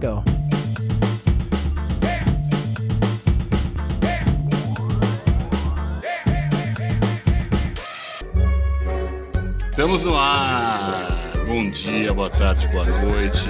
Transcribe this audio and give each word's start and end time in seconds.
Go. 0.00 0.22
Estamos 9.70 10.04
no 10.04 10.16
ar. 10.16 11.32
Bom 11.46 11.68
dia, 11.70 12.14
boa 12.14 12.30
tarde, 12.30 12.68
boa 12.68 12.84
noite. 12.84 13.48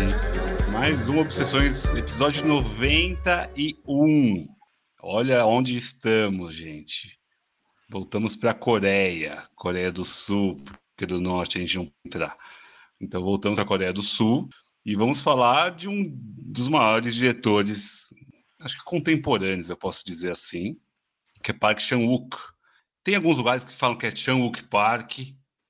Mais 0.72 1.06
um 1.08 1.18
Obsessões, 1.18 1.84
episódio 1.94 2.46
91. 2.46 4.46
Olha 5.02 5.44
onde 5.44 5.76
estamos, 5.76 6.54
gente. 6.54 7.18
Voltamos 7.90 8.36
para 8.36 8.52
a 8.52 8.54
Coreia, 8.54 9.42
Coreia 9.54 9.92
do 9.92 10.04
Sul, 10.04 10.56
porque 10.96 11.04
do 11.04 11.20
Norte 11.20 11.58
a 11.58 11.60
gente 11.60 11.76
não 11.76 11.92
entrar. 12.06 12.34
Então 12.98 13.22
voltamos 13.22 13.58
a 13.58 13.66
Coreia 13.66 13.92
do 13.92 14.02
Sul 14.02 14.48
e 14.88 14.96
vamos 14.96 15.20
falar 15.20 15.72
de 15.72 15.86
um 15.86 16.02
dos 16.02 16.66
maiores 16.66 17.14
diretores, 17.14 18.08
acho 18.58 18.78
que 18.78 18.84
contemporâneos, 18.84 19.68
eu 19.68 19.76
posso 19.76 20.02
dizer 20.02 20.30
assim, 20.30 20.80
que 21.44 21.50
é 21.50 21.54
Park 21.54 21.78
Chan-wook. 21.78 22.34
Tem 23.04 23.14
alguns 23.14 23.36
lugares 23.36 23.62
que 23.64 23.72
falam 23.74 23.98
que 23.98 24.06
é 24.06 24.16
Chan-wook 24.16 24.64
Park, 24.64 25.18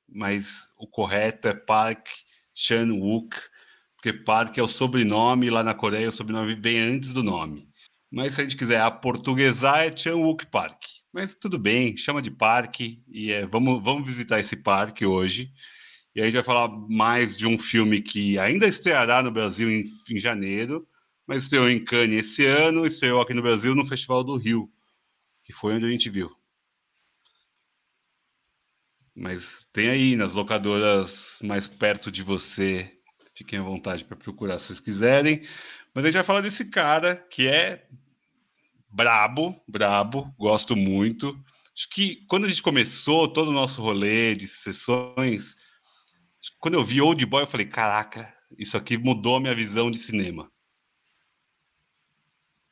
mas 0.09 0.69
o 0.77 0.87
correto 0.87 1.49
é 1.49 1.53
Park 1.53 2.07
Chan-wook, 2.55 3.37
porque 3.97 4.13
Park 4.13 4.57
é 4.57 4.63
o 4.63 4.69
sobrenome, 4.69 5.51
lá 5.51 5.65
na 5.65 5.75
Coreia 5.75 6.11
o 6.11 6.13
sobrenome 6.13 6.55
vem 6.55 6.79
antes 6.79 7.13
do 7.13 7.25
nome. 7.25 7.69
Mas 8.09 8.35
se 8.35 8.41
a 8.41 8.45
gente 8.45 8.57
quiser 8.57 8.81
aportuguesar, 8.83 9.81
é 9.81 9.97
Chan-wook 9.97 10.47
Park. 10.47 10.81
Mas 11.13 11.35
tudo 11.35 11.59
bem, 11.59 11.97
chama 11.97 12.23
de 12.23 12.31
parque, 12.31 13.03
e 13.09 13.33
é, 13.33 13.45
vamos, 13.45 13.83
vamos 13.83 14.07
visitar 14.07 14.39
esse 14.39 14.59
parque 14.59 15.05
hoje. 15.05 15.53
E 16.19 16.21
a 16.21 16.25
gente 16.25 16.35
vai 16.35 16.43
falar 16.43 16.69
mais 16.89 17.37
de 17.37 17.47
um 17.47 17.57
filme 17.57 18.03
que 18.03 18.37
ainda 18.41 18.67
estreará 18.67 19.23
no 19.23 19.31
Brasil 19.31 19.71
em, 19.71 19.85
em 20.11 20.19
janeiro, 20.19 20.85
mas 21.25 21.45
estreou 21.45 21.71
em 21.71 21.79
Cannes 21.85 22.27
esse 22.27 22.45
ano, 22.45 22.85
estreou 22.85 23.21
aqui 23.21 23.33
no 23.33 23.41
Brasil 23.41 23.73
no 23.73 23.87
Festival 23.87 24.25
do 24.25 24.37
Rio, 24.37 24.69
que 25.45 25.53
foi 25.53 25.75
onde 25.75 25.85
a 25.85 25.89
gente 25.89 26.11
viu. 26.11 26.37
Mas 29.15 29.65
tem 29.73 29.91
aí 29.91 30.17
nas 30.17 30.33
locadoras 30.33 31.39
mais 31.45 31.69
perto 31.69 32.11
de 32.11 32.25
você. 32.25 32.93
Fiquem 33.33 33.61
à 33.61 33.63
vontade 33.63 34.05
para 34.05 34.17
procurar 34.17 34.59
se 34.59 34.67
vocês 34.67 34.81
quiserem. 34.81 35.47
Mas 35.95 36.03
a 36.03 36.09
gente 36.09 36.15
vai 36.15 36.25
falar 36.25 36.41
desse 36.41 36.65
cara 36.65 37.15
que 37.15 37.47
é 37.47 37.87
brabo, 38.91 39.55
brabo, 39.69 40.35
gosto 40.37 40.75
muito. 40.75 41.41
Acho 41.73 41.89
que 41.91 42.27
quando 42.27 42.47
a 42.47 42.49
gente 42.49 42.61
começou 42.61 43.29
todo 43.29 43.51
o 43.51 43.55
nosso 43.55 43.81
rolê 43.81 44.35
de 44.35 44.49
sessões, 44.49 45.55
quando 46.59 46.75
eu 46.75 46.85
vi 46.85 47.01
Old 47.01 47.25
Boy, 47.27 47.43
eu 47.43 47.47
falei: 47.47 47.67
caraca, 47.67 48.33
isso 48.59 48.77
aqui 48.77 48.97
mudou 48.97 49.37
a 49.37 49.41
minha 49.41 49.55
visão 49.55 49.91
de 49.91 49.99
cinema. 49.99 50.51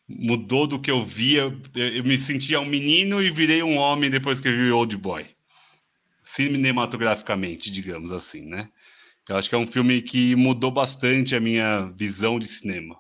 Mudou 0.09 0.67
do 0.67 0.81
que 0.81 0.91
eu 0.91 1.05
via. 1.05 1.43
Eu 1.75 2.05
me 2.05 2.17
sentia 2.17 2.61
um 2.61 2.67
menino 2.67 3.23
e 3.23 3.31
virei 3.31 3.63
um 3.63 3.77
homem 3.77 4.09
depois 4.09 4.39
que 4.39 4.49
eu 4.49 4.53
vi 4.53 4.71
Old 4.71 4.97
Boy 4.97 5.37
cinematograficamente, 6.27 7.71
digamos 7.71 8.11
assim, 8.11 8.43
né? 8.43 8.69
Eu 9.29 9.37
acho 9.37 9.49
que 9.49 9.55
é 9.55 9.59
um 9.59 9.67
filme 9.67 10.03
que 10.03 10.35
mudou 10.35 10.73
bastante 10.73 11.37
a 11.37 11.41
minha 11.41 11.87
visão 11.97 12.39
de 12.39 12.49
cinema. 12.49 12.97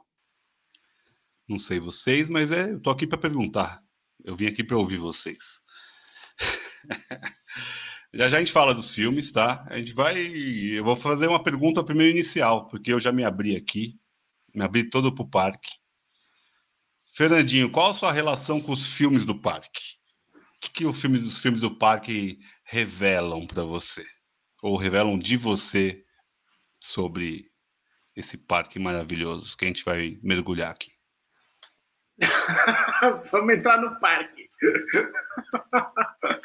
Não 1.48 1.58
sei 1.58 1.80
vocês, 1.80 2.28
mas 2.28 2.52
é, 2.52 2.72
eu 2.72 2.80
tô 2.80 2.88
aqui 2.90 3.06
para 3.06 3.18
perguntar. 3.18 3.82
Eu 4.24 4.36
vim 4.36 4.46
aqui 4.46 4.62
para 4.62 4.76
ouvir 4.76 4.98
vocês. 4.98 5.62
já 8.16 8.28
já 8.28 8.36
a 8.36 8.40
gente 8.40 8.52
fala 8.52 8.74
dos 8.74 8.94
filmes, 8.94 9.30
tá? 9.30 9.66
A 9.68 9.78
gente 9.78 9.92
vai. 9.92 10.16
Eu 10.16 10.84
vou 10.84 10.96
fazer 10.96 11.26
uma 11.26 11.42
pergunta 11.42 11.84
primeiro 11.84 12.12
inicial, 12.12 12.66
porque 12.66 12.92
eu 12.92 13.00
já 13.00 13.12
me 13.12 13.24
abri 13.24 13.56
aqui, 13.56 13.98
me 14.54 14.64
abri 14.64 14.88
todo 14.88 15.14
pro 15.14 15.28
parque. 15.28 15.70
Fernandinho, 17.14 17.70
qual 17.70 17.90
a 17.90 17.94
sua 17.94 18.12
relação 18.12 18.60
com 18.60 18.72
os 18.72 18.94
filmes 18.94 19.24
do 19.24 19.40
parque? 19.40 19.96
O 20.34 20.60
que, 20.60 20.70
que 20.70 20.86
o 20.86 20.92
filme, 20.92 21.18
os 21.18 21.38
filmes 21.38 21.60
do 21.60 21.76
parque 21.76 22.38
revelam 22.64 23.46
para 23.46 23.64
você? 23.64 24.04
Ou 24.62 24.76
revelam 24.76 25.18
de 25.18 25.36
você 25.36 26.02
sobre 26.80 27.50
esse 28.14 28.38
parque 28.38 28.78
maravilhoso 28.78 29.56
que 29.56 29.64
a 29.64 29.68
gente 29.68 29.84
vai 29.84 30.18
mergulhar 30.22 30.70
aqui? 30.70 30.92
Vamos 33.30 33.54
entrar 33.54 33.80
no 33.80 33.98
parque. 34.00 34.48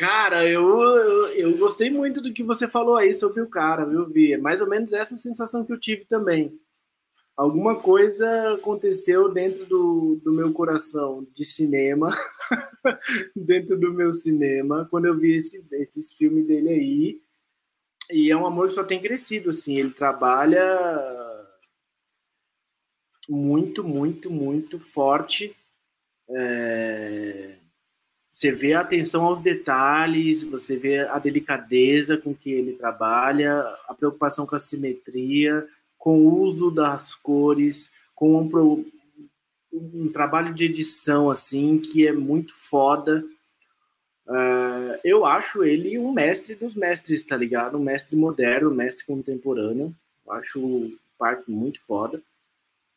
Cara, 0.00 0.48
eu, 0.48 0.80
eu, 0.80 1.26
eu, 1.34 1.58
gostei 1.58 1.90
muito 1.90 2.22
do 2.22 2.32
que 2.32 2.42
você 2.42 2.66
falou 2.66 2.96
aí 2.96 3.12
sobre 3.12 3.42
o 3.42 3.48
cara, 3.48 3.84
viu, 3.84 4.08
Vi? 4.08 4.32
É 4.32 4.38
mais 4.38 4.62
ou 4.62 4.66
menos 4.66 4.92
essa 4.94 5.14
sensação 5.14 5.62
que 5.62 5.72
eu 5.72 5.78
tive 5.78 6.06
também 6.06 6.58
alguma 7.40 7.80
coisa 7.80 8.52
aconteceu 8.52 9.32
dentro 9.32 9.64
do, 9.64 10.20
do 10.22 10.30
meu 10.30 10.52
coração 10.52 11.26
de 11.34 11.44
cinema, 11.44 12.10
dentro 13.34 13.78
do 13.78 13.94
meu 13.94 14.12
cinema, 14.12 14.86
quando 14.90 15.06
eu 15.06 15.18
vi 15.18 15.36
esse, 15.36 15.66
esses 15.72 16.12
filmes 16.12 16.46
dele 16.46 16.68
aí. 16.68 17.22
E 18.10 18.30
é 18.30 18.36
um 18.36 18.46
amor 18.46 18.68
que 18.68 18.74
só 18.74 18.84
tem 18.84 19.00
crescido, 19.00 19.50
assim. 19.50 19.78
Ele 19.78 19.90
trabalha 19.90 20.62
muito, 23.28 23.82
muito, 23.84 24.30
muito 24.30 24.78
forte. 24.78 25.56
É... 26.28 27.59
Você 28.40 28.52
vê 28.52 28.72
a 28.72 28.80
atenção 28.80 29.26
aos 29.26 29.38
detalhes, 29.38 30.42
você 30.42 30.74
vê 30.74 31.00
a 31.00 31.18
delicadeza 31.18 32.16
com 32.16 32.34
que 32.34 32.50
ele 32.50 32.72
trabalha, 32.72 33.60
a 33.86 33.92
preocupação 33.92 34.46
com 34.46 34.56
a 34.56 34.58
simetria 34.58 35.68
com 35.98 36.26
o 36.26 36.40
uso 36.40 36.70
das 36.70 37.14
cores, 37.14 37.92
com 38.14 38.40
um, 38.40 38.90
um 39.70 40.08
trabalho 40.10 40.54
de 40.54 40.64
edição 40.64 41.28
assim 41.28 41.76
que 41.76 42.06
é 42.06 42.12
muito 42.12 42.54
foda. 42.54 43.22
Uh, 44.26 44.96
eu 45.04 45.26
acho 45.26 45.62
ele 45.62 45.98
um 45.98 46.10
mestre 46.10 46.54
dos 46.54 46.74
mestres, 46.74 47.22
tá 47.22 47.36
ligado? 47.36 47.76
Um 47.76 47.84
mestre 47.84 48.16
moderno, 48.16 48.70
um 48.70 48.74
mestre 48.74 49.04
contemporâneo. 49.04 49.94
Eu 50.26 50.32
acho 50.32 50.58
o 50.58 50.98
parque 51.18 51.50
muito 51.50 51.78
foda. 51.86 52.22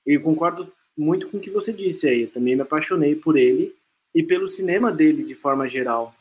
E 0.07 0.17
concordo 0.17 0.71
muito 0.97 1.27
com 1.27 1.35
o 1.35 1.41
que 1.41 1.49
você 1.49 1.73
disse 1.73 2.07
aí. 2.07 2.21
Eu 2.21 2.31
também 2.31 2.55
me 2.55 2.61
apaixonei 2.61 3.13
por 3.13 3.35
ele 3.35 3.75
e 4.13 4.23
pelo 4.23 4.47
cinema 4.47 4.91
dele 4.91 5.23
de 5.23 5.35
forma 5.35 5.67
geral. 5.67 6.15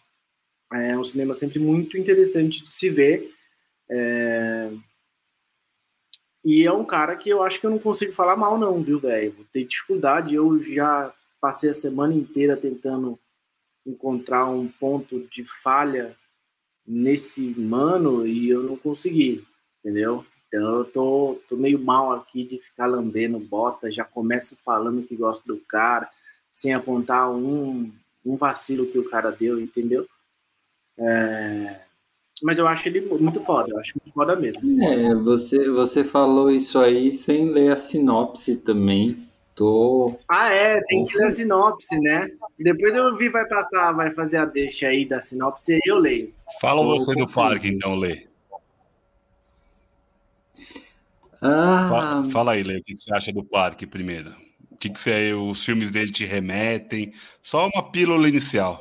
É 0.72 0.96
um 0.96 1.04
cinema 1.04 1.34
sempre 1.34 1.58
muito 1.58 1.98
interessante 1.98 2.64
de 2.64 2.72
se 2.72 2.88
ver. 2.88 3.34
É, 3.90 4.70
e 6.44 6.64
é 6.64 6.72
um 6.72 6.84
cara 6.84 7.14
que 7.14 7.28
eu 7.30 7.42
acho 7.42 7.60
que 7.60 7.66
eu 7.66 7.70
não 7.70 7.78
consigo 7.78 8.12
falar 8.12 8.36
mal, 8.36 8.58
não, 8.58 8.82
viu, 8.82 8.98
velho? 8.98 9.46
Ter 9.52 9.64
dificuldade. 9.64 10.34
Eu 10.34 10.60
já 10.62 11.14
passei 11.40 11.70
a 11.70 11.74
semana 11.74 12.14
inteira 12.14 12.56
tentando 12.56 13.18
encontrar 13.86 14.48
um 14.48 14.66
ponto 14.68 15.20
de 15.28 15.44
falha 15.62 16.16
nesse 16.86 17.40
mano 17.58 18.26
e 18.26 18.48
eu 18.48 18.62
não 18.62 18.76
consegui, 18.76 19.44
entendeu? 19.80 20.24
Então 20.48 20.78
eu 20.78 20.84
tô, 20.84 21.40
tô 21.48 21.56
meio 21.56 21.78
mal 21.78 22.12
aqui 22.12 22.44
de 22.44 22.58
ficar 22.58 22.86
lambendo 22.86 23.38
bota, 23.38 23.90
já 23.90 24.04
começo 24.04 24.56
falando 24.64 25.06
que 25.06 25.16
gosto 25.16 25.46
do 25.46 25.58
cara, 25.58 26.10
sem 26.52 26.74
apontar 26.74 27.30
um, 27.30 27.90
um 28.24 28.36
vacilo 28.36 28.86
que 28.86 28.98
o 28.98 29.08
cara 29.08 29.30
deu, 29.30 29.60
entendeu? 29.60 30.06
É, 30.98 31.80
mas 32.42 32.58
eu 32.58 32.66
acho 32.66 32.88
ele 32.88 33.00
muito 33.00 33.42
foda, 33.44 33.70
eu 33.70 33.78
acho 33.78 33.92
muito 34.02 34.14
foda 34.14 34.36
mesmo. 34.36 34.82
É, 34.82 35.14
você, 35.14 35.70
você 35.70 36.02
falou 36.02 36.50
isso 36.50 36.78
aí 36.78 37.10
sem 37.12 37.50
ler 37.50 37.72
a 37.72 37.76
sinopse 37.76 38.56
também. 38.56 39.28
Tô. 39.54 40.06
Ah, 40.28 40.48
é, 40.48 40.80
tem 40.82 41.04
que 41.04 41.16
ler 41.16 41.26
a 41.26 41.30
sinopse, 41.30 42.00
né? 42.00 42.30
Depois 42.58 42.96
eu 42.96 43.16
vi, 43.16 43.28
vai 43.28 43.46
passar, 43.46 43.92
vai 43.92 44.10
fazer 44.10 44.38
a 44.38 44.44
deixa 44.46 44.86
aí 44.88 45.06
da 45.06 45.20
sinopse 45.20 45.74
e 45.74 45.90
eu 45.90 45.98
leio. 45.98 46.32
Fala 46.60 46.82
você 46.82 47.14
do 47.14 47.28
parque, 47.28 47.68
então, 47.68 47.94
Lê. 47.94 48.26
Ah. 51.40 51.86
Fala, 51.88 52.30
fala, 52.30 52.52
aí, 52.52 52.62
Lê, 52.62 52.78
o 52.78 52.82
que 52.82 52.96
você 52.96 53.12
acha 53.14 53.32
do 53.32 53.44
parque 53.44 53.86
primeiro? 53.86 54.34
Que, 54.82 54.90
que 54.90 54.98
você, 54.98 55.32
os 55.32 55.64
filmes 55.64 55.92
dele 55.92 56.10
te 56.10 56.24
remetem? 56.24 57.12
Só 57.40 57.68
uma 57.68 57.90
pílula 57.90 58.28
inicial. 58.28 58.80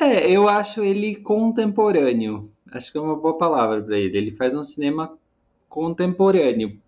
É, 0.00 0.30
eu 0.30 0.48
acho 0.48 0.82
ele 0.82 1.16
contemporâneo 1.16 2.50
acho 2.76 2.90
que 2.90 2.98
é 2.98 3.00
uma 3.00 3.16
boa 3.16 3.38
palavra 3.38 3.82
para 3.82 3.96
ele. 3.96 4.16
Ele 4.16 4.30
faz 4.32 4.54
um 4.54 4.64
cinema 4.64 5.16
contemporâneo. 5.68 6.80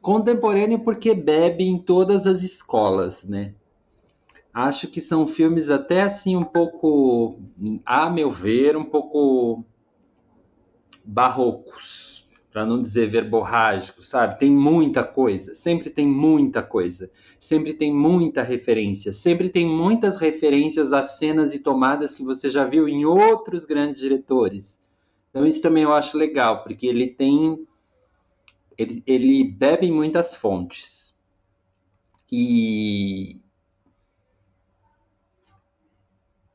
Contemporâneo 0.00 0.78
porque 0.80 1.14
bebe 1.14 1.64
em 1.64 1.78
todas 1.78 2.26
as 2.26 2.42
escolas, 2.42 3.24
né? 3.24 3.54
Acho 4.54 4.88
que 4.88 5.00
são 5.00 5.26
filmes 5.26 5.68
até 5.68 6.02
assim 6.02 6.36
um 6.36 6.44
pouco, 6.44 7.38
a 7.84 8.08
meu 8.08 8.30
ver, 8.30 8.76
um 8.76 8.84
pouco 8.84 9.64
barrocos, 11.04 12.25
para 12.56 12.64
não 12.64 12.80
dizer 12.80 13.10
verborrágicos, 13.10 14.08
sabe? 14.08 14.38
Tem 14.38 14.50
muita 14.50 15.04
coisa, 15.04 15.54
sempre 15.54 15.90
tem 15.90 16.08
muita 16.08 16.62
coisa, 16.62 17.10
sempre 17.38 17.74
tem 17.74 17.92
muita 17.92 18.42
referência, 18.42 19.12
sempre 19.12 19.50
tem 19.50 19.66
muitas 19.66 20.16
referências 20.16 20.90
a 20.94 21.02
cenas 21.02 21.52
e 21.52 21.58
tomadas 21.58 22.14
que 22.14 22.24
você 22.24 22.48
já 22.48 22.64
viu 22.64 22.88
em 22.88 23.04
outros 23.04 23.66
grandes 23.66 24.00
diretores. 24.00 24.80
Então 25.28 25.46
isso 25.46 25.60
também 25.60 25.82
eu 25.82 25.92
acho 25.92 26.16
legal, 26.16 26.62
porque 26.62 26.86
ele 26.86 27.08
tem 27.08 27.62
ele, 28.78 29.02
ele 29.06 29.44
bebe 29.44 29.88
em 29.88 29.92
muitas 29.92 30.34
fontes. 30.34 31.14
E, 32.32 33.42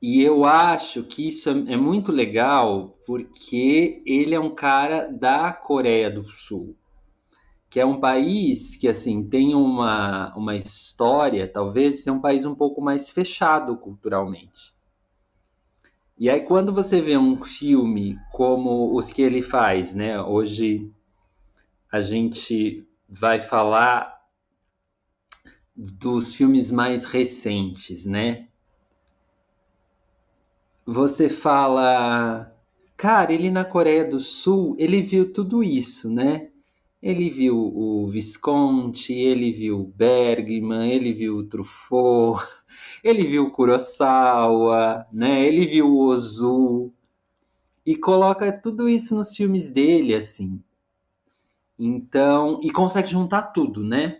e 0.01 0.21
eu 0.21 0.45
acho 0.45 1.03
que 1.03 1.27
isso 1.27 1.49
é, 1.49 1.73
é 1.73 1.77
muito 1.77 2.11
legal 2.11 2.97
porque 3.05 4.01
ele 4.05 4.33
é 4.33 4.39
um 4.39 4.55
cara 4.55 5.07
da 5.07 5.53
Coreia 5.53 6.09
do 6.09 6.23
Sul, 6.23 6.75
que 7.69 7.79
é 7.79 7.85
um 7.85 7.99
país 7.99 8.75
que 8.75 8.87
assim 8.87 9.29
tem 9.29 9.53
uma, 9.53 10.35
uma 10.35 10.55
história, 10.55 11.47
talvez 11.47 12.03
ser 12.03 12.09
um 12.09 12.19
país 12.19 12.45
um 12.45 12.55
pouco 12.55 12.81
mais 12.81 13.11
fechado 13.11 13.77
culturalmente. 13.77 14.73
E 16.17 16.29
aí 16.29 16.41
quando 16.41 16.73
você 16.73 16.99
vê 16.99 17.15
um 17.15 17.43
filme 17.43 18.17
como 18.31 18.95
os 18.97 19.11
que 19.11 19.21
ele 19.21 19.43
faz, 19.43 19.93
né? 19.93 20.19
Hoje 20.19 20.91
a 21.91 22.01
gente 22.01 22.87
vai 23.07 23.39
falar 23.39 24.19
dos 25.75 26.33
filmes 26.33 26.71
mais 26.71 27.03
recentes, 27.03 28.05
né? 28.05 28.47
Você 30.91 31.29
fala, 31.29 32.53
cara, 32.97 33.31
ele 33.31 33.49
na 33.49 33.63
Coreia 33.63 34.03
do 34.03 34.19
Sul, 34.19 34.75
ele 34.77 35.01
viu 35.01 35.31
tudo 35.31 35.63
isso, 35.63 36.09
né? 36.09 36.49
Ele 37.01 37.29
viu 37.29 37.55
o 37.57 38.09
Visconti, 38.09 39.13
ele 39.13 39.53
viu 39.53 39.85
Bergman, 39.95 40.91
ele 40.91 41.13
viu 41.13 41.37
o 41.37 41.43
Truffaut, 41.45 42.45
ele 43.01 43.25
viu 43.25 43.45
o 43.45 43.51
Kurosawa, 43.51 45.07
né? 45.13 45.47
Ele 45.47 45.65
viu 45.65 45.87
o 45.87 46.07
Ozu 46.07 46.91
e 47.85 47.95
coloca 47.95 48.51
tudo 48.51 48.89
isso 48.89 49.15
nos 49.15 49.33
filmes 49.33 49.69
dele, 49.69 50.13
assim. 50.13 50.61
Então, 51.79 52.59
e 52.61 52.69
consegue 52.69 53.07
juntar 53.07 53.43
tudo, 53.43 53.81
né? 53.81 54.19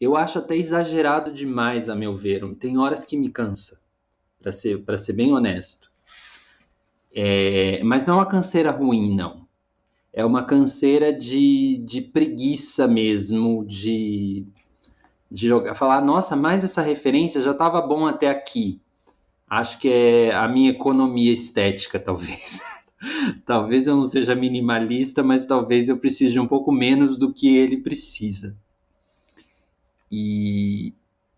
Eu 0.00 0.16
acho 0.16 0.38
até 0.38 0.56
exagerado 0.56 1.32
demais, 1.32 1.88
a 1.88 1.96
meu 1.96 2.16
ver. 2.16 2.48
Tem 2.54 2.78
horas 2.78 3.04
que 3.04 3.16
me 3.16 3.28
cansa, 3.28 3.82
para 4.40 4.52
ser, 4.52 4.84
para 4.84 4.96
ser 4.96 5.12
bem 5.12 5.32
honesto. 5.32 5.85
É, 7.18 7.82
mas 7.82 8.04
não 8.04 8.14
é 8.14 8.16
uma 8.18 8.26
canseira 8.26 8.70
ruim, 8.70 9.16
não. 9.16 9.46
É 10.12 10.22
uma 10.22 10.44
canseira 10.44 11.14
de, 11.14 11.78
de 11.78 12.02
preguiça 12.02 12.86
mesmo, 12.86 13.64
de, 13.64 14.44
de 15.30 15.48
jogar, 15.48 15.74
falar, 15.74 16.02
nossa, 16.02 16.36
mas 16.36 16.62
essa 16.62 16.82
referência 16.82 17.40
já 17.40 17.52
estava 17.52 17.80
bom 17.80 18.06
até 18.06 18.28
aqui. 18.28 18.82
Acho 19.48 19.78
que 19.78 19.88
é 19.88 20.34
a 20.34 20.46
minha 20.46 20.70
economia 20.70 21.32
estética, 21.32 21.98
talvez. 22.00 22.60
talvez 23.46 23.86
eu 23.86 23.96
não 23.96 24.04
seja 24.04 24.34
minimalista, 24.34 25.22
mas 25.22 25.46
talvez 25.46 25.88
eu 25.88 25.96
precise 25.96 26.38
um 26.38 26.46
pouco 26.46 26.70
menos 26.70 27.16
do 27.16 27.32
que 27.32 27.56
ele 27.56 27.78
precisa. 27.78 28.54
E 30.12 30.92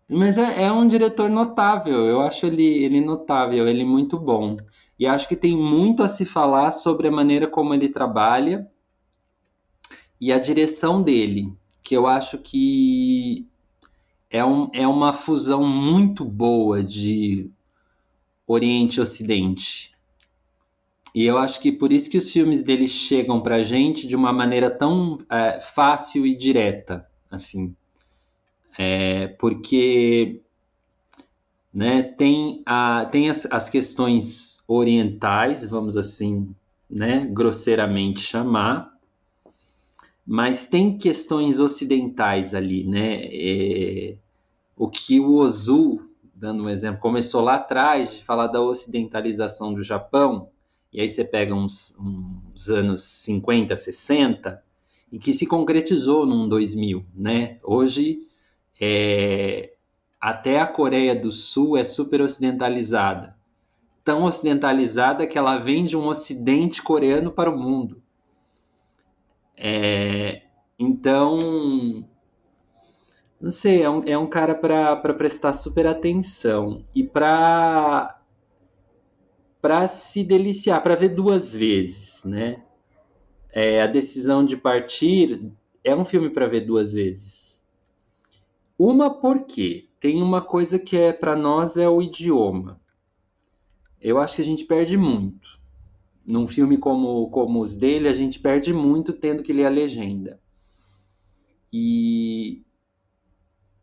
mas 0.09 0.39
é, 0.39 0.63
é, 0.63 0.71
um 0.71 0.87
diretor 0.87 1.29
notável, 1.29 2.05
eu 2.05 2.21
acho 2.21 2.47
ele, 2.47 2.63
ele 2.63 2.99
notável, 2.99 3.67
ele 3.67 3.85
muito 3.85 4.17
bom. 4.17 4.57
E 4.99 5.07
acho 5.07 5.29
que 5.29 5.35
tem 5.35 5.55
muito 5.55 6.03
a 6.03 6.07
se 6.09 6.25
falar 6.25 6.71
sobre 6.71 7.07
a 7.07 7.11
maneira 7.11 7.47
como 7.47 7.73
ele 7.73 7.87
trabalha 7.87 8.69
e 10.19 10.33
a 10.33 10.37
direção 10.37 11.01
dele, 11.01 11.53
que 11.81 11.95
eu 11.95 12.05
acho 12.05 12.37
que 12.37 13.47
é, 14.29 14.43
um, 14.43 14.69
é 14.73 14.85
uma 14.85 15.13
fusão 15.13 15.63
muito 15.63 16.25
boa 16.25 16.83
de 16.83 17.49
Oriente 18.45 18.97
e 18.97 19.01
Ocidente. 19.01 19.95
E 21.15 21.25
eu 21.25 21.37
acho 21.37 21.61
que 21.61 21.71
por 21.71 21.91
isso 21.91 22.09
que 22.09 22.17
os 22.17 22.29
filmes 22.29 22.61
dele 22.61 22.87
chegam 22.87 23.41
para 23.41 23.55
a 23.55 23.63
gente 23.63 24.05
de 24.05 24.15
uma 24.15 24.33
maneira 24.33 24.69
tão 24.69 25.17
é, 25.29 25.59
fácil 25.61 26.27
e 26.27 26.35
direta, 26.35 27.09
assim. 27.31 27.73
É, 28.77 29.27
porque 29.39 30.41
né, 31.73 32.03
tem, 32.03 32.61
a, 32.65 33.05
tem 33.05 33.29
as, 33.29 33.47
as 33.49 33.69
questões 33.69 34.63
orientais, 34.67 35.63
vamos 35.63 35.95
assim, 35.95 36.53
né, 36.89 37.27
grosseiramente 37.31 38.19
chamar, 38.19 38.91
mas 40.25 40.67
tem 40.67 40.97
questões 40.97 41.59
ocidentais 41.59 42.53
ali, 42.53 42.83
né? 42.83 43.27
É, 43.31 44.15
o 44.77 44.87
que 44.87 45.19
o 45.19 45.33
Ozu, 45.37 46.01
dando 46.35 46.63
um 46.63 46.69
exemplo, 46.69 47.01
começou 47.01 47.41
lá 47.41 47.55
atrás 47.55 48.17
de 48.17 48.23
falar 48.23 48.47
da 48.47 48.61
ocidentalização 48.61 49.73
do 49.73 49.81
Japão, 49.81 50.49
e 50.93 51.01
aí 51.01 51.09
você 51.09 51.23
pega 51.23 51.53
uns, 51.53 51.97
uns 51.99 52.69
anos 52.69 53.01
50, 53.01 53.75
60, 53.75 54.63
e 55.11 55.17
que 55.17 55.33
se 55.33 55.45
concretizou 55.45 56.25
num 56.25 56.47
2000, 56.47 57.03
né? 57.15 57.57
Hoje, 57.63 58.19
é, 58.79 59.73
até 60.19 60.59
a 60.59 60.67
Coreia 60.67 61.15
do 61.15 61.31
Sul 61.31 61.77
é 61.77 61.83
super 61.83 62.21
ocidentalizada. 62.21 63.37
Tão 64.03 64.23
ocidentalizada 64.23 65.25
que 65.27 65.37
ela 65.37 65.57
vende 65.57 65.95
um 65.95 66.07
ocidente 66.07 66.81
coreano 66.81 67.31
para 67.31 67.49
o 67.49 67.57
mundo. 67.57 68.01
É, 69.55 70.43
então, 70.77 72.07
não 73.39 73.51
sei, 73.51 73.83
é 73.83 73.89
um, 73.89 74.03
é 74.05 74.17
um 74.17 74.27
cara 74.27 74.55
para 74.55 75.13
prestar 75.13 75.53
super 75.53 75.85
atenção 75.85 76.83
e 76.95 77.03
para 77.03 78.17
se 79.87 80.23
deliciar, 80.23 80.81
para 80.81 80.95
ver 80.95 81.09
duas 81.09 81.53
vezes, 81.53 82.23
né? 82.23 82.63
É, 83.51 83.81
a 83.81 83.87
decisão 83.87 84.45
de 84.45 84.55
partir 84.55 85.51
é 85.83 85.95
um 85.95 86.05
filme 86.05 86.29
para 86.29 86.47
ver 86.47 86.61
duas 86.61 86.93
vezes. 86.93 87.65
Uma 88.77 89.09
porque 89.09 89.88
tem 89.99 90.21
uma 90.21 90.41
coisa 90.41 90.79
que 90.79 90.95
é 90.97 91.11
para 91.11 91.35
nós 91.35 91.75
é 91.75 91.87
o 91.87 92.01
idioma. 92.01 92.79
Eu 93.99 94.17
acho 94.17 94.37
que 94.37 94.41
a 94.41 94.45
gente 94.45 94.65
perde 94.65 94.97
muito. 94.97 95.59
Num 96.25 96.47
filme 96.47 96.77
como, 96.77 97.29
como 97.29 97.59
os 97.59 97.75
dele, 97.75 98.07
a 98.07 98.13
gente 98.13 98.39
perde 98.39 98.73
muito 98.73 99.11
tendo 99.11 99.43
que 99.43 99.51
ler 99.51 99.65
a 99.65 99.69
legenda. 99.69 100.39
E 101.71 102.63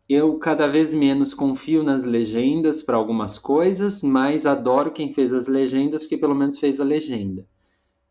eu 0.08 0.38
cada 0.38 0.66
vez 0.66 0.94
menos 0.94 1.34
confio 1.34 1.82
nas 1.82 2.04
legendas 2.04 2.82
para 2.82 2.96
algumas 2.96 3.38
coisas, 3.38 4.02
mas 4.02 4.46
adoro 4.46 4.92
quem 4.92 5.12
fez 5.12 5.32
as 5.32 5.48
legendas 5.48 6.02
porque 6.02 6.16
pelo 6.16 6.34
menos 6.34 6.58
fez 6.58 6.80
a 6.80 6.84
legenda. 6.84 7.46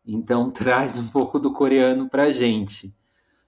Então 0.06 0.50
traz 0.52 0.98
um 0.98 1.08
pouco 1.08 1.38
do 1.38 1.52
coreano 1.52 2.08
para 2.08 2.24
a 2.24 2.30
gente. 2.30 2.94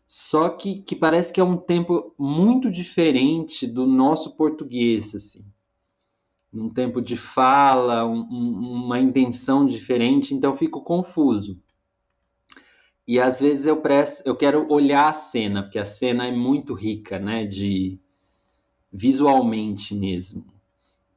Só 0.08 0.48
que, 0.48 0.82
que 0.82 0.96
parece 0.96 1.30
que 1.30 1.38
é 1.38 1.44
um 1.44 1.58
tempo 1.58 2.14
muito 2.18 2.70
diferente 2.70 3.66
do 3.66 3.86
nosso 3.86 4.34
português, 4.36 5.14
assim. 5.14 5.44
Um 6.52 6.70
tempo 6.70 7.02
de 7.02 7.14
fala, 7.14 8.06
um, 8.06 8.20
um, 8.20 8.84
uma 8.84 8.98
intenção 8.98 9.66
diferente, 9.66 10.34
então 10.34 10.56
fico 10.56 10.82
confuso. 10.82 11.60
E 13.06 13.20
às 13.20 13.40
vezes 13.40 13.66
eu 13.66 13.82
presto, 13.82 14.26
eu 14.26 14.34
quero 14.34 14.66
olhar 14.72 15.10
a 15.10 15.12
cena, 15.12 15.62
porque 15.62 15.78
a 15.78 15.84
cena 15.84 16.26
é 16.26 16.32
muito 16.32 16.72
rica, 16.72 17.18
né? 17.18 17.44
De, 17.44 17.98
visualmente 18.90 19.94
mesmo. 19.94 20.44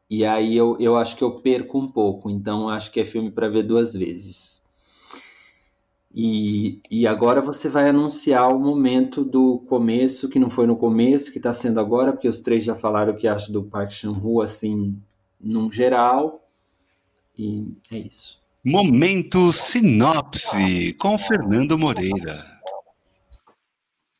E 0.09 0.25
aí 0.25 0.57
eu, 0.57 0.77
eu 0.79 0.97
acho 0.97 1.15
que 1.15 1.23
eu 1.23 1.41
perco 1.41 1.79
um 1.79 1.87
pouco, 1.87 2.29
então 2.29 2.69
acho 2.69 2.91
que 2.91 2.99
é 2.99 3.05
filme 3.05 3.31
para 3.31 3.49
ver 3.49 3.63
duas 3.63 3.93
vezes. 3.93 4.60
E, 6.13 6.81
e 6.89 7.07
agora 7.07 7.41
você 7.41 7.69
vai 7.69 7.89
anunciar 7.89 8.49
o 8.49 8.59
momento 8.59 9.23
do 9.23 9.59
começo, 9.59 10.27
que 10.27 10.39
não 10.39 10.49
foi 10.49 10.67
no 10.67 10.75
começo, 10.75 11.31
que 11.31 11.37
está 11.37 11.53
sendo 11.53 11.79
agora, 11.79 12.11
porque 12.11 12.27
os 12.27 12.41
três 12.41 12.63
já 12.63 12.75
falaram 12.75 13.13
o 13.13 13.17
que 13.17 13.27
acham 13.27 13.53
do 13.53 13.63
Park 13.63 13.91
Chan-woo, 13.91 14.41
assim, 14.41 15.01
num 15.39 15.71
geral. 15.71 16.45
E 17.37 17.65
é 17.89 17.97
isso. 17.97 18.41
Momento 18.63 19.51
Sinopse, 19.53 20.93
com 20.99 21.17
Fernando 21.17 21.77
Moreira. 21.77 22.43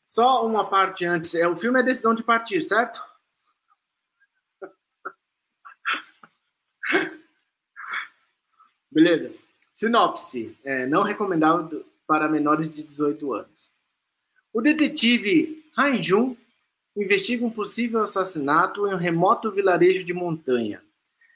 Só 0.08 0.46
uma 0.46 0.68
parte 0.68 1.04
antes. 1.04 1.34
É, 1.34 1.46
o 1.46 1.56
filme 1.56 1.78
é 1.78 1.82
Decisão 1.82 2.14
de 2.14 2.22
Partir, 2.22 2.62
certo? 2.62 3.02
Beleza. 8.90 9.30
Sinopse. 9.74 10.56
É, 10.64 10.86
não 10.86 11.02
recomendável 11.02 11.84
para 12.06 12.28
menores 12.28 12.70
de 12.70 12.82
18 12.82 13.32
anos. 13.32 13.70
O 14.52 14.60
detetive 14.60 15.64
Han 15.78 16.02
Jun 16.02 16.36
investiga 16.96 17.44
um 17.44 17.50
possível 17.50 18.02
assassinato 18.02 18.86
em 18.86 18.94
um 18.94 18.98
remoto 18.98 19.50
vilarejo 19.50 20.04
de 20.04 20.12
montanha. 20.12 20.82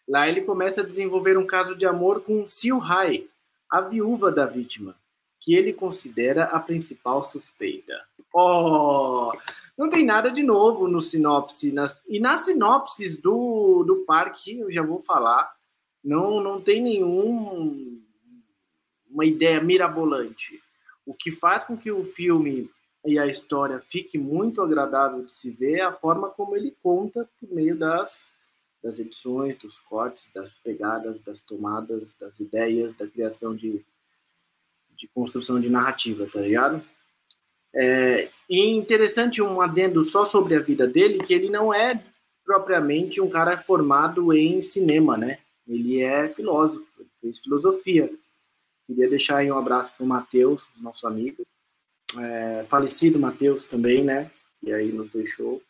Lá 0.06 0.28
ele 0.28 0.42
começa 0.42 0.82
a 0.82 0.86
desenvolver 0.86 1.36
um 1.38 1.46
caso 1.46 1.74
de 1.74 1.86
amor 1.86 2.20
com 2.20 2.46
Siu 2.46 2.80
Hai, 2.80 3.26
a 3.68 3.80
viúva 3.80 4.30
da 4.30 4.46
vítima, 4.46 4.94
que 5.40 5.54
ele 5.54 5.72
considera 5.72 6.44
a 6.44 6.60
principal 6.60 7.24
suspeita. 7.24 7.94
Oh, 8.32 9.32
não 9.76 9.88
tem 9.88 10.04
nada 10.04 10.30
de 10.30 10.42
novo 10.42 10.86
no 10.86 11.00
sinopse. 11.00 11.72
Nas, 11.72 12.00
e 12.06 12.20
nas 12.20 12.42
sinopses 12.42 13.16
do, 13.16 13.82
do 13.84 14.04
parque, 14.06 14.60
eu 14.60 14.70
já 14.70 14.82
vou 14.82 15.00
falar, 15.00 15.52
não, 16.04 16.40
não 16.40 16.60
tem 16.60 16.82
nenhum 16.82 18.00
uma 19.16 19.24
ideia 19.24 19.62
mirabolante. 19.62 20.62
O 21.06 21.14
que 21.14 21.30
faz 21.30 21.64
com 21.64 21.74
que 21.74 21.90
o 21.90 22.04
filme 22.04 22.70
e 23.02 23.18
a 23.18 23.26
história 23.26 23.80
fique 23.88 24.18
muito 24.18 24.60
agradável 24.60 25.24
de 25.24 25.32
se 25.32 25.50
ver 25.50 25.78
é 25.78 25.84
a 25.84 25.92
forma 25.92 26.28
como 26.28 26.54
ele 26.54 26.76
conta 26.82 27.26
por 27.40 27.50
meio 27.50 27.74
das, 27.74 28.30
das 28.82 28.98
edições, 28.98 29.56
dos 29.58 29.80
cortes, 29.80 30.30
das 30.34 30.52
pegadas, 30.58 31.18
das 31.22 31.40
tomadas, 31.40 32.14
das 32.20 32.38
ideias, 32.38 32.92
da 32.94 33.06
criação 33.06 33.56
de, 33.56 33.82
de 34.94 35.08
construção 35.08 35.58
de 35.58 35.70
narrativa, 35.70 36.28
tá 36.30 36.40
ligado? 36.40 36.82
É, 37.74 38.28
e 38.50 38.66
interessante 38.68 39.40
um 39.40 39.62
adendo 39.62 40.04
só 40.04 40.26
sobre 40.26 40.56
a 40.56 40.60
vida 40.60 40.86
dele, 40.86 41.24
que 41.24 41.32
ele 41.32 41.48
não 41.48 41.72
é 41.72 42.02
propriamente 42.44 43.18
um 43.20 43.30
cara 43.30 43.56
formado 43.56 44.30
em 44.32 44.60
cinema, 44.60 45.16
né? 45.16 45.38
Ele 45.66 46.02
é 46.02 46.28
filósofo, 46.28 46.86
ele 46.98 47.08
fez 47.20 47.38
filosofia. 47.38 48.10
Queria 48.86 49.08
deixar 49.08 49.38
aí 49.38 49.50
um 49.50 49.58
abraço 49.58 49.92
para 49.94 50.04
o 50.04 50.08
Matheus, 50.08 50.66
nosso 50.80 51.06
amigo, 51.06 51.44
é, 52.18 52.64
falecido 52.68 53.18
Matheus 53.18 53.66
também, 53.66 54.04
né? 54.04 54.30
E 54.62 54.72
aí 54.72 54.92
nos 54.92 55.10
deixou. 55.10 55.60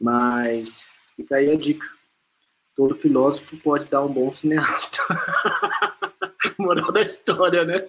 Mas 0.00 0.86
fica 1.14 1.36
aí 1.36 1.50
a 1.50 1.56
dica. 1.56 1.86
Todo 2.74 2.94
filósofo 2.94 3.56
pode 3.58 3.86
dar 3.90 4.04
um 4.04 4.12
bom 4.12 4.32
cineasta. 4.32 4.98
Moral 6.58 6.90
da 6.90 7.02
história, 7.02 7.64
né? 7.64 7.88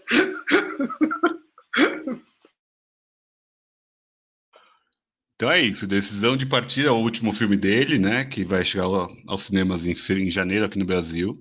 Então 5.35 5.49
é 5.49 5.61
isso, 5.61 5.87
Decisão 5.87 6.35
de 6.35 6.45
Partir 6.45 6.85
é 6.85 6.91
o 6.91 6.97
último 6.97 7.31
filme 7.31 7.55
dele, 7.55 7.97
né? 7.97 8.25
Que 8.25 8.43
vai 8.43 8.65
chegar 8.65 8.83
aos 8.85 9.43
cinemas 9.43 9.87
em, 9.87 9.93
em 9.93 10.29
janeiro 10.29 10.65
aqui 10.65 10.77
no 10.77 10.85
Brasil. 10.85 11.33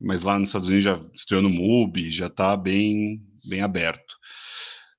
Mas 0.00 0.22
lá 0.22 0.38
nos 0.38 0.48
Estados 0.48 0.68
Unidos 0.68 0.84
já 0.84 1.00
estreou 1.14 1.42
no 1.42 1.50
MUBI, 1.50 2.10
já 2.10 2.26
está 2.26 2.56
bem, 2.56 3.20
bem 3.48 3.60
aberto. 3.60 4.16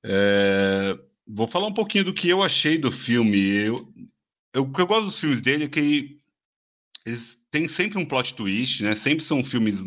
É, 0.04 0.98
vou 1.28 1.48
falar 1.48 1.68
um 1.68 1.74
pouquinho 1.74 2.06
do 2.06 2.14
que 2.14 2.30
eu 2.30 2.42
achei 2.42 2.78
do 2.78 2.92
filme. 2.92 3.38
Eu, 3.40 3.94
eu, 4.54 4.64
o 4.64 4.72
que 4.72 4.82
eu 4.82 4.88
gosto 4.88 5.06
dos 5.06 5.20
filmes 5.20 5.42
dele 5.42 5.66
é 5.66 5.70
que 5.70 6.18
eles 7.06 7.38
têm 7.52 7.68
sempre 7.68 7.98
um 7.98 8.06
plot 8.06 8.34
twist, 8.34 8.84
né? 8.84 8.96
Sempre 8.96 9.24
são 9.24 9.44
filmes. 9.44 9.84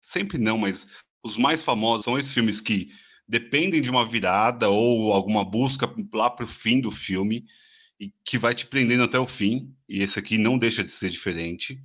Sempre 0.00 0.38
não, 0.38 0.58
mas 0.58 0.86
os 1.24 1.36
mais 1.36 1.62
famosos 1.62 2.04
são 2.04 2.18
esses 2.18 2.32
filmes 2.32 2.60
que 2.60 2.90
dependem 3.28 3.80
de 3.80 3.90
uma 3.90 4.06
virada 4.06 4.68
ou 4.68 5.12
alguma 5.12 5.44
busca 5.44 5.92
lá 6.12 6.28
para 6.28 6.44
o 6.44 6.48
fim 6.48 6.80
do 6.80 6.90
filme 6.90 7.44
e 7.98 8.12
que 8.24 8.36
vai 8.36 8.54
te 8.54 8.66
prendendo 8.66 9.04
até 9.04 9.18
o 9.18 9.26
fim. 9.26 9.74
E 9.88 10.02
esse 10.02 10.18
aqui 10.18 10.36
não 10.36 10.58
deixa 10.58 10.82
de 10.82 10.90
ser 10.90 11.10
diferente. 11.10 11.78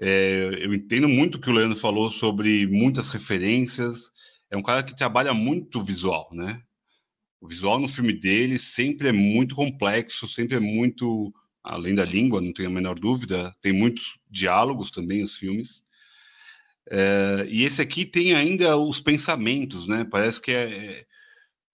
É, 0.00 0.64
eu 0.64 0.72
entendo 0.72 1.08
muito 1.08 1.34
o 1.34 1.40
que 1.40 1.50
o 1.50 1.52
Leandro 1.52 1.76
falou 1.76 2.08
sobre 2.08 2.66
muitas 2.66 3.10
referências 3.10 4.10
é 4.50 4.56
um 4.56 4.62
cara 4.62 4.82
que 4.82 4.96
trabalha 4.96 5.34
muito 5.34 5.82
visual, 5.82 6.28
né? 6.32 6.62
O 7.40 7.46
visual 7.46 7.78
no 7.78 7.86
filme 7.86 8.12
dele 8.12 8.58
sempre 8.58 9.08
é 9.08 9.12
muito 9.12 9.54
complexo, 9.54 10.26
sempre 10.26 10.56
é 10.56 10.60
muito 10.60 11.32
além 11.62 11.94
da 11.94 12.04
língua, 12.04 12.40
não 12.40 12.52
tenho 12.52 12.68
a 12.68 12.72
menor 12.72 12.98
dúvida. 12.98 13.54
Tem 13.60 13.72
muitos 13.72 14.18
diálogos 14.28 14.90
também 14.90 15.22
os 15.22 15.36
filmes. 15.36 15.84
É, 16.90 17.46
e 17.48 17.64
esse 17.64 17.80
aqui 17.80 18.04
tem 18.04 18.34
ainda 18.34 18.76
os 18.76 19.00
pensamentos, 19.00 19.86
né? 19.86 20.04
Parece 20.10 20.40
que 20.42 20.50
é, 20.50 20.64
é 20.64 21.06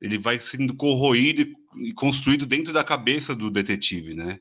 ele 0.00 0.18
vai 0.18 0.40
sendo 0.40 0.74
corroído 0.76 1.42
e, 1.78 1.92
construído 1.94 2.44
dentro 2.44 2.72
da 2.72 2.84
cabeça 2.84 3.34
do 3.34 3.50
detetive, 3.50 4.14
né? 4.14 4.38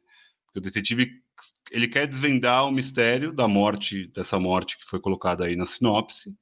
O 0.56 0.60
detetive 0.60 1.24
ele 1.72 1.88
quer 1.88 2.08
desvendar 2.08 2.66
o 2.66 2.72
mistério 2.72 3.34
da 3.34 3.48
morte 3.48 4.08
dessa 4.08 4.40
morte 4.40 4.78
que 4.78 4.86
foi 4.86 5.00
colocada 5.00 5.46
aí 5.46 5.56
na 5.56 5.66
sinopse 5.66 6.36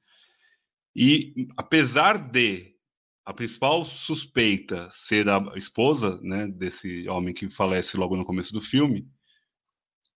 e 0.94 1.48
apesar 1.56 2.18
de 2.18 2.74
a 3.24 3.32
principal 3.32 3.84
suspeita 3.84 4.88
ser 4.90 5.28
a 5.28 5.40
esposa 5.56 6.20
né, 6.22 6.46
desse 6.46 7.08
homem 7.08 7.34
que 7.34 7.48
falece 7.48 7.96
logo 7.96 8.16
no 8.16 8.24
começo 8.24 8.52
do 8.52 8.60
filme, 8.60 9.08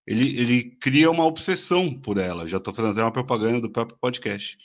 ele, 0.07 0.39
ele 0.39 0.77
cria 0.77 1.11
uma 1.11 1.25
obsessão 1.25 1.99
por 2.01 2.19
ela. 2.19 2.47
Já 2.47 2.59
estou 2.59 2.73
fazendo 2.73 2.93
até 2.93 3.03
uma 3.03 3.13
propaganda 3.13 3.61
do 3.61 3.71
próprio 3.71 3.99
podcast. 3.99 4.57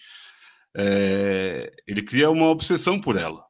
É, 0.76 1.72
ele 1.88 2.04
cria 2.04 2.30
uma 2.30 2.48
obsessão 2.48 3.00
por 3.00 3.18
ela. 3.18 3.46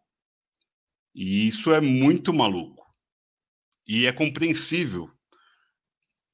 E 1.15 1.48
isso 1.48 1.74
é 1.74 1.82
muito 1.82 2.34
maluco. 2.34 2.86
E 3.88 4.05
é 4.05 4.12
compreensível. 4.12 5.10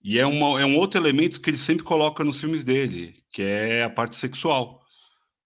E 0.03 0.17
é, 0.17 0.25
uma, 0.25 0.61
é 0.61 0.65
um 0.65 0.77
outro 0.77 0.99
elemento 0.99 1.41
que 1.41 1.49
ele 1.49 1.57
sempre 1.57 1.83
coloca 1.83 2.23
nos 2.23 2.39
filmes 2.39 2.63
dele, 2.63 3.13
que 3.31 3.41
é 3.41 3.83
a 3.83 3.89
parte 3.89 4.15
sexual 4.15 4.79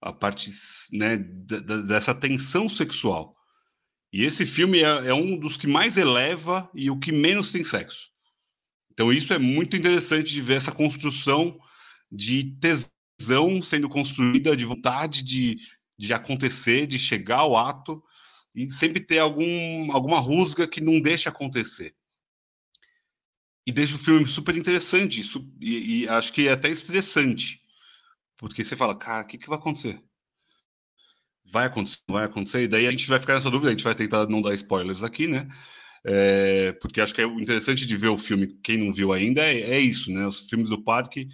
a 0.04 0.12
parte 0.12 0.52
né, 0.92 1.18
dessa 1.88 2.14
tensão 2.14 2.68
sexual. 2.68 3.34
E 4.12 4.24
esse 4.26 4.46
filme 4.46 4.80
é, 4.80 5.08
é, 5.08 5.14
um 5.14 5.38
dos 5.38 5.56
que 5.56 5.66
mais 5.66 5.96
eleva 5.96 6.70
e 6.76 6.92
o 6.92 7.00
que 7.00 7.12
menos 7.12 7.54
tem 7.54 7.64
sexo. 7.64 8.10
Então 8.92 9.12
isso 9.14 9.34
é 9.34 9.40
muito 9.40 9.78
interessante 9.78 10.34
de 10.34 10.42
ver 10.42 10.58
essa 10.58 10.74
construção 10.74 11.58
de 12.12 12.54
tesão 12.60 13.62
sendo 13.62 13.88
construída, 13.88 14.58
de 14.58 14.66
vontade 14.66 15.24
de, 15.24 15.56
de 15.98 16.14
acontecer, 16.14 16.86
de 16.86 17.00
chegar 17.00 17.40
ao 17.40 17.56
ato 17.56 18.04
e 18.54 18.70
sempre 18.70 19.00
ter 19.00 19.20
algum, 19.20 19.92
alguma 19.94 20.20
rusga 20.20 20.68
que 20.68 20.82
não 20.82 21.00
deixa 21.00 21.30
acontecer. 21.30 21.96
E 23.66 23.72
deixa 23.72 23.96
o 23.96 24.00
filme 24.00 24.28
super 24.28 24.56
interessante 24.58 25.22
e, 25.62 26.04
e 26.04 26.10
acho 26.10 26.34
que 26.34 26.48
é 26.48 26.52
até 26.52 26.70
estressante 26.70 27.64
porque 28.44 28.64
você 28.64 28.76
fala, 28.76 28.94
cara, 28.94 29.24
o 29.24 29.28
que, 29.28 29.38
que 29.38 29.48
vai 29.48 29.58
acontecer? 29.58 30.02
Vai 31.46 31.66
acontecer, 31.66 32.00
vai 32.10 32.26
acontecer, 32.26 32.64
e 32.64 32.68
daí 32.68 32.88
a 32.88 32.92
gente 32.92 33.08
vai 33.08 33.20
ficar 33.20 33.36
nessa 33.36 33.50
dúvida, 33.50 33.70
a 33.70 33.72
gente 33.72 33.84
vai 33.84 33.96
tentar 33.96 34.28
não 34.28 34.42
dar 34.42 34.54
spoilers 34.54 35.02
aqui, 35.02 35.28
né? 35.28 35.48
É, 36.06 36.74
porque 36.74 37.00
acho 37.00 37.14
que 37.14 37.22
é 37.22 37.26
interessante 37.26 37.86
de 37.86 37.96
ver 37.96 38.10
o 38.10 38.18
filme, 38.18 38.60
quem 38.62 38.78
não 38.78 38.92
viu 38.92 39.14
ainda, 39.14 39.42
é, 39.42 39.62
é 39.62 39.80
isso, 39.80 40.12
né? 40.12 40.28
Os 40.28 40.42
filmes 40.50 40.70
do 40.70 40.84
parque, 40.84 41.28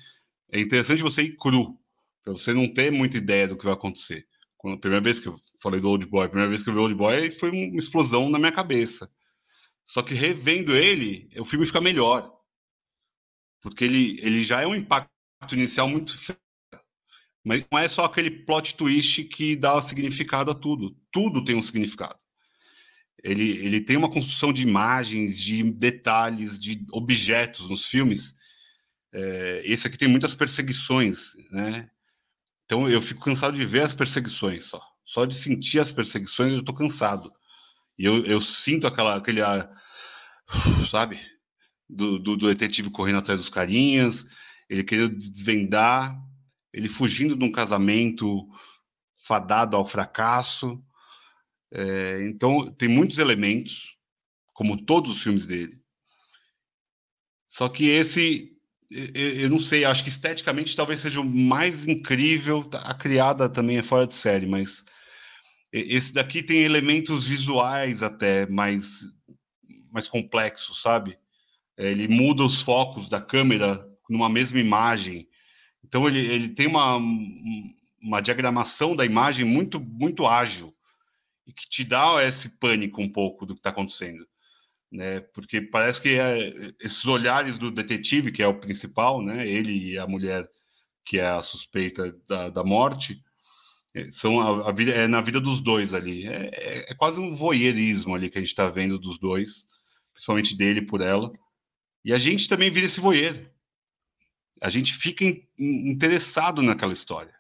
é 0.52 0.60
interessante 0.60 1.02
você 1.02 1.24
ir 1.24 1.36
cru, 1.36 1.80
para 2.24 2.34
você 2.34 2.54
não 2.54 2.72
ter 2.72 2.92
muita 2.92 3.18
ideia 3.18 3.48
do 3.48 3.58
que 3.58 3.66
vai 3.66 3.74
acontecer. 3.74 4.28
Quando, 4.56 4.76
a 4.76 4.80
primeira 4.80 5.04
vez 5.04 5.20
que 5.20 5.30
eu 5.30 5.36
falei 5.62 5.80
do 5.80 5.90
Old 5.90 6.06
Boy, 6.06 6.26
a 6.26 6.30
primeira 6.30 6.50
vez 6.50 6.62
que 6.62 6.70
eu 6.70 6.74
vi 6.74 6.80
Old 6.80 6.94
Boy, 6.94 7.32
foi 7.32 7.50
uma 7.50 7.78
explosão 7.78 8.30
na 8.30 8.38
minha 8.38 8.52
cabeça. 8.52 9.10
Só 9.90 10.04
que 10.04 10.14
revendo 10.14 10.76
ele, 10.76 11.28
o 11.36 11.44
filme 11.44 11.66
fica 11.66 11.82
melhor. 11.82 12.32
Porque 13.60 13.84
ele, 13.84 14.20
ele 14.22 14.44
já 14.44 14.62
é 14.62 14.68
um 14.68 14.76
impacto 14.76 15.10
inicial 15.52 15.90
muito 15.90 16.14
mas 17.44 17.66
não 17.72 17.80
é 17.80 17.90
só 17.90 18.06
aquele 18.06 18.30
plot 18.30 18.76
twist 18.76 19.24
que 19.24 19.56
dá 19.56 19.82
significado 19.82 20.52
a 20.52 20.54
tudo. 20.54 20.96
Tudo 21.12 21.44
tem 21.44 21.56
um 21.56 21.64
significado. 21.64 22.20
Ele, 23.24 23.50
ele 23.66 23.82
tem 23.82 23.98
uma 23.98 24.12
construção 24.12 24.54
de 24.54 24.62
imagens, 24.62 25.40
de 25.40 25.64
detalhes, 25.64 26.60
de 26.60 26.86
objetos 26.92 27.68
nos 27.68 27.88
filmes. 27.88 28.36
É, 29.12 29.64
esse 29.66 29.88
aqui 29.88 29.98
tem 29.98 30.08
muitas 30.08 30.36
perseguições, 30.36 31.34
né? 31.50 31.90
Então 32.66 32.88
eu 32.88 33.02
fico 33.02 33.26
cansado 33.26 33.56
de 33.56 33.66
ver 33.66 33.82
as 33.82 33.96
perseguições 33.96 34.66
só. 34.66 34.80
Só 35.04 35.26
de 35.26 35.34
sentir 35.34 35.80
as 35.80 35.92
perseguições 35.92 36.54
eu 36.54 36.64
tô 36.64 36.76
cansado. 36.76 37.34
E 38.00 38.06
eu, 38.06 38.26
eu 38.26 38.42
sinto 38.42 38.88
aquela, 38.88 39.18
aquele, 39.18 39.42
sabe, 40.90 41.20
do, 41.88 42.18
do, 42.18 42.36
do 42.36 42.48
detetive 42.48 42.90
correndo 42.90 43.20
atrás 43.20 43.38
dos 43.38 43.50
carinhas, 43.50 44.26
ele 44.68 44.84
querendo 44.84 45.16
desvendar 45.16 46.18
ele 46.74 46.88
fugindo 46.88 47.36
de 47.36 47.44
um 47.44 47.52
casamento 47.52 48.48
fadado 49.18 49.76
ao 49.76 49.86
fracasso. 49.86 50.82
É, 51.72 52.28
então, 52.28 52.66
tem 52.74 52.88
muitos 52.88 53.18
elementos, 53.18 53.98
como 54.54 54.86
todos 54.86 55.12
os 55.12 55.22
filmes 55.22 55.46
dele. 55.46 55.80
Só 57.48 57.68
que 57.68 57.88
esse, 57.88 58.52
eu 58.92 59.50
não 59.50 59.60
sei, 59.60 59.84
acho 59.84 60.04
que 60.04 60.10
esteticamente 60.10 60.76
talvez 60.76 61.00
seja 61.00 61.20
o 61.20 61.26
mais 61.26 61.88
incrível. 61.88 62.68
A 62.74 62.94
criada 62.94 63.50
também 63.50 63.78
é 63.78 63.84
fora 63.84 64.06
de 64.06 64.14
série, 64.14 64.46
mas 64.46 64.86
esse 65.72 66.14
daqui 66.14 66.42
tem 66.42 66.60
elementos 66.60 67.26
visuais 67.26 68.02
até 68.02 68.48
mais, 68.48 69.14
mais 69.92 70.08
complexos, 70.08 70.82
sabe? 70.82 71.18
É, 71.78 71.92
ele 71.92 72.08
muda 72.08 72.44
os 72.44 72.62
focos 72.62 73.08
da 73.08 73.22
câmera 73.22 73.86
numa 74.10 74.30
mesma 74.30 74.60
imagem. 74.60 75.28
Então 75.84 76.08
ele, 76.08 76.20
ele 76.20 76.50
tem 76.50 76.68
uma, 76.68 77.00
uma 78.02 78.22
diagramação 78.22 78.96
da 78.96 79.06
imagem 79.06 79.46
muito 79.46 79.80
muito 79.80 80.28
ágil 80.28 80.76
e 81.48 81.54
que 81.54 81.68
te 81.70 81.84
dá 81.84 82.24
esse 82.24 82.58
pânico 82.60 83.02
um 83.02 83.12
pouco 83.12 83.46
do 83.46 83.54
que 83.54 83.60
está 83.60 83.70
acontecendo, 83.70 84.28
né? 84.92 85.20
Porque 85.34 85.62
parece 85.62 86.02
que 86.02 86.10
é, 86.10 86.54
esses 86.80 87.06
olhares 87.06 87.58
do 87.58 87.72
detetive, 87.72 88.32
que 88.32 88.44
é 88.44 88.48
o 88.48 88.60
principal, 88.60 89.22
né? 89.22 89.48
Ele 89.48 89.92
e 89.94 89.98
a 89.98 90.08
mulher 90.08 90.48
que 91.06 91.18
é 91.20 91.28
a 91.28 91.42
suspeita 91.42 92.16
da, 92.28 92.50
da 92.50 92.64
morte, 92.64 93.24
são 94.12 94.40
a, 94.40 94.70
a, 94.70 94.72
vida 94.72 94.92
é 94.92 95.08
na 95.08 95.22
vida 95.22 95.40
dos 95.40 95.62
dois 95.62 95.94
ali. 95.94 96.28
É, 96.28 96.50
é, 96.54 96.92
é 96.92 96.96
quase 96.96 97.20
um 97.20 97.36
voyeurismo 97.36 98.16
ali 98.16 98.30
que 98.30 98.38
a 98.38 98.42
gente 98.42 98.50
está 98.50 98.70
vendo 98.70 99.00
dos 99.00 99.18
dois, 99.20 99.66
principalmente 100.14 100.56
dele 100.58 100.82
por 100.82 101.02
ela. 101.02 101.32
E 102.04 102.14
a 102.14 102.18
gente 102.18 102.48
também 102.48 102.70
vira 102.70 102.86
esse 102.86 103.00
voyeur 103.00 103.36
a 104.62 104.70
gente 104.70 104.94
fica 104.94 105.24
in, 105.24 105.42
interessado 105.58 106.62
naquela 106.62 106.94
história. 106.94 107.34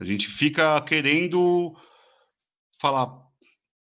A 0.00 0.04
gente 0.04 0.28
fica 0.28 0.80
querendo 0.82 1.74
falar, 2.80 3.06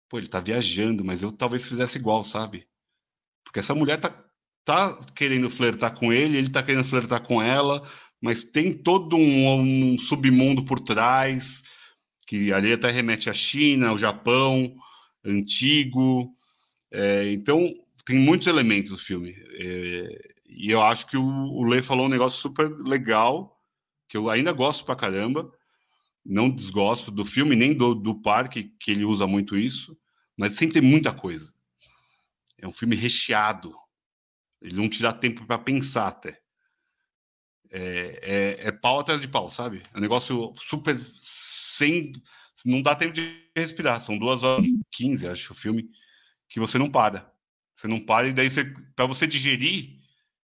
pô, 0.09 0.17
ele 0.17 0.27
tá 0.27 0.39
viajando, 0.39 1.03
mas 1.03 1.23
eu 1.23 1.31
talvez 1.31 1.67
fizesse 1.67 1.97
igual, 1.97 2.23
sabe? 2.23 2.67
Porque 3.43 3.59
essa 3.59 3.75
mulher 3.75 3.99
tá, 3.99 4.09
tá 4.63 5.05
querendo 5.15 5.49
flertar 5.49 5.95
com 5.95 6.13
ele, 6.13 6.37
ele 6.37 6.49
tá 6.49 6.61
querendo 6.61 6.85
flertar 6.85 7.21
com 7.21 7.41
ela, 7.41 7.87
mas 8.21 8.43
tem 8.43 8.73
todo 8.73 9.17
um, 9.17 9.93
um 9.93 9.97
submundo 9.97 10.63
por 10.65 10.79
trás, 10.79 11.63
que 12.25 12.51
ali 12.53 12.73
até 12.73 12.89
remete 12.89 13.29
à 13.29 13.33
China, 13.33 13.89
ao 13.89 13.97
Japão, 13.97 14.75
antigo. 15.23 16.33
É, 16.91 17.31
então, 17.31 17.61
tem 18.05 18.19
muitos 18.19 18.47
elementos 18.47 18.91
do 18.91 18.97
filme. 18.97 19.35
É, 19.59 20.33
e 20.45 20.71
eu 20.71 20.81
acho 20.81 21.07
que 21.07 21.17
o, 21.17 21.23
o 21.23 21.63
Lê 21.63 21.81
falou 21.81 22.05
um 22.05 22.09
negócio 22.09 22.39
super 22.39 22.69
legal, 22.69 23.59
que 24.07 24.17
eu 24.17 24.29
ainda 24.29 24.51
gosto 24.51 24.85
pra 24.85 24.95
caramba. 24.95 25.51
Não 26.25 26.49
desgosto 26.49 27.11
do 27.11 27.25
filme, 27.25 27.55
nem 27.55 27.73
do, 27.73 27.93
do 27.93 28.21
parque, 28.21 28.71
que 28.79 28.91
ele 28.91 29.03
usa 29.03 29.27
muito 29.27 29.57
isso, 29.57 29.97
mas 30.37 30.53
sempre 30.53 30.79
tem 30.79 30.89
muita 30.89 31.11
coisa. 31.11 31.53
É 32.57 32.67
um 32.67 32.71
filme 32.71 32.95
recheado. 32.95 33.73
Ele 34.61 34.75
não 34.75 34.87
te 34.87 35.01
dá 35.01 35.11
tempo 35.11 35.45
para 35.45 35.57
pensar 35.57 36.07
até. 36.07 36.39
É, 37.69 38.19
é, 38.61 38.67
é, 38.67 38.71
pau 38.71 38.99
atrás 38.99 39.19
de 39.19 39.27
pau, 39.27 39.49
sabe? 39.49 39.81
É 39.93 39.97
um 39.97 40.01
negócio 40.01 40.53
super 40.55 40.97
sem. 41.77 42.11
Não 42.65 42.81
dá 42.81 42.95
tempo 42.95 43.13
de 43.13 43.49
respirar. 43.55 43.99
São 43.99 44.17
duas 44.17 44.43
horas 44.43 44.65
e 44.65 44.79
quinze, 44.91 45.27
acho, 45.27 45.53
o 45.53 45.55
filme, 45.55 45.89
que 46.49 46.59
você 46.59 46.77
não 46.77 46.89
para. 46.89 47.31
Você 47.73 47.87
não 47.87 47.99
para, 47.99 48.27
e 48.27 48.33
daí 48.33 48.47
para 48.95 49.05
você 49.05 49.25
digerir, 49.25 49.99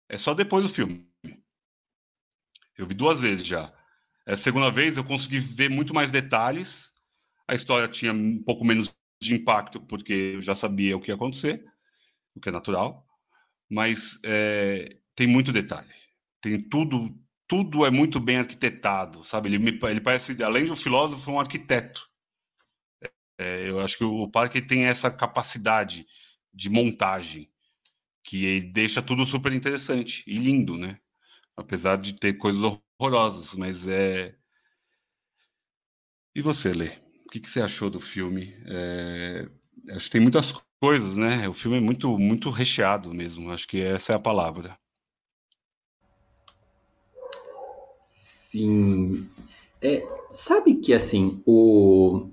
é 0.10 0.18
só 0.18 0.34
depois 0.34 0.64
do 0.64 0.70
filme. 0.70 1.08
Eu 2.78 2.86
vi 2.86 2.94
duas 2.94 3.22
vezes 3.22 3.48
já. 3.48 3.74
A 4.26 4.36
segunda 4.36 4.70
vez 4.70 4.98
eu 4.98 5.04
consegui 5.04 5.40
ver 5.40 5.70
muito 5.70 5.94
mais 5.94 6.12
detalhes. 6.12 6.94
A 7.48 7.56
história 7.56 7.88
tinha 7.88 8.12
um 8.12 8.42
pouco 8.44 8.66
menos 8.66 8.94
de 9.22 9.34
impacto, 9.34 9.80
porque 9.82 10.34
eu 10.36 10.42
já 10.42 10.56
sabia 10.56 10.98
o 10.98 11.02
que 11.02 11.12
ia 11.12 11.16
acontecer, 11.16 11.64
o 12.36 12.40
que 12.40 12.50
é 12.50 12.52
natural. 12.52 13.06
Mas 13.70 14.20
é, 14.24 14.98
tem 15.16 15.28
muito 15.28 15.52
detalhe. 15.52 15.94
Tem 16.42 16.62
tudo, 16.62 17.18
tudo 17.48 17.86
é 17.86 17.92
muito 17.92 18.20
bem 18.20 18.38
arquitetado, 18.38 19.24
sabe? 19.24 19.50
Ele, 19.50 19.60
me, 19.60 19.80
ele 19.90 20.02
parece, 20.02 20.36
além 20.44 20.66
de 20.66 20.72
um 20.72 20.76
filósofo, 20.76 21.32
um 21.32 21.40
arquiteto. 21.40 22.08
É, 23.38 23.70
eu 23.70 23.80
acho 23.80 23.98
que 23.98 24.04
o 24.04 24.30
parque 24.30 24.62
tem 24.62 24.86
essa 24.86 25.10
capacidade 25.12 26.06
de 26.54 26.70
montagem 26.70 27.50
que 28.24 28.62
deixa 28.62 29.02
tudo 29.02 29.26
super 29.26 29.54
interessante 29.54 30.24
e 30.28 30.38
lindo, 30.38 30.78
né? 30.78 31.00
Apesar 31.58 31.98
de 31.98 32.14
ter 32.16 32.36
coisas 32.36 32.62
horrorosas, 33.00 33.56
mas 33.56 33.88
é. 33.90 34.36
E 36.36 36.42
você, 36.42 36.74
Lê? 36.74 36.90
O 37.26 37.30
que, 37.32 37.40
que 37.40 37.50
você 37.50 37.62
achou 37.62 37.90
do 37.90 38.00
filme? 38.00 38.54
É... 38.68 39.48
Acho 39.96 40.06
que 40.06 40.12
tem 40.12 40.22
muitas 40.22 40.54
coisas, 40.80 41.18
né? 41.18 41.48
O 41.48 41.54
filme 41.54 41.78
é 41.78 41.80
muito, 41.80 42.18
muito 42.18 42.50
recheado 42.50 43.14
mesmo. 43.14 43.52
Acho 43.52 43.68
que 43.68 43.82
essa 43.82 44.14
é 44.14 44.16
a 44.16 44.20
palavra. 44.20 44.78
Sim. 48.54 49.28
É, 49.82 50.08
sabe 50.32 50.76
que 50.76 50.94
assim, 50.94 51.42
o 51.44 52.30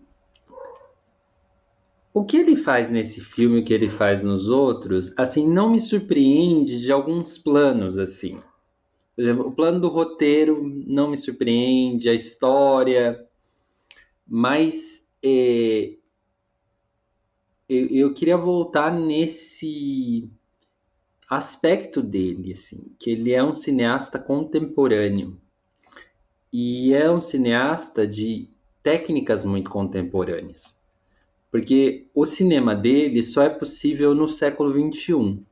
o 2.12 2.24
que 2.26 2.36
ele 2.36 2.56
faz 2.56 2.90
nesse 2.90 3.22
filme, 3.22 3.60
o 3.60 3.64
que 3.64 3.72
ele 3.72 3.88
faz 3.88 4.22
nos 4.22 4.50
outros, 4.50 5.14
assim, 5.16 5.48
não 5.48 5.70
me 5.70 5.80
surpreende 5.80 6.78
de 6.78 6.92
alguns 6.92 7.38
planos, 7.38 7.96
assim. 7.96 8.38
Por 9.16 9.22
exemplo, 9.22 9.46
o 9.46 9.52
plano 9.52 9.80
do 9.80 9.88
roteiro 9.88 10.62
não 10.86 11.08
me 11.10 11.16
surpreende, 11.16 12.10
a 12.10 12.14
história, 12.14 13.26
mas 14.28 15.02
é, 15.22 15.94
eu, 17.66 17.86
eu 17.86 18.12
queria 18.12 18.36
voltar 18.36 18.92
nesse 18.92 20.28
aspecto 21.30 22.02
dele, 22.02 22.52
assim, 22.52 22.94
que 22.98 23.10
ele 23.10 23.32
é 23.32 23.42
um 23.42 23.54
cineasta 23.54 24.18
contemporâneo 24.18 25.40
e 26.52 26.92
é 26.94 27.10
um 27.10 27.20
cineasta 27.20 28.06
de 28.06 28.48
técnicas 28.82 29.44
muito 29.44 29.70
contemporâneas 29.70 30.80
porque 31.50 32.06
o 32.14 32.24
cinema 32.24 32.74
dele 32.74 33.22
só 33.22 33.42
é 33.42 33.48
possível 33.48 34.14
no 34.14 34.28
século 34.28 34.72
XXI. 34.72 35.42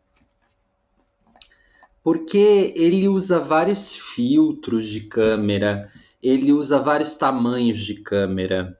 Porque 2.03 2.73
ele 2.77 3.09
usa 3.09 3.41
vários 3.41 3.97
filtros 3.97 4.87
de 4.87 5.03
câmera, 5.03 5.93
ele 6.23 6.53
usa 6.53 6.79
vários 6.79 7.17
tamanhos 7.17 7.79
de 7.79 7.95
câmera. 7.97 8.79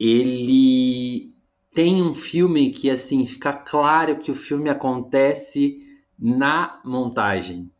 Ele 0.00 1.32
tem 1.72 2.02
um 2.02 2.14
filme 2.14 2.70
que 2.70 2.90
assim 2.90 3.26
fica 3.26 3.52
claro 3.52 4.18
que 4.18 4.30
o 4.30 4.34
filme 4.34 4.70
acontece 4.70 5.86
na 6.18 6.80
montagem. 6.84 7.70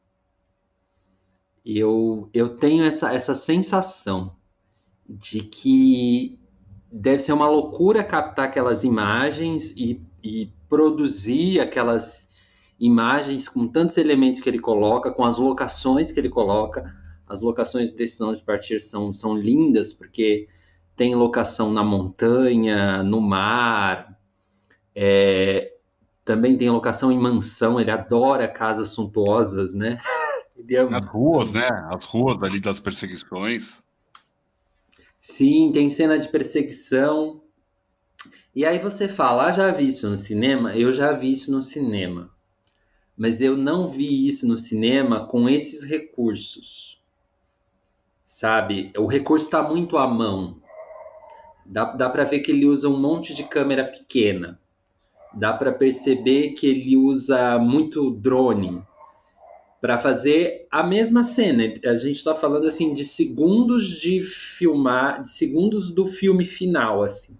Eu, 1.64 2.28
eu 2.34 2.56
tenho 2.56 2.84
essa, 2.84 3.12
essa 3.12 3.34
sensação 3.34 4.36
de 5.08 5.42
que 5.42 6.38
deve 6.90 7.20
ser 7.20 7.32
uma 7.32 7.48
loucura 7.48 8.04
captar 8.04 8.46
aquelas 8.46 8.84
imagens 8.84 9.72
e, 9.76 10.00
e 10.22 10.50
produzir 10.68 11.60
aquelas 11.60 12.28
imagens 12.78 13.48
com 13.48 13.68
tantos 13.68 13.96
elementos 13.96 14.40
que 14.40 14.48
ele 14.48 14.58
coloca, 14.58 15.12
com 15.12 15.24
as 15.24 15.38
locações 15.38 16.10
que 16.10 16.18
ele 16.18 16.28
coloca. 16.28 16.94
As 17.26 17.40
locações 17.40 17.90
de 17.90 17.96
decisão 17.96 18.34
de 18.34 18.42
partir 18.42 18.80
são, 18.80 19.12
são 19.12 19.36
lindas, 19.36 19.92
porque 19.92 20.48
tem 20.96 21.14
locação 21.14 21.72
na 21.72 21.82
montanha, 21.82 23.02
no 23.02 23.20
mar, 23.20 24.18
é, 24.94 25.72
também 26.24 26.56
tem 26.56 26.70
locação 26.70 27.10
em 27.10 27.18
mansão, 27.18 27.80
ele 27.80 27.90
adora 27.90 28.46
casas 28.48 28.90
suntuosas, 28.90 29.72
né? 29.74 29.98
As 30.90 31.04
ruas, 31.04 31.52
né? 31.52 31.68
As 31.90 32.04
ruas 32.04 32.42
ali 32.42 32.60
das 32.60 32.80
perseguições. 32.80 33.84
Sim, 35.20 35.70
tem 35.72 35.88
cena 35.88 36.18
de 36.18 36.28
perseguição. 36.28 37.40
E 38.54 38.64
aí 38.64 38.78
você 38.78 39.08
fala, 39.08 39.46
ah, 39.46 39.52
já 39.52 39.70
vi 39.70 39.88
isso 39.88 40.08
no 40.08 40.18
cinema? 40.18 40.76
Eu 40.76 40.92
já 40.92 41.12
vi 41.12 41.30
isso 41.30 41.50
no 41.50 41.62
cinema. 41.62 42.30
Mas 43.16 43.40
eu 43.40 43.56
não 43.56 43.88
vi 43.88 44.26
isso 44.26 44.46
no 44.48 44.56
cinema 44.56 45.26
com 45.26 45.48
esses 45.48 45.82
recursos. 45.82 47.00
Sabe? 48.26 48.92
O 48.98 49.06
recurso 49.06 49.46
está 49.46 49.62
muito 49.62 49.96
à 49.96 50.06
mão. 50.06 50.60
Dá, 51.64 51.84
dá 51.84 52.10
para 52.10 52.24
ver 52.24 52.40
que 52.40 52.50
ele 52.50 52.66
usa 52.66 52.88
um 52.88 52.98
monte 52.98 53.34
de 53.34 53.44
câmera 53.44 53.84
pequena. 53.84 54.60
Dá 55.32 55.52
para 55.52 55.72
perceber 55.72 56.50
que 56.54 56.66
ele 56.66 56.96
usa 56.96 57.58
muito 57.58 58.10
drone 58.10 58.82
para 59.82 59.98
fazer 59.98 60.68
a 60.70 60.84
mesma 60.84 61.24
cena. 61.24 61.64
A 61.84 61.96
gente 61.96 62.14
está 62.14 62.36
falando 62.36 62.68
assim 62.68 62.94
de 62.94 63.02
segundos 63.02 63.88
de 63.88 64.20
filmar, 64.20 65.24
de 65.24 65.30
segundos 65.30 65.90
do 65.90 66.06
filme 66.06 66.46
final, 66.46 67.02
assim, 67.02 67.36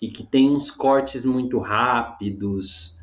e 0.00 0.08
que 0.08 0.22
tem 0.22 0.48
uns 0.48 0.70
cortes 0.70 1.24
muito 1.24 1.58
rápidos. 1.58 3.00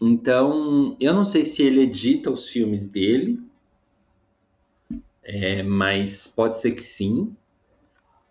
Então, 0.00 0.96
eu 1.00 1.12
não 1.12 1.24
sei 1.24 1.44
se 1.44 1.62
ele 1.64 1.80
edita 1.80 2.30
os 2.30 2.48
filmes 2.48 2.88
dele, 2.88 3.40
é, 5.24 5.64
mas 5.64 6.28
pode 6.28 6.60
ser 6.60 6.72
que 6.72 6.82
sim, 6.82 7.36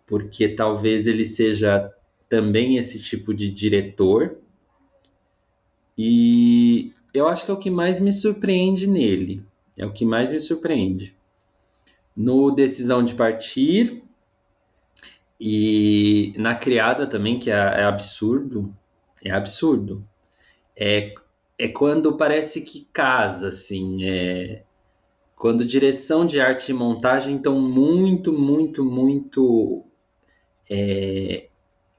porque 0.06 0.48
talvez 0.48 1.06
ele 1.06 1.26
seja 1.26 1.92
também 2.30 2.78
esse 2.78 2.98
tipo 3.02 3.34
de 3.34 3.50
diretor. 3.50 4.38
E 5.98 6.94
eu 7.12 7.28
acho 7.28 7.44
que 7.44 7.50
é 7.50 7.54
o 7.54 7.58
que 7.58 7.70
mais 7.70 8.00
me 8.00 8.12
surpreende 8.12 8.86
nele. 8.86 9.44
É 9.76 9.84
o 9.84 9.92
que 9.92 10.04
mais 10.04 10.32
me 10.32 10.40
surpreende. 10.40 11.14
No 12.16 12.50
Decisão 12.50 13.02
de 13.02 13.14
Partir 13.14 14.02
e 15.40 16.34
na 16.36 16.54
Criada 16.54 17.06
também, 17.06 17.38
que 17.38 17.50
é, 17.50 17.54
é 17.54 17.84
absurdo. 17.84 18.74
É 19.24 19.30
absurdo. 19.30 20.06
É, 20.76 21.14
é 21.58 21.68
quando 21.68 22.16
parece 22.16 22.60
que 22.60 22.88
casa, 22.92 23.48
assim. 23.48 24.04
É, 24.04 24.62
quando 25.36 25.64
direção 25.64 26.24
de 26.24 26.40
arte 26.40 26.70
e 26.70 26.74
montagem 26.74 27.36
estão 27.36 27.60
muito, 27.60 28.32
muito, 28.32 28.84
muito 28.84 29.84
é, 30.70 31.48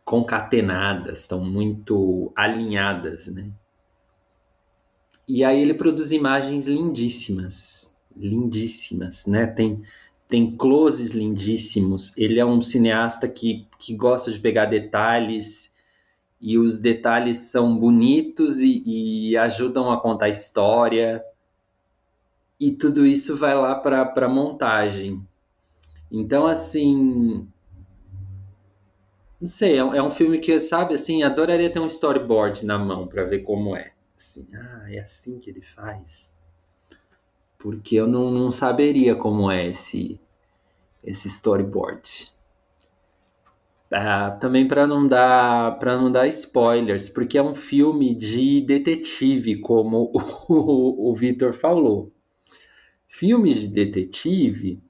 concatenadas, 0.06 1.20
estão 1.22 1.44
muito 1.44 2.32
alinhadas, 2.36 3.28
né? 3.28 3.52
E 5.28 5.44
aí 5.44 5.62
ele 5.62 5.74
produz 5.74 6.12
imagens 6.12 6.68
lindíssimas, 6.68 7.92
lindíssimas, 8.16 9.26
né? 9.26 9.48
Tem, 9.48 9.82
tem 10.28 10.56
closes 10.56 11.12
lindíssimos. 11.12 12.18
Ele 12.18 12.40
é 12.40 12.46
um 12.46 12.62
cineasta 12.62 13.28
que, 13.28 13.68
que 13.80 13.96
gosta 13.96 14.32
de 14.32 14.40
pegar 14.40 14.66
detalhes 14.66 15.74
e 16.42 16.58
os 16.58 16.78
detalhes 16.78 17.38
são 17.38 17.78
bonitos 17.78 18.60
e, 18.60 18.84
e 18.86 19.38
ajudam 19.38 19.90
a 19.90 20.00
contar 20.02 20.26
a 20.26 20.30
história. 20.30 21.24
E 22.60 22.72
tudo 22.72 23.06
isso 23.06 23.38
vai 23.38 23.56
lá 23.56 23.76
para 23.76 24.12
a 24.26 24.30
montagem. 24.30 25.26
Então, 26.12 26.46
assim, 26.46 27.48
não 29.40 29.48
sei, 29.48 29.78
é 29.78 29.84
um, 29.84 29.96
é 29.96 30.04
um 30.04 30.12
filme 30.12 30.40
que, 30.40 30.60
sabe, 30.60 30.96
assim, 30.96 31.24
adoraria 31.24 31.72
ter 31.72 31.80
um 31.80 31.86
storyboard 31.86 32.66
na 32.66 32.78
mão 32.78 33.08
para 33.08 33.24
ver 33.24 33.40
como 33.40 33.76
é. 33.76 33.93
Assim, 34.24 34.48
ah, 34.56 34.86
é 34.90 35.00
assim 35.00 35.38
que 35.38 35.50
ele 35.50 35.62
faz. 35.62 36.34
Porque 37.58 37.96
eu 37.96 38.08
não, 38.08 38.32
não 38.32 38.52
saberia 38.52 39.16
como 39.16 39.52
é 39.52 39.68
esse, 39.68 40.20
esse 41.04 41.28
storyboard. 41.28 42.32
Ah, 43.92 44.32
também 44.32 44.66
para 44.66 44.88
não 44.88 45.08
dar 45.08 45.78
para 45.78 45.98
não 45.98 46.10
dar 46.10 46.28
spoilers, 46.30 47.10
porque 47.10 47.38
é 47.38 47.44
um 47.44 47.54
filme 47.54 48.16
de 48.16 48.62
detetive, 48.62 49.60
como 49.60 50.10
o, 50.50 51.12
o 51.12 51.14
Vitor 51.14 51.52
falou. 51.52 52.12
Filmes 53.08 53.60
de 53.60 53.68
detetive 53.68 54.82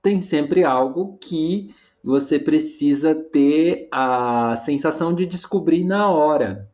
tem 0.00 0.22
sempre 0.22 0.62
algo 0.62 1.18
que 1.18 1.74
você 2.02 2.38
precisa 2.38 3.12
ter 3.12 3.88
a 3.90 4.54
sensação 4.56 5.12
de 5.12 5.26
descobrir 5.26 5.84
na 5.84 6.08
hora. 6.08 6.70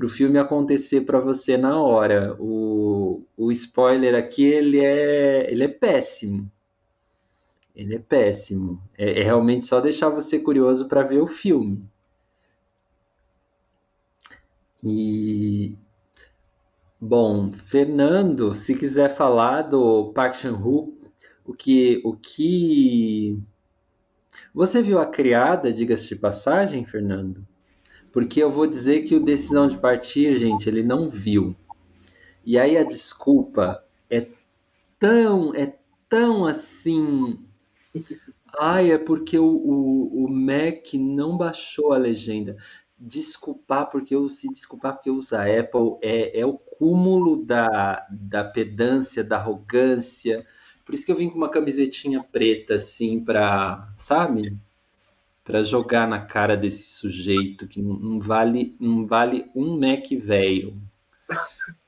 Para 0.00 0.06
o 0.06 0.08
filme 0.08 0.38
acontecer 0.38 1.02
para 1.02 1.20
você 1.20 1.58
na 1.58 1.78
hora. 1.78 2.34
O, 2.40 3.22
o 3.36 3.52
spoiler 3.52 4.14
aqui 4.14 4.42
ele 4.44 4.80
é, 4.80 5.52
ele 5.52 5.64
é 5.64 5.68
péssimo. 5.68 6.50
Ele 7.76 7.96
é 7.96 7.98
péssimo. 7.98 8.82
É, 8.96 9.20
é 9.20 9.22
realmente 9.22 9.66
só 9.66 9.78
deixar 9.78 10.08
você 10.08 10.38
curioso 10.38 10.88
para 10.88 11.02
ver 11.02 11.20
o 11.20 11.26
filme. 11.26 11.86
E 14.82 15.76
bom, 16.98 17.52
Fernando, 17.52 18.54
se 18.54 18.74
quiser 18.74 19.14
falar 19.14 19.60
do 19.60 20.14
Park 20.14 20.36
Chan-wook, 20.36 21.12
o 21.44 21.52
que 21.52 22.00
o 22.06 22.16
que 22.16 23.38
você 24.54 24.80
viu 24.80 24.98
a 24.98 25.04
criada, 25.04 25.70
diga-se 25.70 26.08
de 26.08 26.16
passagem, 26.16 26.86
Fernando? 26.86 27.46
Porque 28.12 28.42
eu 28.42 28.50
vou 28.50 28.66
dizer 28.66 29.02
que 29.02 29.14
o 29.14 29.24
decisão 29.24 29.68
de 29.68 29.78
partir, 29.78 30.36
gente, 30.36 30.68
ele 30.68 30.82
não 30.82 31.08
viu. 31.08 31.54
E 32.44 32.58
aí 32.58 32.76
a 32.76 32.82
desculpa 32.82 33.84
é 34.08 34.26
tão, 34.98 35.54
é 35.54 35.74
tão 36.08 36.46
assim. 36.46 37.38
Ai, 38.58 38.90
é 38.92 38.98
porque 38.98 39.38
o, 39.38 39.46
o, 39.46 40.24
o 40.24 40.28
Mac 40.28 40.94
não 40.94 41.36
baixou 41.36 41.92
a 41.92 41.98
legenda. 41.98 42.56
Desculpar 42.98 43.88
porque 43.90 44.14
eu 44.14 44.28
se 44.28 44.48
desculpar 44.48 44.94
porque 44.94 45.10
usa 45.10 45.42
Apple 45.42 45.96
é, 46.02 46.40
é 46.40 46.44
o 46.44 46.54
cúmulo 46.54 47.44
da, 47.44 48.06
da 48.10 48.44
pedância, 48.44 49.22
da 49.22 49.36
arrogância 49.36 50.46
por 50.90 50.94
isso 50.94 51.06
que 51.06 51.12
eu 51.12 51.16
vim 51.16 51.30
com 51.30 51.36
uma 51.36 51.48
camisetinha 51.48 52.20
preta, 52.20 52.74
assim, 52.74 53.22
pra, 53.22 53.92
sabe? 53.96 54.58
Pra 55.50 55.62
jogar 55.64 56.06
na 56.06 56.20
cara 56.20 56.56
desse 56.56 56.92
sujeito 56.92 57.66
que 57.66 57.82
não 57.82 58.20
vale, 58.20 58.76
não 58.78 59.04
vale 59.04 59.50
um 59.52 59.76
Mac 59.76 60.08
velho. 60.12 60.80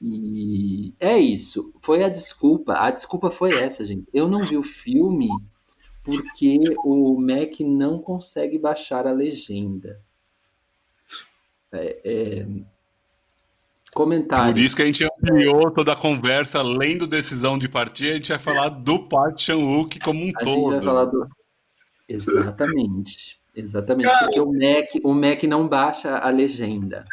E 0.01 0.92
é 0.98 1.16
isso. 1.16 1.72
Foi 1.81 2.03
a 2.03 2.09
desculpa. 2.09 2.75
A 2.75 2.90
desculpa 2.90 3.31
foi 3.31 3.53
essa, 3.53 3.85
gente. 3.85 4.09
Eu 4.12 4.27
não 4.27 4.42
vi 4.42 4.57
o 4.57 4.62
filme 4.62 5.29
porque 6.03 6.59
o 6.85 7.20
Mac 7.20 7.61
não 7.61 8.01
consegue 8.01 8.59
baixar 8.59 9.07
a 9.07 9.12
legenda. 9.12 10.01
É, 11.70 12.01
é, 12.05 12.46
Comentário. 13.94 14.55
Por 14.55 14.59
isso 14.59 14.75
que 14.75 14.83
a 14.83 14.87
gente 14.87 15.05
ampliou 15.05 15.70
toda 15.70 15.92
a 15.92 15.96
conversa, 15.96 16.61
além 16.61 16.96
do 16.96 17.07
decisão 17.07 17.59
de 17.59 17.68
partir, 17.68 18.11
a 18.11 18.14
gente 18.14 18.31
vai 18.31 18.38
falar 18.38 18.70
do 18.70 19.07
Park 19.07 19.38
Chan-wook 19.38 20.01
como 20.01 20.25
um 20.25 20.31
a 20.35 20.40
todo. 20.40 20.55
Gente 20.55 20.70
vai 20.70 20.83
falar 20.83 21.05
do... 21.05 21.29
Exatamente. 22.09 23.41
Exatamente, 23.55 24.09
Cara... 24.09 24.25
porque 24.25 24.41
o 24.41 24.47
Mac, 24.47 24.88
o 25.05 25.15
Mac 25.15 25.43
não 25.45 25.69
baixa 25.69 26.19
a 26.19 26.31
legenda. 26.31 27.05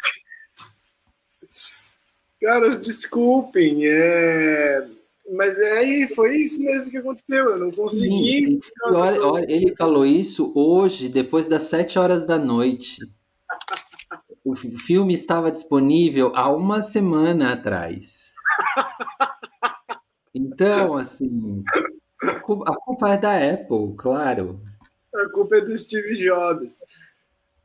Caras, 2.40 2.80
desculpem, 2.80 3.86
é... 3.86 4.86
mas 5.32 5.58
é, 5.58 6.06
foi 6.08 6.38
isso 6.38 6.62
mesmo 6.62 6.90
que 6.90 6.96
aconteceu, 6.96 7.50
eu 7.50 7.58
não 7.58 7.70
consegui. 7.70 8.40
Sim, 8.40 8.60
sim. 8.62 8.70
Olha, 8.84 9.22
olha, 9.22 9.46
ele 9.48 9.76
falou 9.76 10.06
isso 10.06 10.52
hoje, 10.54 11.08
depois 11.08 11.46
das 11.46 11.64
sete 11.64 11.98
horas 11.98 12.24
da 12.24 12.38
noite 12.38 13.00
o 14.44 14.54
filme 14.56 15.14
estava 15.14 15.50
disponível 15.50 16.32
há 16.34 16.50
uma 16.50 16.82
semana 16.82 17.52
atrás. 17.52 18.30
Então, 20.34 20.96
assim, 20.96 21.62
a 22.22 22.40
culpa, 22.40 22.70
a 22.70 22.74
culpa 22.76 23.08
é 23.10 23.18
da 23.18 23.52
Apple, 23.54 23.94
claro. 23.96 24.60
A 25.14 25.28
culpa 25.30 25.56
é 25.56 25.60
do 25.60 25.76
Steve 25.76 26.16
Jobs. 26.16 26.80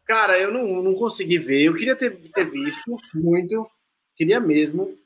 Cara, 0.06 0.40
eu 0.40 0.52
não, 0.52 0.84
não 0.84 0.94
consegui 0.94 1.38
ver. 1.38 1.64
Eu 1.64 1.76
queria 1.76 1.96
ter, 1.96 2.18
ter 2.32 2.50
visto 2.50 2.98
muito. 3.14 3.70
Queria 4.16 4.40
mesmo. 4.40 4.98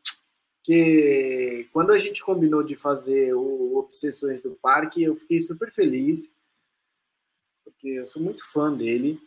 Que 0.64 1.68
quando 1.72 1.92
a 1.92 1.98
gente 1.98 2.24
combinou 2.24 2.62
de 2.64 2.76
fazer 2.76 3.34
o 3.34 3.78
Obsessões 3.78 4.42
do 4.42 4.52
Parque, 4.62 5.02
eu 5.02 5.16
fiquei 5.16 5.40
super 5.40 5.72
feliz. 5.72 6.30
Porque 7.64 7.88
eu 7.88 8.08
sou 8.08 8.22
muito 8.22 8.46
fã 8.52 8.76
dele. 8.76 9.20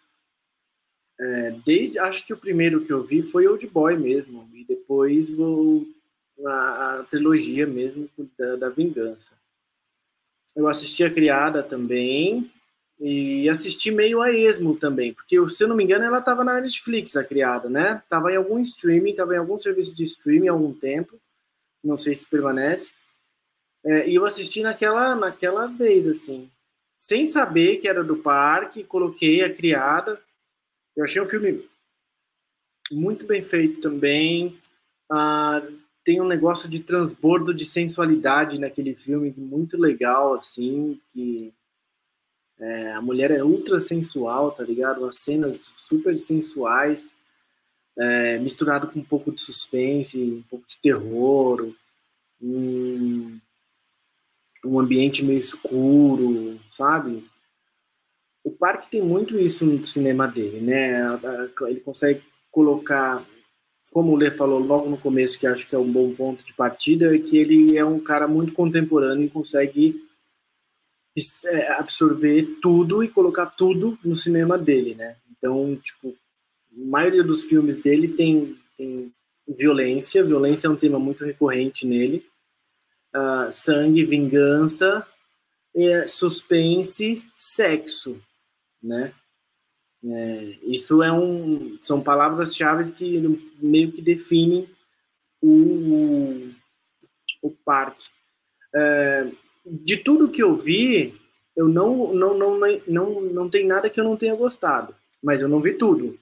É, 1.18 1.51
desde 1.64 1.98
acho 1.98 2.27
que 2.27 2.33
o 2.33 2.38
primeiro 2.38 2.85
que 2.85 2.92
eu 2.92 3.03
vi 3.03 3.22
foi 3.22 3.46
Old 3.46 3.66
Boy 3.68 3.96
mesmo 3.96 4.48
e 4.53 4.64
depois 4.64 5.31
a, 6.44 6.98
a 6.98 7.05
trilogia 7.05 7.66
mesmo 7.66 8.09
da, 8.38 8.57
da, 8.57 8.68
Vingança. 8.68 9.33
Eu 10.57 10.68
assisti 10.68 11.05
a 11.05 11.12
Criada 11.12 11.62
também 11.62 12.51
e 13.02 13.48
assisti 13.48 13.90
meio 13.90 14.22
a 14.22 14.30
esmo 14.32 14.76
também, 14.76 15.12
porque 15.12 15.36
se 15.48 15.64
eu 15.64 15.68
não 15.68 15.74
me 15.74 15.82
engano 15.82 16.04
ela 16.04 16.18
estava 16.18 16.44
na 16.44 16.60
Netflix 16.60 17.16
a 17.16 17.24
Criada, 17.24 17.68
né? 17.68 18.02
Tava 18.08 18.32
em 18.32 18.36
algum 18.36 18.58
streaming, 18.60 19.10
estava 19.10 19.34
em 19.34 19.38
algum 19.38 19.58
serviço 19.58 19.94
de 19.94 20.04
streaming 20.04 20.48
há 20.48 20.52
algum 20.52 20.72
tempo, 20.72 21.18
não 21.84 21.96
sei 21.96 22.14
se 22.14 22.26
permanece. 22.26 22.92
É, 23.84 24.08
e 24.08 24.14
eu 24.14 24.24
assisti 24.24 24.62
naquela 24.62 25.16
naquela 25.16 25.66
vez 25.66 26.06
assim, 26.06 26.48
sem 26.96 27.26
saber 27.26 27.78
que 27.78 27.88
era 27.88 28.04
do 28.04 28.16
parque, 28.18 28.84
coloquei 28.84 29.42
a 29.42 29.52
Criada 29.52 30.20
eu 30.96 31.04
achei 31.04 31.20
um 31.20 31.26
filme 31.26 31.66
muito 32.90 33.26
bem 33.26 33.42
feito 33.42 33.80
também. 33.80 34.58
Ah, 35.10 35.62
tem 36.04 36.20
um 36.20 36.26
negócio 36.26 36.68
de 36.68 36.80
transbordo 36.80 37.54
de 37.54 37.64
sensualidade 37.64 38.58
naquele 38.58 38.94
filme 38.94 39.32
muito 39.36 39.78
legal, 39.78 40.34
assim, 40.34 41.00
que 41.12 41.52
é, 42.62 42.92
a 42.92 43.03
mulher 43.03 43.31
é 43.31 43.42
ultra 43.42 43.79
sensual, 43.79 44.53
tá 44.53 44.62
ligado? 44.62 45.05
As 45.05 45.18
cenas 45.18 45.72
super 45.77 46.16
sensuais, 46.16 47.14
é, 47.98 48.38
misturado 48.38 48.88
com 48.88 49.01
um 49.01 49.05
pouco 49.05 49.33
de 49.33 49.40
suspense, 49.40 50.18
um 50.18 50.42
pouco 50.48 50.66
de 50.66 50.79
terror, 50.79 51.75
um, 52.40 53.38
um 54.64 54.81
ambiente 54.81 55.25
meio 55.25 55.40
escuro, 55.40 56.59
sabe? 56.70 57.25
o 58.44 58.51
parque 58.51 58.90
tem 58.90 59.03
muito 59.03 59.38
isso 59.38 59.64
no 59.64 59.85
cinema 59.85 60.27
dele, 60.27 60.61
né? 60.61 61.01
Ele 61.62 61.81
consegue 61.81 62.22
colocar, 62.51 63.25
como 63.92 64.12
o 64.12 64.16
Lê 64.16 64.31
falou 64.31 64.59
logo 64.59 64.90
no 64.90 64.98
começo, 64.98 65.38
que 65.38 65.46
acho 65.46 65.68
que 65.68 65.75
é 65.75 65.79
um 65.79 65.90
bom 65.90 66.12
ponto 66.12 66.44
de 66.44 66.53
partida, 66.53 67.14
é 67.14 67.18
que 67.18 67.38
ele 67.38 67.77
é 67.77 67.85
um 67.85 68.01
cara 68.01 68.27
muito 68.27 68.53
contemporâneo 68.53 69.25
e 69.25 69.31
consegue 69.31 70.05
absorver 71.79 72.59
tudo 72.61 73.03
e 73.03 73.09
colocar 73.09 73.46
tudo 73.46 73.98
no 74.05 74.16
cinema 74.16 74.57
dele, 74.57 74.94
né? 74.94 75.16
Então, 75.31 75.77
tipo, 75.77 76.16
a 76.75 76.85
maioria 76.87 77.22
dos 77.22 77.44
filmes 77.44 77.77
dele 77.77 78.09
tem, 78.09 78.57
tem 78.77 79.12
violência, 79.46 80.25
violência 80.25 80.66
é 80.66 80.70
um 80.70 80.77
tema 80.77 80.98
muito 80.98 81.25
recorrente 81.25 81.87
nele, 81.87 82.25
uh, 83.14 83.51
sangue, 83.53 84.05
vingança, 84.05 85.07
é, 85.75 86.07
suspense, 86.07 87.22
sexo, 87.35 88.22
né? 88.83 89.12
É, 90.05 90.59
isso 90.64 91.03
é 91.03 91.12
um, 91.12 91.79
são 91.81 92.03
palavras-chave 92.03 92.90
que 92.92 93.20
meio 93.61 93.92
que 93.92 94.03
definem 94.03 94.68
o, 95.40 96.51
o 97.40 97.51
parque. 97.64 98.05
É, 98.75 99.31
de 99.64 99.96
tudo 99.96 100.31
que 100.31 100.42
eu 100.42 100.57
vi, 100.57 101.14
eu 101.57 101.68
não, 101.68 102.12
não, 102.12 102.37
não, 102.37 102.61
não, 102.87 103.20
não 103.20 103.51
tem 103.51 103.66
nada 103.66 103.88
que 103.90 104.01
eu 104.01 104.05
não 104.05 104.16
tenha 104.16 104.35
gostado, 104.35 104.94
mas 105.22 105.40
eu 105.40 105.48
não 105.48 105.61
vi 105.61 105.75
tudo, 105.75 106.18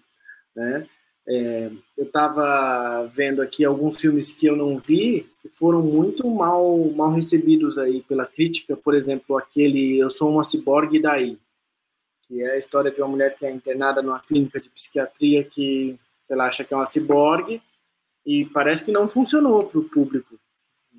né? 0.54 0.86
É, 1.28 1.70
eu 1.96 2.04
estava 2.04 3.06
vendo 3.14 3.40
aqui 3.40 3.64
alguns 3.64 3.98
filmes 3.98 4.32
que 4.32 4.46
eu 4.46 4.56
não 4.56 4.78
vi 4.78 5.28
que 5.40 5.48
foram 5.48 5.82
muito 5.82 6.28
mal 6.28 6.76
mal 6.96 7.12
recebidos 7.12 7.78
aí 7.78 8.02
pela 8.02 8.26
crítica, 8.26 8.76
por 8.76 8.94
exemplo, 8.94 9.36
aquele 9.36 9.98
Eu 9.98 10.10
Sou 10.10 10.30
uma 10.30 10.42
Ciborgue 10.42 11.00
Daí, 11.00 11.38
que 12.22 12.42
é 12.42 12.52
a 12.52 12.58
história 12.58 12.90
de 12.90 13.00
uma 13.00 13.08
mulher 13.08 13.36
que 13.36 13.46
é 13.46 13.50
internada 13.50 14.02
numa 14.02 14.18
clínica 14.18 14.60
de 14.60 14.70
psiquiatria 14.70 15.44
que 15.44 15.98
ela 16.28 16.46
acha 16.46 16.64
que 16.64 16.72
é 16.72 16.76
uma 16.76 16.86
ciborgue 16.86 17.60
e 18.24 18.46
parece 18.46 18.84
que 18.84 18.92
não 18.92 19.08
funcionou 19.08 19.66
para 19.66 19.80
o 19.80 19.84
público. 19.84 20.38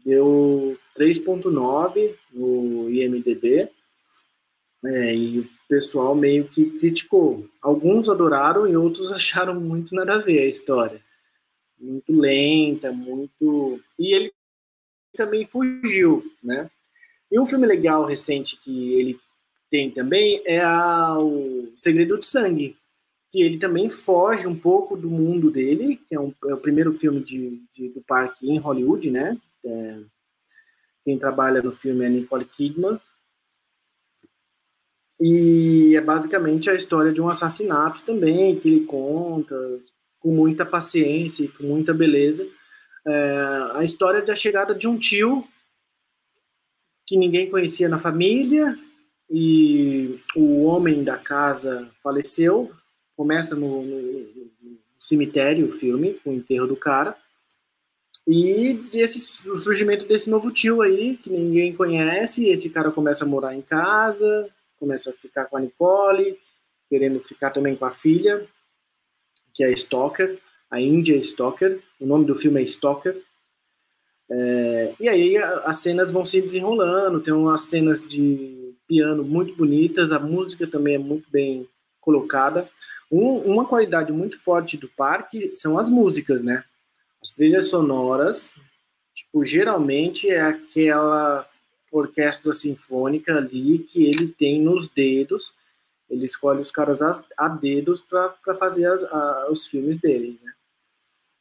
Deu 0.06 0.78
3.9 0.98 2.16
no 2.34 2.90
IMDB 2.90 3.70
é, 4.84 5.16
e 5.16 5.50
pessoal 5.68 6.14
meio 6.14 6.46
que 6.50 6.70
criticou. 6.80 7.48
Alguns 7.62 8.10
adoraram 8.10 8.68
e 8.68 8.76
outros 8.76 9.12
acharam 9.14 9.60
muito 9.60 9.96
nada 9.96 10.16
a 10.16 10.22
ver 10.22 10.40
a 10.40 10.50
história. 10.50 11.02
Muito 11.80 12.14
lenta, 12.14 12.92
muito. 12.92 13.80
E 13.98 14.14
ele 14.14 14.34
também 15.16 15.48
fugiu, 15.48 16.24
né? 16.44 16.70
E 17.32 17.40
um 17.40 17.46
filme 17.46 17.66
legal 17.66 18.06
recente 18.06 18.58
que 18.58 18.94
ele 18.94 19.20
tem 19.70 19.90
também 19.90 20.42
é 20.46 20.60
a, 20.60 21.18
o 21.18 21.72
Segredo 21.76 22.18
do 22.18 22.26
Sangue, 22.26 22.76
que 23.32 23.42
ele 23.42 23.58
também 23.58 23.90
foge 23.90 24.46
um 24.46 24.58
pouco 24.58 24.98
do 24.98 25.10
mundo 25.10 25.50
dele, 25.50 26.02
que 26.08 26.14
é, 26.14 26.20
um, 26.20 26.34
é 26.46 26.54
o 26.54 26.58
primeiro 26.58 26.94
filme 26.94 27.22
de, 27.22 27.62
de, 27.74 27.88
do 27.88 28.02
parque 28.02 28.50
em 28.50 28.58
Hollywood, 28.58 29.10
né? 29.10 29.38
É, 29.66 30.00
quem 31.04 31.18
trabalha 31.18 31.62
no 31.62 31.72
filme 31.72 32.06
é 32.06 32.10
Nicole 32.10 32.46
Kidman. 32.46 33.00
E 35.20 35.96
é 35.96 36.02
basicamente 36.02 36.70
a 36.70 36.74
história 36.74 37.12
de 37.12 37.22
um 37.22 37.30
assassinato 37.30 38.02
também, 38.04 38.60
que 38.60 38.68
ele 38.68 38.86
conta 38.86 39.56
com 40.20 40.34
muita 40.34 40.66
paciência 40.66 41.44
e 41.44 41.48
com 41.48 41.64
muita 41.64 41.94
beleza. 41.94 42.48
É, 43.08 43.72
a 43.74 43.84
história 43.84 44.22
da 44.22 44.36
chegada 44.36 44.74
de 44.74 44.88
um 44.88 44.98
tio 44.98 45.48
que 47.06 47.18
ninguém 47.18 47.50
conhecia 47.50 47.90
na 47.90 48.00
família, 48.00 48.78
e 49.34 50.20
o 50.36 50.64
homem 50.64 51.06
da 51.06 51.18
casa 51.18 51.90
faleceu. 52.04 52.70
Começa 53.16 53.56
no, 53.56 53.82
no, 53.82 54.02
no 54.02 54.78
cemitério 55.00 55.70
o 55.70 55.72
filme, 55.72 56.20
o 56.26 56.34
enterro 56.34 56.68
do 56.68 56.76
cara. 56.76 57.16
E 58.28 58.80
esse, 58.94 59.50
o 59.50 59.58
surgimento 59.58 60.06
desse 60.06 60.30
novo 60.30 60.52
tio 60.52 60.82
aí, 60.82 61.18
que 61.18 61.30
ninguém 61.30 61.74
conhece, 61.76 62.48
esse 62.48 62.70
cara 62.70 62.92
começa 62.92 63.26
a 63.26 63.28
morar 63.28 63.56
em 63.56 63.62
casa, 63.62 64.50
começa 64.80 65.10
a 65.10 65.14
ficar 65.14 65.46
com 65.46 65.58
a 65.58 65.62
Nicole, 65.62 66.38
querendo 66.90 67.20
ficar 67.22 67.50
também 67.50 67.76
com 67.76 67.86
a 67.86 67.92
filha, 67.92 68.46
que 69.54 69.64
é 69.64 69.72
Stalker, 69.72 70.38
a 70.70 70.80
Índia 70.80 71.16
Stalker, 71.18 71.82
o 72.00 72.06
nome 72.06 72.26
do 72.26 72.36
filme 72.36 72.62
é 72.62 72.64
Stalker. 72.64 73.22
É, 74.30 74.94
e 75.00 75.10
aí 75.10 75.38
as 75.38 75.78
cenas 75.78 76.10
vão 76.10 76.24
se 76.24 76.42
desenrolando, 76.42 77.20
tem 77.20 77.34
umas 77.34 77.64
cenas 77.64 78.04
de 78.04 78.74
piano 78.88 79.24
muito 79.24 79.56
bonitas, 79.56 80.12
a 80.12 80.20
música 80.20 80.68
também 80.68 80.96
é 80.96 81.00
muito 81.00 81.30
bem 81.30 81.68
colocada. 82.00 82.70
Um, 83.12 83.38
uma 83.40 83.66
qualidade 83.66 84.12
muito 84.12 84.40
forte 84.42 84.78
do 84.78 84.88
parque 84.88 85.52
são 85.56 85.78
as 85.78 85.90
músicas, 85.90 86.42
né? 86.42 86.64
As 87.22 87.32
trilhas 87.32 87.68
sonoras, 87.68 88.56
tipo, 89.14 89.46
geralmente 89.46 90.30
é 90.30 90.42
aquela 90.42 91.48
orquestra 91.92 92.54
sinfônica 92.54 93.36
ali 93.36 93.80
que 93.80 94.06
ele 94.06 94.28
tem 94.28 94.62
nos 94.62 94.90
dedos. 94.90 95.54
Ele 96.10 96.26
escolhe 96.26 96.62
os 96.62 96.72
caras 96.72 97.02
a, 97.02 97.24
a 97.38 97.48
dedos 97.48 98.02
para 98.02 98.56
fazer 98.58 98.86
as, 98.86 99.04
a, 99.04 99.48
os 99.50 99.68
filmes 99.68 99.98
dele, 99.98 100.40
né? 100.42 100.52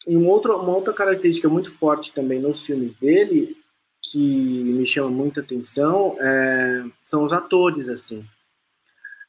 E 0.07 0.17
um 0.17 0.29
outro, 0.29 0.57
uma 0.57 0.75
outra 0.75 0.95
característica 0.95 1.49
muito 1.49 1.71
forte 1.73 2.13
também 2.13 2.41
nos 2.41 2.65
filmes 2.65 2.97
dele, 2.97 3.57
que 4.03 4.19
me 4.19 4.87
chama 4.87 5.11
muita 5.11 5.41
atenção, 5.41 6.17
é, 6.19 6.85
são 7.05 7.23
os 7.23 7.33
atores, 7.33 7.89
assim. 7.89 8.25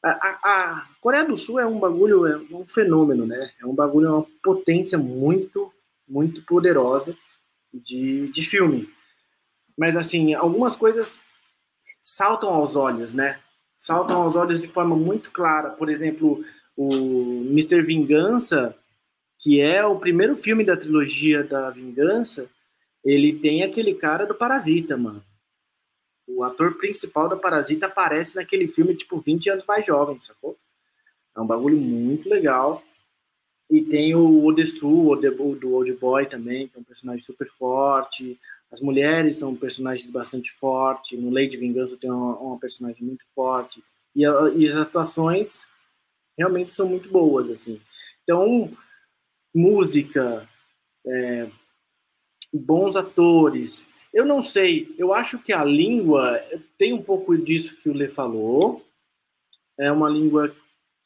A, 0.02 0.10
a, 0.10 0.38
a, 0.44 0.86
Coreia 1.00 1.24
do 1.24 1.36
Sul 1.36 1.60
é 1.60 1.66
um 1.66 1.78
bagulho, 1.78 2.26
é 2.26 2.36
um 2.36 2.66
fenômeno, 2.66 3.26
né? 3.26 3.52
É 3.60 3.66
um 3.66 3.74
bagulho, 3.74 4.06
é 4.06 4.10
uma 4.10 4.26
potência 4.42 4.96
muito 4.96 5.72
muito 6.08 6.42
poderosa 6.42 7.16
de, 7.72 8.28
de 8.28 8.42
filme. 8.42 8.88
Mas, 9.76 9.96
assim, 9.96 10.34
algumas 10.34 10.76
coisas 10.76 11.24
saltam 12.00 12.50
aos 12.50 12.76
olhos, 12.76 13.14
né? 13.14 13.40
Saltam 13.76 14.22
aos 14.22 14.36
olhos 14.36 14.60
de 14.60 14.68
forma 14.68 14.96
muito 14.96 15.30
clara. 15.30 15.70
Por 15.70 15.88
exemplo, 15.88 16.44
o 16.76 17.44
Mr. 17.50 17.82
Vingança, 17.82 18.76
que 19.38 19.60
é 19.60 19.84
o 19.84 19.98
primeiro 19.98 20.36
filme 20.36 20.64
da 20.64 20.76
trilogia 20.76 21.42
da 21.42 21.70
Vingança, 21.70 22.48
ele 23.04 23.38
tem 23.38 23.62
aquele 23.62 23.94
cara 23.94 24.26
do 24.26 24.34
Parasita, 24.34 24.96
mano. 24.96 25.22
O 26.26 26.44
ator 26.44 26.76
principal 26.76 27.28
da 27.28 27.36
Parasita 27.36 27.86
aparece 27.86 28.36
naquele 28.36 28.68
filme, 28.68 28.94
tipo, 28.94 29.20
20 29.20 29.50
anos 29.50 29.64
mais 29.66 29.84
jovem, 29.84 30.18
sacou? 30.20 30.56
É 31.36 31.40
um 31.40 31.46
bagulho 31.46 31.76
muito 31.76 32.28
legal. 32.28 32.82
E 33.72 33.80
tem 33.80 34.14
o 34.14 34.44
Odesu, 34.44 35.12
o 35.12 35.16
do 35.16 35.72
Old 35.72 35.94
Boy 35.94 36.26
também, 36.26 36.68
que 36.68 36.76
é 36.76 36.80
um 36.80 36.84
personagem 36.84 37.24
super 37.24 37.48
forte. 37.48 38.38
As 38.70 38.82
mulheres 38.82 39.36
são 39.36 39.56
personagens 39.56 40.10
bastante 40.10 40.52
fortes. 40.52 41.18
No 41.18 41.30
Lei 41.30 41.48
de 41.48 41.56
Vingança 41.56 41.96
tem 41.96 42.10
uma, 42.10 42.36
uma 42.36 42.58
personagem 42.58 43.02
muito 43.02 43.24
forte. 43.34 43.82
E, 44.14 44.24
e, 44.24 44.66
as 44.66 44.76
atuações 44.76 45.64
realmente 46.36 46.70
são 46.70 46.86
muito 46.86 47.08
boas, 47.08 47.48
assim. 47.48 47.80
Então, 48.22 48.70
música, 49.54 50.46
é, 51.06 51.48
bons 52.52 52.94
atores. 52.94 53.88
Eu 54.12 54.26
não 54.26 54.42
sei, 54.42 54.94
eu 54.98 55.14
acho 55.14 55.38
que 55.38 55.50
a 55.50 55.64
língua 55.64 56.38
tem 56.76 56.92
um 56.92 57.02
pouco 57.02 57.38
disso 57.38 57.78
que 57.78 57.88
o 57.88 57.94
Lê 57.94 58.06
falou. 58.06 58.84
É 59.78 59.90
uma 59.90 60.10
língua 60.10 60.54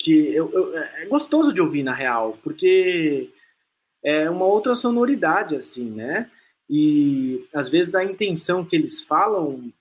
que 0.07 0.33
eu, 0.33 0.49
eu, 0.53 0.79
é 0.79 1.07
gostoso 1.07 1.53
de 1.53 1.61
ouvir 1.61 1.83
na 1.83 1.93
real, 1.93 2.39
porque 2.45 3.29
é 4.05 4.31
uma 4.31 4.45
outra 4.45 4.77
sonoridade 4.77 5.57
assim, 5.57 5.91
né? 5.91 6.31
E 6.71 7.45
às 7.53 7.69
vezes 7.69 7.93
a 7.93 8.05
intenção 8.05 8.65
que 8.65 8.77
eles 8.77 9.03
falam 9.03 9.73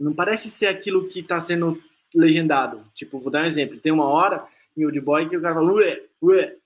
não 0.00 0.14
parece 0.14 0.48
ser 0.48 0.68
aquilo 0.68 1.08
que 1.08 1.20
está 1.20 1.38
sendo 1.42 1.78
legendado. 2.14 2.82
Tipo, 2.94 3.18
vou 3.18 3.30
dar 3.30 3.42
um 3.42 3.46
exemplo. 3.46 3.78
Tem 3.78 3.92
uma 3.92 4.06
hora 4.06 4.46
em 4.74 4.86
Old 4.86 4.98
Boy 5.02 5.28
que 5.28 5.36
o 5.36 5.42
cara 5.42 5.56
fala 5.56 5.74
ué, 5.74 6.02
ué. 6.22 6.56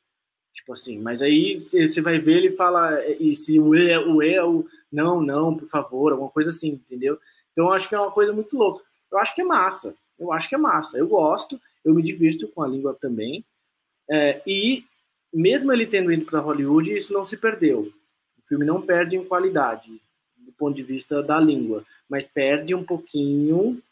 Tipo 0.54 0.74
assim, 0.74 1.00
mas 1.00 1.20
aí 1.20 1.58
você 1.58 2.00
vai 2.00 2.20
ver 2.20 2.36
ele 2.36 2.50
fala 2.52 3.04
e 3.18 3.34
se 3.34 3.58
o 3.58 3.74
e, 3.74 3.96
o 3.98 4.22
e, 4.22 4.38
o 4.38 4.64
não, 4.92 5.20
não, 5.20 5.56
por 5.56 5.66
favor, 5.66 6.12
alguma 6.12 6.30
coisa 6.30 6.50
assim, 6.50 6.68
entendeu? 6.68 7.18
Então 7.50 7.64
eu 7.64 7.72
acho 7.72 7.88
que 7.88 7.94
é 7.96 7.98
uma 7.98 8.12
coisa 8.12 8.32
muito 8.32 8.56
louca. 8.56 8.84
Eu 9.10 9.18
acho 9.18 9.34
que 9.34 9.40
é 9.40 9.44
massa. 9.44 9.96
Eu 10.16 10.32
acho 10.32 10.48
que 10.48 10.54
é 10.54 10.58
massa. 10.58 10.96
Eu 10.96 11.08
gosto 11.08 11.60
eu 11.84 11.94
me 11.94 12.02
divirto 12.02 12.48
com 12.48 12.62
a 12.62 12.68
língua 12.68 12.96
também. 13.00 13.44
É, 14.10 14.42
e 14.46 14.84
mesmo 15.32 15.72
ele 15.72 15.86
tendo 15.86 16.12
ido 16.12 16.24
para 16.24 16.40
Hollywood, 16.40 16.94
isso 16.94 17.12
não 17.12 17.24
se 17.24 17.36
perdeu. 17.36 17.92
O 18.38 18.48
filme 18.48 18.64
não 18.64 18.82
perde 18.82 19.16
em 19.16 19.24
qualidade 19.24 20.00
do 20.36 20.52
ponto 20.52 20.74
de 20.74 20.82
vista 20.82 21.22
da 21.22 21.38
língua, 21.38 21.84
mas 22.08 22.28
perde 22.28 22.74
um 22.74 22.84
pouquinho 22.84 23.82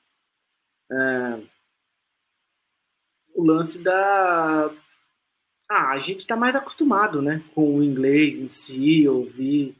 é, 0.90 1.40
o 3.34 3.44
lance 3.44 3.80
da 3.82 4.70
ah, 5.68 5.92
a 5.92 5.98
gente 5.98 6.20
está 6.20 6.34
mais 6.34 6.56
acostumado, 6.56 7.22
né, 7.22 7.44
com 7.54 7.76
o 7.76 7.84
inglês 7.84 8.40
em 8.40 8.48
si, 8.48 9.06
ouvir 9.06 9.76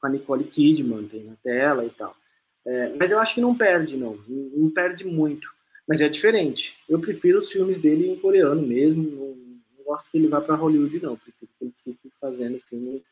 com 0.00 0.06
a 0.06 0.10
Nicole 0.10 0.44
Kidman 0.44 1.06
tem 1.06 1.24
na 1.24 1.36
tela 1.36 1.84
e 1.84 1.90
tal. 1.90 2.16
É, 2.64 2.88
mas 2.96 3.12
eu 3.12 3.20
acho 3.20 3.34
que 3.34 3.40
não 3.40 3.56
perde, 3.56 3.96
não, 3.96 4.16
não 4.26 4.70
perde 4.70 5.04
muito. 5.04 5.54
Mas 5.88 6.00
é 6.00 6.08
diferente. 6.08 6.74
Eu 6.88 6.98
prefiro 6.98 7.38
os 7.38 7.50
filmes 7.50 7.78
dele 7.78 8.08
em 8.08 8.16
coreano 8.16 8.60
mesmo. 8.60 9.02
Não, 9.02 9.36
não 9.78 9.84
gosto 9.84 10.10
que 10.10 10.18
ele 10.18 10.28
vá 10.28 10.40
para 10.40 10.56
Hollywood, 10.56 11.00
não. 11.00 11.16
Prefiro 11.16 11.50
que 11.58 11.64
ele 11.64 11.74
fique 11.84 12.10
fazendo 12.20 12.60
filme. 12.68 13.02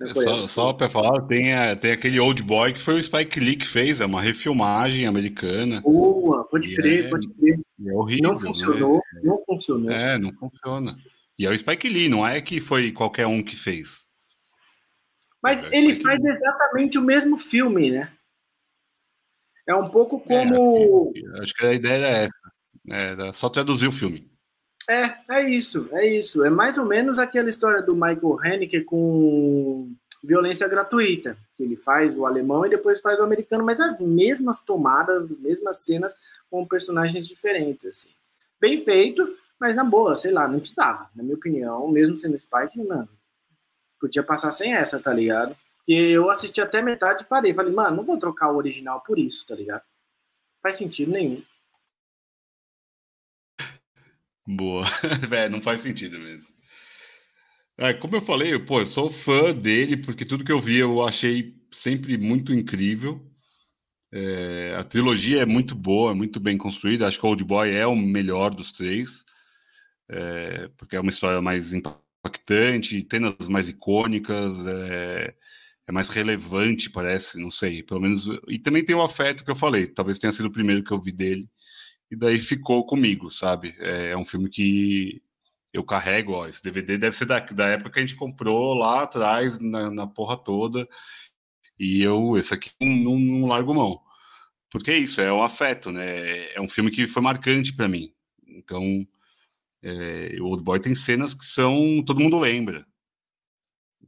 É 0.00 0.08
só, 0.08 0.40
só 0.40 0.72
para 0.72 0.88
falar, 0.88 1.20
tem, 1.26 1.52
tem 1.78 1.92
aquele 1.92 2.18
Old 2.18 2.42
Boy 2.42 2.72
que 2.72 2.80
foi 2.80 2.94
o 2.94 3.02
Spike 3.02 3.38
Lee 3.38 3.56
que 3.56 3.66
fez, 3.66 4.00
é 4.00 4.06
uma 4.06 4.22
refilmagem 4.22 5.06
americana. 5.06 5.82
Boa, 5.82 6.42
pode 6.44 6.74
crer, 6.74 7.04
é, 7.04 7.08
pode 7.10 7.28
crer. 7.28 7.60
É 7.86 7.92
horrível. 7.92 8.30
Não 8.30 8.38
funcionou, 8.38 8.94
né? 8.94 9.20
não 9.22 9.42
funcionou. 9.44 9.90
É, 9.90 10.18
não 10.18 10.32
funciona. 10.32 10.96
E 11.38 11.44
é 11.44 11.50
o 11.50 11.58
Spike 11.58 11.88
Lee, 11.88 12.08
não 12.08 12.26
é 12.26 12.40
que 12.40 12.62
foi 12.62 12.92
qualquer 12.92 13.26
um 13.26 13.42
que 13.42 13.54
fez. 13.54 14.06
Mas 15.42 15.62
é 15.64 15.76
ele 15.76 15.94
faz 15.94 16.24
exatamente 16.24 16.98
o 16.98 17.02
mesmo 17.02 17.36
filme, 17.36 17.90
né? 17.90 18.10
É 19.66 19.74
um 19.74 19.88
pouco 19.88 20.22
é, 20.28 20.46
como. 20.46 21.12
É, 21.14 21.42
acho 21.42 21.54
que 21.54 21.66
a 21.66 21.72
ideia 21.72 22.04
é 22.06 22.24
essa. 22.24 23.28
É 23.28 23.32
só 23.32 23.48
traduzir 23.48 23.86
o 23.86 23.92
filme. 23.92 24.30
É, 24.88 25.14
é 25.30 25.48
isso, 25.48 25.88
é 25.92 26.06
isso. 26.06 26.44
É 26.44 26.50
mais 26.50 26.76
ou 26.78 26.84
menos 26.84 27.18
aquela 27.18 27.48
história 27.48 27.82
do 27.82 27.94
Michael 27.94 28.38
Haneke 28.42 28.80
com 28.80 29.92
violência 30.22 30.68
gratuita, 30.68 31.36
que 31.56 31.62
ele 31.62 31.76
faz 31.76 32.16
o 32.16 32.26
alemão 32.26 32.66
e 32.66 32.70
depois 32.70 33.00
faz 33.00 33.18
o 33.18 33.22
americano, 33.22 33.64
mas 33.64 33.80
as 33.80 33.98
mesmas 34.00 34.60
tomadas, 34.60 35.30
as 35.30 35.38
mesmas 35.38 35.78
cenas 35.78 36.14
com 36.50 36.66
personagens 36.66 37.26
diferentes, 37.26 37.86
assim. 37.86 38.10
Bem 38.60 38.76
feito, 38.78 39.36
mas 39.58 39.76
na 39.76 39.84
boa, 39.84 40.16
sei 40.16 40.32
lá, 40.32 40.48
não 40.48 40.60
precisava. 40.60 41.08
Na 41.14 41.22
minha 41.22 41.36
opinião, 41.36 41.88
mesmo 41.88 42.16
sendo 42.16 42.38
Spike, 42.38 42.82
mano, 42.82 43.08
podia 44.00 44.22
passar 44.22 44.50
sem 44.52 44.74
essa, 44.74 44.98
tá 44.98 45.12
ligado? 45.12 45.56
Porque 45.90 46.02
eu 46.02 46.30
assisti 46.30 46.60
até 46.60 46.80
metade 46.80 47.24
e 47.24 47.26
parei. 47.26 47.52
Falei, 47.52 47.72
mano, 47.72 47.96
não 47.96 48.04
vou 48.04 48.16
trocar 48.16 48.52
o 48.52 48.56
original 48.56 49.00
por 49.00 49.18
isso, 49.18 49.44
tá 49.44 49.56
ligado? 49.56 49.82
Faz 50.62 50.76
sentido 50.76 51.10
nenhum. 51.10 51.42
Boa. 54.46 54.84
é, 55.34 55.48
não 55.48 55.60
faz 55.60 55.80
sentido 55.80 56.16
mesmo. 56.16 56.48
É, 57.76 57.92
como 57.92 58.14
eu 58.14 58.20
falei, 58.20 58.56
pô, 58.60 58.78
eu 58.78 58.86
sou 58.86 59.10
fã 59.10 59.52
dele, 59.52 59.96
porque 59.96 60.24
tudo 60.24 60.44
que 60.44 60.52
eu 60.52 60.60
vi 60.60 60.76
eu 60.76 61.04
achei 61.04 61.60
sempre 61.72 62.16
muito 62.16 62.54
incrível. 62.54 63.20
É, 64.12 64.76
a 64.78 64.84
trilogia 64.84 65.42
é 65.42 65.46
muito 65.46 65.74
boa, 65.74 66.14
muito 66.14 66.38
bem 66.38 66.56
construída. 66.56 67.08
Acho 67.08 67.18
que 67.18 67.26
Old 67.26 67.42
Boy 67.42 67.74
é 67.74 67.84
o 67.84 67.96
melhor 67.96 68.54
dos 68.54 68.70
três, 68.70 69.24
é, 70.08 70.68
porque 70.76 70.94
é 70.94 71.00
uma 71.00 71.10
história 71.10 71.42
mais 71.42 71.72
impactante, 71.72 73.04
cenas 73.10 73.48
mais 73.48 73.68
icônicas, 73.68 74.54
é, 74.68 75.34
é, 75.90 75.92
mais 75.92 76.08
relevante, 76.08 76.90
parece, 76.90 77.38
não 77.38 77.50
sei. 77.50 77.82
Pelo 77.82 78.00
menos. 78.00 78.26
E 78.48 78.58
também 78.58 78.84
tem 78.84 78.94
o 78.94 79.02
afeto 79.02 79.44
que 79.44 79.50
eu 79.50 79.56
falei, 79.56 79.86
talvez 79.86 80.18
tenha 80.18 80.32
sido 80.32 80.46
o 80.46 80.52
primeiro 80.52 80.82
que 80.84 80.92
eu 80.92 81.00
vi 81.00 81.12
dele, 81.12 81.48
e 82.10 82.16
daí 82.16 82.38
ficou 82.38 82.86
comigo, 82.86 83.30
sabe? 83.30 83.74
É, 83.78 84.10
é 84.12 84.16
um 84.16 84.24
filme 84.24 84.48
que 84.48 85.22
eu 85.72 85.84
carrego, 85.84 86.32
ó, 86.32 86.48
esse 86.48 86.62
DVD 86.62 86.98
deve 86.98 87.16
ser 87.16 87.26
da, 87.26 87.38
da 87.40 87.66
época 87.68 87.90
que 87.92 87.98
a 88.00 88.02
gente 88.02 88.16
comprou 88.16 88.74
lá 88.74 89.02
atrás, 89.02 89.58
na, 89.60 89.90
na 89.90 90.06
porra 90.06 90.36
toda. 90.36 90.88
E 91.78 92.02
eu, 92.02 92.36
esse 92.36 92.54
aqui, 92.54 92.70
não, 92.80 93.18
não 93.18 93.46
largo 93.48 93.74
mão. 93.74 94.00
Porque 94.70 94.90
é 94.92 94.98
isso, 94.98 95.20
é 95.20 95.32
um 95.32 95.42
afeto, 95.42 95.90
né? 95.92 96.52
É 96.54 96.60
um 96.60 96.68
filme 96.68 96.90
que 96.90 97.08
foi 97.08 97.22
marcante 97.22 97.74
para 97.74 97.88
mim. 97.88 98.12
Então, 98.46 99.06
é, 99.82 100.36
o 100.40 100.46
Old 100.46 100.62
Boy 100.62 100.80
tem 100.80 100.94
cenas 100.94 101.34
que 101.34 101.44
são. 101.44 102.02
todo 102.04 102.20
mundo 102.20 102.38
lembra. 102.38 102.86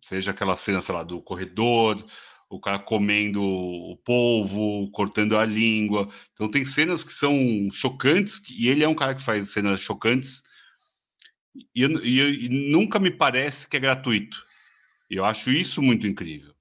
Seja 0.02 0.32
aquela 0.32 0.56
cena, 0.56 0.82
sei 0.82 0.94
lá, 0.94 1.04
do 1.04 1.22
corredor, 1.22 2.04
o 2.50 2.60
cara 2.60 2.78
comendo 2.78 3.42
o 3.42 3.96
polvo, 4.04 4.90
cortando 4.90 5.38
a 5.38 5.44
língua. 5.44 6.08
Então, 6.32 6.50
tem 6.50 6.64
cenas 6.64 7.04
que 7.04 7.12
são 7.12 7.34
chocantes, 7.72 8.42
e 8.50 8.68
ele 8.68 8.82
é 8.82 8.88
um 8.88 8.94
cara 8.94 9.14
que 9.14 9.22
faz 9.22 9.48
cenas 9.50 9.80
chocantes, 9.80 10.42
e, 11.74 11.84
e, 11.84 12.46
e 12.46 12.48
nunca 12.70 12.98
me 12.98 13.10
parece 13.10 13.68
que 13.68 13.76
é 13.76 13.80
gratuito. 13.80 14.44
Eu 15.08 15.24
acho 15.24 15.50
isso 15.50 15.80
muito 15.80 16.06
incrível. 16.06 16.52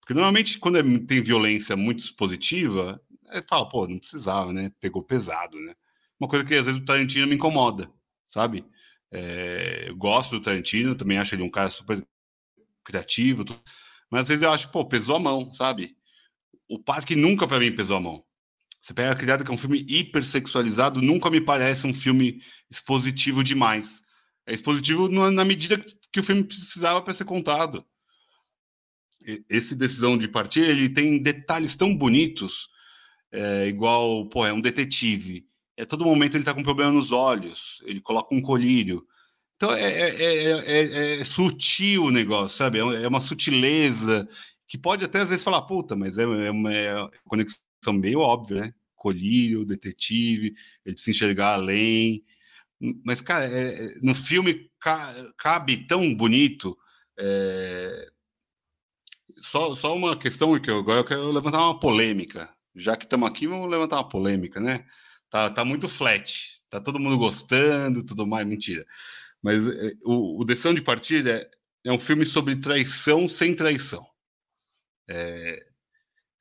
Porque 0.00 0.14
normalmente, 0.14 0.58
quando 0.58 0.78
é, 0.78 0.82
tem 1.06 1.22
violência 1.22 1.76
muito 1.76 2.00
expositiva, 2.00 3.00
é, 3.30 3.40
fala, 3.48 3.68
pô, 3.68 3.86
não 3.86 3.98
precisava, 3.98 4.52
né? 4.52 4.72
Pegou 4.80 5.02
pesado, 5.02 5.56
né? 5.60 5.74
Uma 6.18 6.28
coisa 6.28 6.44
que 6.44 6.54
às 6.54 6.64
vezes 6.64 6.80
o 6.80 6.84
Tarantino 6.84 7.26
me 7.28 7.36
incomoda, 7.36 7.88
sabe? 8.28 8.64
É, 9.12 9.84
eu 9.88 9.96
gosto 9.96 10.32
do 10.32 10.42
Tarantino, 10.42 10.96
também 10.96 11.18
acho 11.18 11.34
ele 11.34 11.42
um 11.42 11.50
cara 11.50 11.70
super 11.70 12.04
criativo, 12.84 13.44
mas 14.10 14.22
às 14.22 14.28
vezes 14.28 14.42
eu 14.42 14.52
acho, 14.52 14.70
pô, 14.70 14.84
pesou 14.84 15.16
a 15.16 15.20
mão, 15.20 15.52
sabe? 15.54 15.96
O 16.68 16.78
Parque 16.78 17.14
nunca 17.14 17.46
para 17.46 17.60
mim 17.60 17.74
pesou 17.74 17.96
a 17.96 18.00
mão. 18.00 18.24
Você 18.80 18.94
pega 18.94 19.12
a 19.12 19.16
Criada, 19.16 19.44
que 19.44 19.50
é 19.50 19.54
um 19.54 19.58
filme 19.58 19.84
hipersexualizado, 19.88 21.02
nunca 21.02 21.30
me 21.30 21.40
parece 21.40 21.86
um 21.86 21.92
filme 21.92 22.42
expositivo 22.70 23.44
demais. 23.44 24.02
É 24.46 24.54
expositivo 24.54 25.08
na 25.08 25.44
medida 25.44 25.78
que 26.10 26.20
o 26.20 26.24
filme 26.24 26.44
precisava 26.44 27.02
para 27.02 27.12
ser 27.12 27.24
contado 27.24 27.84
esse 29.48 29.74
decisão 29.74 30.16
de 30.16 30.28
partir 30.28 30.60
ele 30.60 30.88
tem 30.88 31.22
detalhes 31.22 31.76
tão 31.76 31.94
bonitos, 31.94 32.68
é, 33.32 33.66
igual, 33.66 34.26
pô, 34.28 34.46
é 34.46 34.52
um 34.52 34.60
detetive. 34.60 35.46
É 35.76 35.84
todo 35.84 36.04
momento 36.04 36.34
ele 36.34 36.42
está 36.42 36.54
com 36.54 36.62
problema 36.62 36.90
nos 36.90 37.12
olhos, 37.12 37.80
ele 37.84 38.00
coloca 38.00 38.34
um 38.34 38.42
colírio. 38.42 39.06
Então 39.60 39.74
é, 39.74 39.92
é, 39.92 40.52
é, 40.62 41.20
é 41.20 41.24
sutil 41.24 42.04
o 42.04 42.10
negócio, 42.10 42.56
sabe? 42.56 42.78
É 42.78 43.06
uma 43.06 43.20
sutileza 43.20 44.26
que 44.66 44.78
pode 44.78 45.04
até 45.04 45.20
às 45.20 45.28
vezes 45.28 45.44
falar, 45.44 45.60
puta, 45.62 45.94
mas 45.94 46.16
é, 46.16 46.24
uma 46.50 47.10
conexão 47.26 47.92
meio 47.92 48.20
óbvia, 48.20 48.62
né? 48.62 48.74
Colírio, 48.96 49.66
detetive, 49.66 50.54
ele 50.82 50.94
precisa 50.94 51.10
enxergar 51.10 51.54
além. 51.54 52.22
Mas, 53.04 53.20
cara, 53.20 53.50
no 54.02 54.14
filme 54.14 54.70
ca 54.80 55.14
cabe 55.36 55.86
tão 55.86 56.14
bonito. 56.14 56.74
É, 57.18 58.08
só, 59.36 59.74
só 59.74 59.94
uma 59.94 60.16
questão 60.16 60.58
que 60.58 60.70
eu, 60.70 60.78
agora 60.78 61.00
eu 61.00 61.04
quero 61.04 61.30
levantar 61.30 61.58
uma 61.58 61.78
polêmica. 61.78 62.48
Já 62.74 62.96
que 62.96 63.04
estamos 63.04 63.28
aqui, 63.28 63.46
vamos 63.46 63.70
levantar 63.70 63.96
uma 63.96 64.08
polêmica, 64.08 64.58
né? 64.58 64.86
Tá, 65.28 65.50
tá 65.50 65.66
muito 65.66 65.86
flat, 65.86 66.62
tá 66.70 66.80
todo 66.80 66.98
mundo 66.98 67.18
gostando, 67.18 68.02
tudo 68.02 68.26
mais, 68.26 68.46
mentira. 68.46 68.86
Mas 69.42 69.66
é, 69.66 69.92
o, 70.04 70.40
o 70.40 70.44
Decisão 70.44 70.74
de 70.74 70.82
Partida 70.82 71.48
é, 71.84 71.92
um 71.92 71.98
filme 71.98 72.24
sobre 72.24 72.56
traição 72.56 73.28
sem 73.28 73.54
traição. 73.54 74.06
É, 75.08 75.66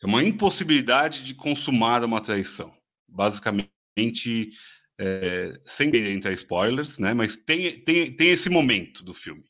é 0.02 0.06
uma 0.06 0.24
impossibilidade 0.24 1.24
de 1.24 1.34
consumar 1.34 2.04
uma 2.04 2.22
traição. 2.22 2.74
Basicamente, 3.08 4.52
é, 5.00 5.60
sem 5.66 5.90
entrar 5.96 6.34
spoilers, 6.34 7.00
né? 7.00 7.14
Mas 7.14 7.38
tem, 7.38 7.80
tem, 7.82 8.16
tem 8.16 8.30
esse 8.30 8.50
momento 8.50 9.04
do 9.04 9.14
filme. 9.14 9.44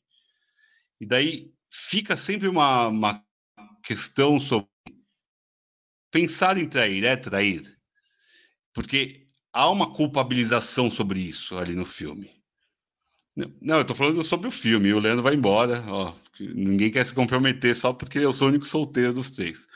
E 1.00 1.06
daí 1.06 1.52
fica 1.70 2.16
sempre 2.16 2.46
uma, 2.46 2.88
uma 2.88 3.24
questão 3.82 4.38
sobre 4.38 4.68
pensar 6.10 6.58
em 6.58 6.68
trair 6.68 7.04
é 7.04 7.16
trair, 7.16 7.62
porque 8.74 9.26
há 9.52 9.70
uma 9.70 9.92
culpabilização 9.92 10.90
sobre 10.90 11.20
isso 11.20 11.56
ali 11.56 11.74
no 11.74 11.86
filme. 11.86 12.39
Não, 13.36 13.78
eu 13.78 13.84
tô 13.84 13.94
falando 13.94 14.22
sobre 14.24 14.48
o 14.48 14.50
filme, 14.50 14.92
o 14.92 14.98
Leandro 14.98 15.22
vai 15.22 15.34
embora, 15.34 15.84
ó, 15.86 16.14
ninguém 16.40 16.90
quer 16.90 17.06
se 17.06 17.14
comprometer 17.14 17.74
só 17.76 17.92
porque 17.92 18.18
eu 18.18 18.32
sou 18.32 18.48
o 18.48 18.50
único 18.50 18.66
solteiro 18.66 19.12
dos 19.12 19.30
três. 19.30 19.68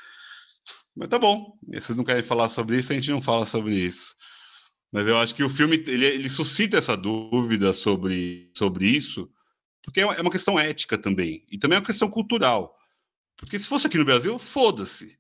Mas 0.95 1.09
tá 1.09 1.19
bom, 1.19 1.57
vocês 1.67 1.97
não 1.97 2.05
querem 2.05 2.23
falar 2.23 2.49
sobre 2.49 2.79
isso, 2.79 2.93
a 2.93 2.97
gente 2.97 3.11
não 3.11 3.23
fala 3.23 3.47
sobre 3.47 3.75
isso. 3.75 4.17
Mas 4.93 5.07
eu 5.07 5.19
acho 5.19 5.35
que 5.35 5.43
o 5.43 5.51
filme 5.51 5.83
ele, 5.87 6.05
ele 6.05 6.29
suscita 6.29 6.77
essa 6.77 6.97
dúvida 6.97 7.73
sobre, 7.73 8.51
sobre 8.55 8.87
isso, 8.87 9.29
porque 9.83 10.01
é 10.01 10.07
uma 10.07 10.31
questão 10.31 10.59
ética 10.59 10.97
também, 10.99 11.45
e 11.51 11.59
também 11.59 11.77
é 11.77 11.81
uma 11.81 11.87
questão 11.87 12.09
cultural. 12.09 12.77
Porque 13.37 13.59
se 13.59 13.69
fosse 13.69 13.87
aqui 13.87 13.99
no 13.99 14.05
Brasil, 14.05 14.39
foda-se. 14.39 15.19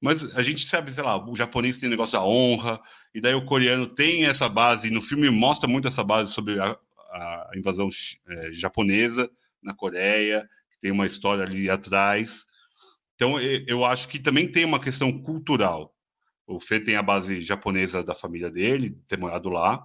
Mas 0.00 0.34
a 0.36 0.42
gente 0.42 0.66
sabe, 0.66 0.92
sei 0.92 1.02
lá, 1.02 1.24
o 1.28 1.34
japonês 1.34 1.78
tem 1.78 1.88
negócio 1.88 2.12
da 2.12 2.24
honra, 2.24 2.80
e 3.14 3.20
daí 3.20 3.34
o 3.34 3.44
coreano 3.44 3.86
tem 3.86 4.26
essa 4.26 4.48
base, 4.48 4.88
e 4.88 4.90
no 4.90 5.02
filme 5.02 5.28
mostra 5.30 5.68
muito 5.68 5.88
essa 5.88 6.04
base 6.04 6.32
sobre 6.32 6.60
a, 6.60 6.78
a 7.16 7.50
invasão 7.56 7.88
é, 8.28 8.52
japonesa 8.52 9.30
na 9.62 9.74
Coreia, 9.74 10.48
que 10.70 10.78
tem 10.78 10.90
uma 10.90 11.06
história 11.06 11.44
ali 11.44 11.68
atrás. 11.70 12.46
Então, 13.14 13.40
eu 13.40 13.84
acho 13.84 14.08
que 14.08 14.18
também 14.18 14.50
tem 14.50 14.64
uma 14.64 14.80
questão 14.80 15.10
cultural. 15.22 15.94
O 16.46 16.60
Fê 16.60 16.78
tem 16.78 16.96
a 16.96 17.02
base 17.02 17.40
japonesa 17.40 18.04
da 18.04 18.14
família 18.14 18.50
dele, 18.50 18.96
ter 19.08 19.18
morado 19.18 19.48
lá. 19.48 19.84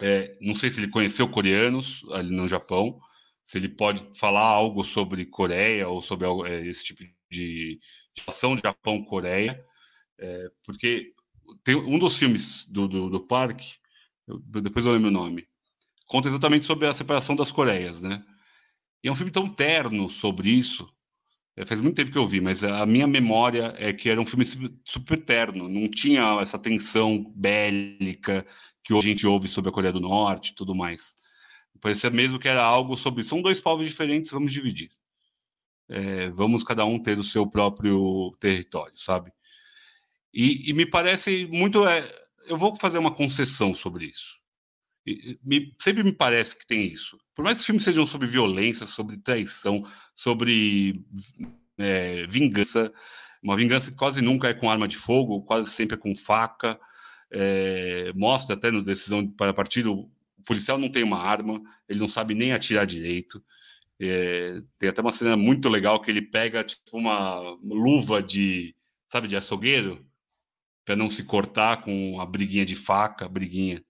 É, 0.00 0.36
não 0.40 0.54
sei 0.54 0.70
se 0.70 0.80
ele 0.80 0.90
conheceu 0.90 1.28
coreanos 1.28 2.02
ali 2.12 2.34
no 2.34 2.46
Japão, 2.46 3.00
se 3.44 3.58
ele 3.58 3.68
pode 3.68 4.06
falar 4.18 4.42
algo 4.42 4.82
sobre 4.82 5.26
Coreia 5.26 5.88
ou 5.88 6.00
sobre 6.00 6.26
é, 6.48 6.66
esse 6.66 6.84
tipo 6.84 7.02
de 7.30 7.78
relação 8.18 8.56
Japão-Coreia, 8.56 9.64
é, 10.18 10.50
porque 10.64 11.12
tem 11.62 11.76
um 11.76 11.98
dos 11.98 12.16
filmes 12.16 12.64
do, 12.66 12.88
do, 12.88 13.10
do 13.10 13.26
parque, 13.26 13.74
depois 14.62 14.84
eu 14.84 14.92
lembro 14.92 15.08
o 15.08 15.12
nome, 15.12 15.46
conta 16.14 16.28
exatamente 16.28 16.64
sobre 16.64 16.86
a 16.86 16.92
separação 16.92 17.34
das 17.34 17.50
Coreias, 17.50 18.00
né? 18.00 18.24
E 19.02 19.08
é 19.08 19.10
um 19.10 19.16
filme 19.16 19.32
tão 19.32 19.48
terno 19.48 20.08
sobre 20.08 20.48
isso. 20.48 20.88
É, 21.56 21.66
faz 21.66 21.80
muito 21.80 21.96
tempo 21.96 22.12
que 22.12 22.18
eu 22.18 22.24
vi, 22.24 22.40
mas 22.40 22.62
a 22.62 22.86
minha 22.86 23.08
memória 23.08 23.74
é 23.78 23.92
que 23.92 24.08
era 24.08 24.20
um 24.20 24.24
filme 24.24 24.44
super 24.84 25.18
terno, 25.18 25.68
não 25.68 25.88
tinha 25.88 26.38
essa 26.40 26.56
tensão 26.56 27.32
bélica 27.34 28.46
que 28.84 28.94
hoje 28.94 29.08
a 29.08 29.10
gente 29.10 29.26
ouve 29.26 29.48
sobre 29.48 29.70
a 29.70 29.72
Coreia 29.72 29.92
do 29.92 29.98
Norte 29.98 30.50
e 30.50 30.54
tudo 30.54 30.72
mais. 30.72 31.16
Parecia 31.80 32.10
mesmo 32.10 32.38
que 32.38 32.46
era 32.46 32.62
algo 32.62 32.96
sobre. 32.96 33.24
São 33.24 33.42
dois 33.42 33.60
povos 33.60 33.84
diferentes, 33.84 34.30
vamos 34.30 34.52
dividir. 34.52 34.90
É, 35.88 36.30
vamos 36.30 36.62
cada 36.62 36.84
um 36.84 36.96
ter 36.96 37.18
o 37.18 37.24
seu 37.24 37.44
próprio 37.44 38.30
território, 38.38 38.96
sabe? 38.96 39.32
E, 40.32 40.70
e 40.70 40.72
me 40.72 40.86
parece 40.86 41.48
muito. 41.50 41.84
É, 41.88 42.08
eu 42.46 42.56
vou 42.56 42.72
fazer 42.76 42.98
uma 42.98 43.12
concessão 43.12 43.74
sobre 43.74 44.06
isso. 44.06 44.43
Me, 45.44 45.74
sempre 45.80 46.02
me 46.02 46.12
parece 46.12 46.56
que 46.58 46.66
tem 46.66 46.86
isso. 46.86 47.18
Por 47.34 47.44
mais 47.44 47.58
que 47.58 47.60
os 47.60 47.66
filmes 47.66 47.84
sejam 47.84 48.06
sobre 48.06 48.26
violência, 48.26 48.86
sobre 48.86 49.18
traição, 49.18 49.82
sobre 50.14 51.04
é, 51.78 52.26
vingança, 52.26 52.92
uma 53.42 53.56
vingança 53.56 53.90
que 53.90 53.96
quase 53.96 54.22
nunca 54.22 54.48
é 54.48 54.54
com 54.54 54.70
arma 54.70 54.88
de 54.88 54.96
fogo, 54.96 55.42
quase 55.42 55.70
sempre 55.70 55.96
é 55.96 55.98
com 55.98 56.14
faca. 56.14 56.80
É, 57.30 58.12
mostra 58.14 58.54
até 58.54 58.70
no 58.70 58.82
Decisão 58.82 59.26
para 59.26 59.52
Partir 59.52 59.86
o, 59.86 60.10
policial 60.44 60.78
não 60.78 60.88
tem 60.88 61.02
uma 61.02 61.18
arma, 61.18 61.60
ele 61.88 61.98
não 61.98 62.08
sabe 62.08 62.34
nem 62.34 62.52
atirar 62.52 62.86
direito. 62.86 63.42
É, 64.00 64.60
tem 64.78 64.88
até 64.88 65.00
uma 65.00 65.12
cena 65.12 65.36
muito 65.36 65.68
legal 65.68 66.00
que 66.00 66.10
ele 66.10 66.22
pega 66.22 66.64
tipo 66.64 66.96
uma 66.96 67.40
luva 67.62 68.22
de, 68.22 68.74
sabe, 69.10 69.28
de 69.28 69.36
açougueiro, 69.36 70.04
para 70.84 70.96
não 70.96 71.08
se 71.08 71.24
cortar 71.24 71.82
com 71.82 72.20
a 72.20 72.26
briguinha 72.26 72.66
de 72.66 72.76
faca, 72.76 73.28
briguinha. 73.28 73.82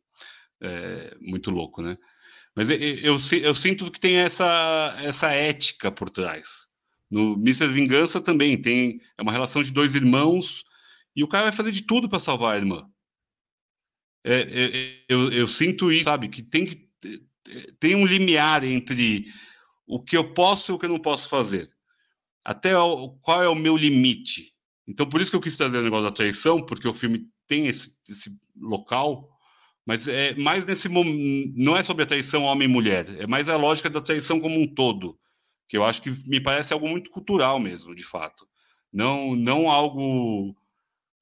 É, 0.66 1.14
muito 1.20 1.50
louco, 1.50 1.82
né? 1.82 1.98
Mas 2.56 2.70
eu, 2.70 2.76
eu, 2.78 3.18
eu, 3.42 3.54
sinto 3.54 3.90
que 3.90 4.00
tem 4.00 4.16
essa, 4.16 4.96
essa 4.98 5.30
ética 5.30 5.92
por 5.92 6.08
trás. 6.08 6.66
No 7.10 7.34
Mr. 7.34 7.68
Vingança 7.68 8.18
também 8.18 8.60
tem 8.60 8.98
é 9.18 9.22
uma 9.22 9.32
relação 9.32 9.62
de 9.62 9.70
dois 9.70 9.94
irmãos 9.94 10.64
e 11.14 11.22
o 11.22 11.28
cara 11.28 11.44
vai 11.44 11.52
fazer 11.52 11.70
de 11.70 11.82
tudo 11.82 12.08
para 12.08 12.18
salvar 12.18 12.54
a 12.54 12.56
irmã. 12.56 12.88
É, 14.24 14.40
é, 14.40 15.04
eu, 15.06 15.30
eu, 15.30 15.46
sinto 15.46 15.92
isso, 15.92 16.04
sabe? 16.04 16.30
Que 16.30 16.42
tem 16.42 16.64
que 16.64 16.88
tem 17.78 17.94
um 17.94 18.06
limiar 18.06 18.64
entre 18.64 19.24
o 19.86 20.02
que 20.02 20.16
eu 20.16 20.32
posso 20.32 20.72
e 20.72 20.74
o 20.74 20.78
que 20.78 20.86
eu 20.86 20.90
não 20.90 20.98
posso 20.98 21.28
fazer. 21.28 21.68
Até 22.42 22.78
o, 22.78 23.10
qual 23.20 23.42
é 23.42 23.48
o 23.48 23.54
meu 23.54 23.76
limite? 23.76 24.54
Então, 24.86 25.06
por 25.06 25.20
isso 25.20 25.30
que 25.30 25.36
eu 25.36 25.40
quis 25.40 25.58
trazer 25.58 25.78
o 25.78 25.82
negócio 25.82 26.04
da 26.04 26.12
traição, 26.12 26.64
porque 26.64 26.88
o 26.88 26.94
filme 26.94 27.28
tem 27.46 27.66
esse, 27.66 27.98
esse 28.08 28.30
local, 28.56 29.33
mas 29.86 30.08
é 30.08 30.34
mais 30.34 30.64
nesse 30.64 30.88
momento. 30.88 31.52
Não 31.56 31.76
é 31.76 31.82
sobre 31.82 32.04
a 32.04 32.06
traição 32.06 32.44
homem 32.44 32.68
mulher, 32.68 33.06
é 33.20 33.26
mais 33.26 33.48
a 33.48 33.56
lógica 33.56 33.90
da 33.90 34.00
traição 34.00 34.40
como 34.40 34.58
um 34.58 34.66
todo, 34.66 35.18
que 35.68 35.76
eu 35.76 35.84
acho 35.84 36.02
que 36.02 36.10
me 36.28 36.40
parece 36.40 36.72
algo 36.72 36.88
muito 36.88 37.10
cultural 37.10 37.58
mesmo, 37.58 37.94
de 37.94 38.04
fato. 38.04 38.46
Não, 38.92 39.34
não 39.34 39.70
algo 39.70 40.54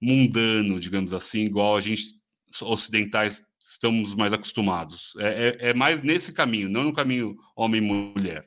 mundano, 0.00 0.80
digamos 0.80 1.14
assim, 1.14 1.44
igual 1.44 1.76
a 1.76 1.80
gente 1.80 2.22
ocidentais 2.60 3.42
estamos 3.58 4.14
mais 4.14 4.32
acostumados. 4.32 5.14
É, 5.18 5.48
é, 5.48 5.70
é 5.70 5.74
mais 5.74 6.02
nesse 6.02 6.32
caminho, 6.32 6.68
não 6.68 6.84
no 6.84 6.92
caminho 6.92 7.36
homem 7.56 7.80
mulher. 7.80 8.46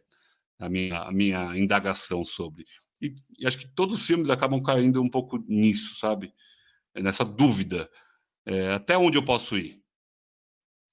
A 0.60 0.70
minha, 0.70 1.00
a 1.00 1.12
minha 1.12 1.58
indagação 1.58 2.24
sobre. 2.24 2.66
E, 3.02 3.14
e, 3.38 3.46
acho 3.46 3.58
que 3.58 3.68
todos 3.68 3.96
os 3.96 4.06
filmes 4.06 4.30
acabam 4.30 4.62
caindo 4.62 5.02
um 5.02 5.10
pouco 5.10 5.38
nisso, 5.48 5.96
sabe? 5.96 6.34
Nessa 6.96 7.26
dúvida. 7.26 7.90
É, 8.46 8.74
até 8.74 8.98
onde 8.98 9.18
eu 9.18 9.26
posso 9.26 9.58
ir? 9.58 9.82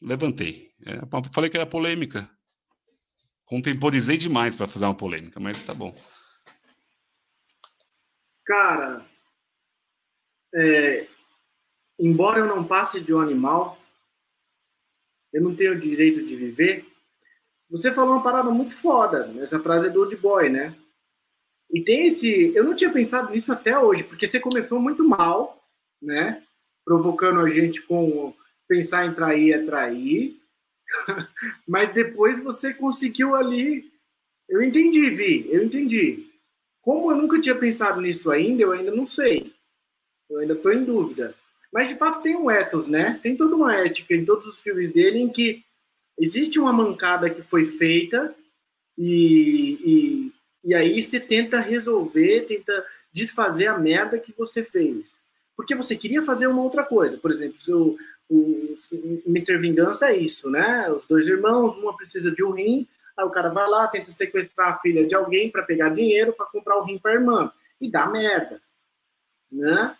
Levantei. 0.03 0.73
É, 0.85 1.01
falei 1.33 1.49
que 1.49 1.57
era 1.57 1.67
polêmica. 1.67 2.29
Contemporizei 3.45 4.17
demais 4.17 4.57
para 4.57 4.67
fazer 4.67 4.85
uma 4.85 4.97
polêmica, 4.97 5.39
mas 5.39 5.63
tá 5.63 5.75
bom. 5.75 5.95
Cara, 8.45 9.07
é, 10.55 11.07
embora 11.99 12.41
eu 12.41 12.47
não 12.47 12.65
passe 12.67 13.01
de 13.01 13.15
um 13.15 13.21
animal, 13.21 13.79
eu 15.33 15.43
não 15.43 15.55
tenho 15.55 15.81
direito 15.81 16.27
de 16.27 16.37
viver. 16.37 16.87
Você 17.71 17.93
falou 17.93 18.15
uma 18.15 18.23
parada 18.23 18.51
muito 18.51 18.75
foda. 18.75 19.33
Essa 19.41 19.61
frase 19.61 19.87
é 19.87 19.91
do 19.91 20.01
Old 20.01 20.17
Boy, 20.17 20.49
né? 20.49 20.77
E 21.71 21.83
tem 21.83 22.07
esse. 22.07 22.55
Eu 22.55 22.65
não 22.65 22.75
tinha 22.75 22.93
pensado 22.93 23.31
nisso 23.31 23.51
até 23.51 23.79
hoje, 23.79 24.05
porque 24.05 24.27
você 24.27 24.39
começou 24.39 24.79
muito 24.79 25.09
mal, 25.09 25.65
né? 26.03 26.43
Provocando 26.85 27.41
a 27.41 27.49
gente 27.49 27.81
com 27.83 28.35
pensar 28.73 29.05
em 29.05 29.13
trair 29.13 29.53
é 29.53 29.63
trair. 29.67 30.41
Mas 31.69 31.93
depois 31.93 32.43
você 32.43 32.73
conseguiu 32.73 33.35
ali. 33.35 33.93
Eu 34.49 34.63
entendi, 34.63 35.11
Vi, 35.11 35.47
eu 35.51 35.63
entendi. 35.63 36.27
Como 36.81 37.13
eu 37.13 37.17
nunca 37.19 37.39
tinha 37.39 37.55
pensado 37.55 38.01
nisso 38.01 38.31
ainda, 38.31 38.63
eu 38.63 38.73
ainda 38.73 38.91
não 38.91 39.05
sei. 39.05 39.53
Eu 40.31 40.39
ainda 40.39 40.55
estou 40.55 40.73
em 40.73 40.85
dúvida. 40.85 41.35
Mas 41.71 41.89
de 41.89 41.97
fato 41.97 42.23
tem 42.23 42.35
um 42.35 42.51
ethos, 42.51 42.89
né? 42.89 43.21
Tem 43.23 43.37
toda 43.37 43.55
uma 43.55 43.75
ética 43.75 44.15
em 44.15 44.25
todos 44.25 44.47
os 44.47 44.61
filmes 44.61 44.91
dele 44.91 45.19
em 45.19 45.29
que 45.29 45.63
existe 46.19 46.59
uma 46.59 46.73
mancada 46.73 47.29
que 47.29 47.43
foi 47.43 47.67
feita 47.67 48.35
e, 48.97 49.79
e, 49.85 50.33
e 50.65 50.75
aí 50.75 51.01
você 51.01 51.21
tenta 51.21 51.61
resolver, 51.61 52.47
tenta 52.47 52.87
desfazer 53.13 53.67
a 53.67 53.79
merda 53.79 54.19
que 54.19 54.33
você 54.33 54.65
fez. 54.65 55.15
Porque 55.57 55.75
você 55.75 55.95
queria 55.95 56.23
fazer 56.23 56.47
uma 56.47 56.63
outra 56.63 56.83
coisa. 56.83 57.17
Por 57.17 57.31
exemplo, 57.31 57.59
seu, 57.59 57.97
o, 58.33 58.75
o 59.27 59.29
Mr. 59.29 59.59
Vingança 59.59 60.11
é 60.11 60.17
isso, 60.17 60.49
né? 60.49 60.91
Os 60.91 61.07
dois 61.07 61.29
irmãos, 61.29 61.77
uma 61.77 61.97
precisa 61.97 62.31
de 62.31 62.43
um 62.43 62.53
rim, 62.53 62.89
aí 63.17 63.25
o 63.25 63.31
cara 63.31 63.51
vai 63.51 63.69
lá, 63.69 63.87
tenta 63.89 64.11
sequestrar 64.11 64.73
a 64.73 64.79
filha 64.79 65.07
de 65.07 65.15
alguém 65.15 65.51
para 65.51 65.63
pegar 65.63 65.91
dinheiro 65.91 66.33
para 66.33 66.47
comprar 66.47 66.79
o 66.79 66.85
rim 66.85 66.99
para 66.99 67.15
irmã. 67.15 67.53
E 67.81 67.91
dá 67.91 68.07
merda. 68.07 68.61
Né? 69.51 69.95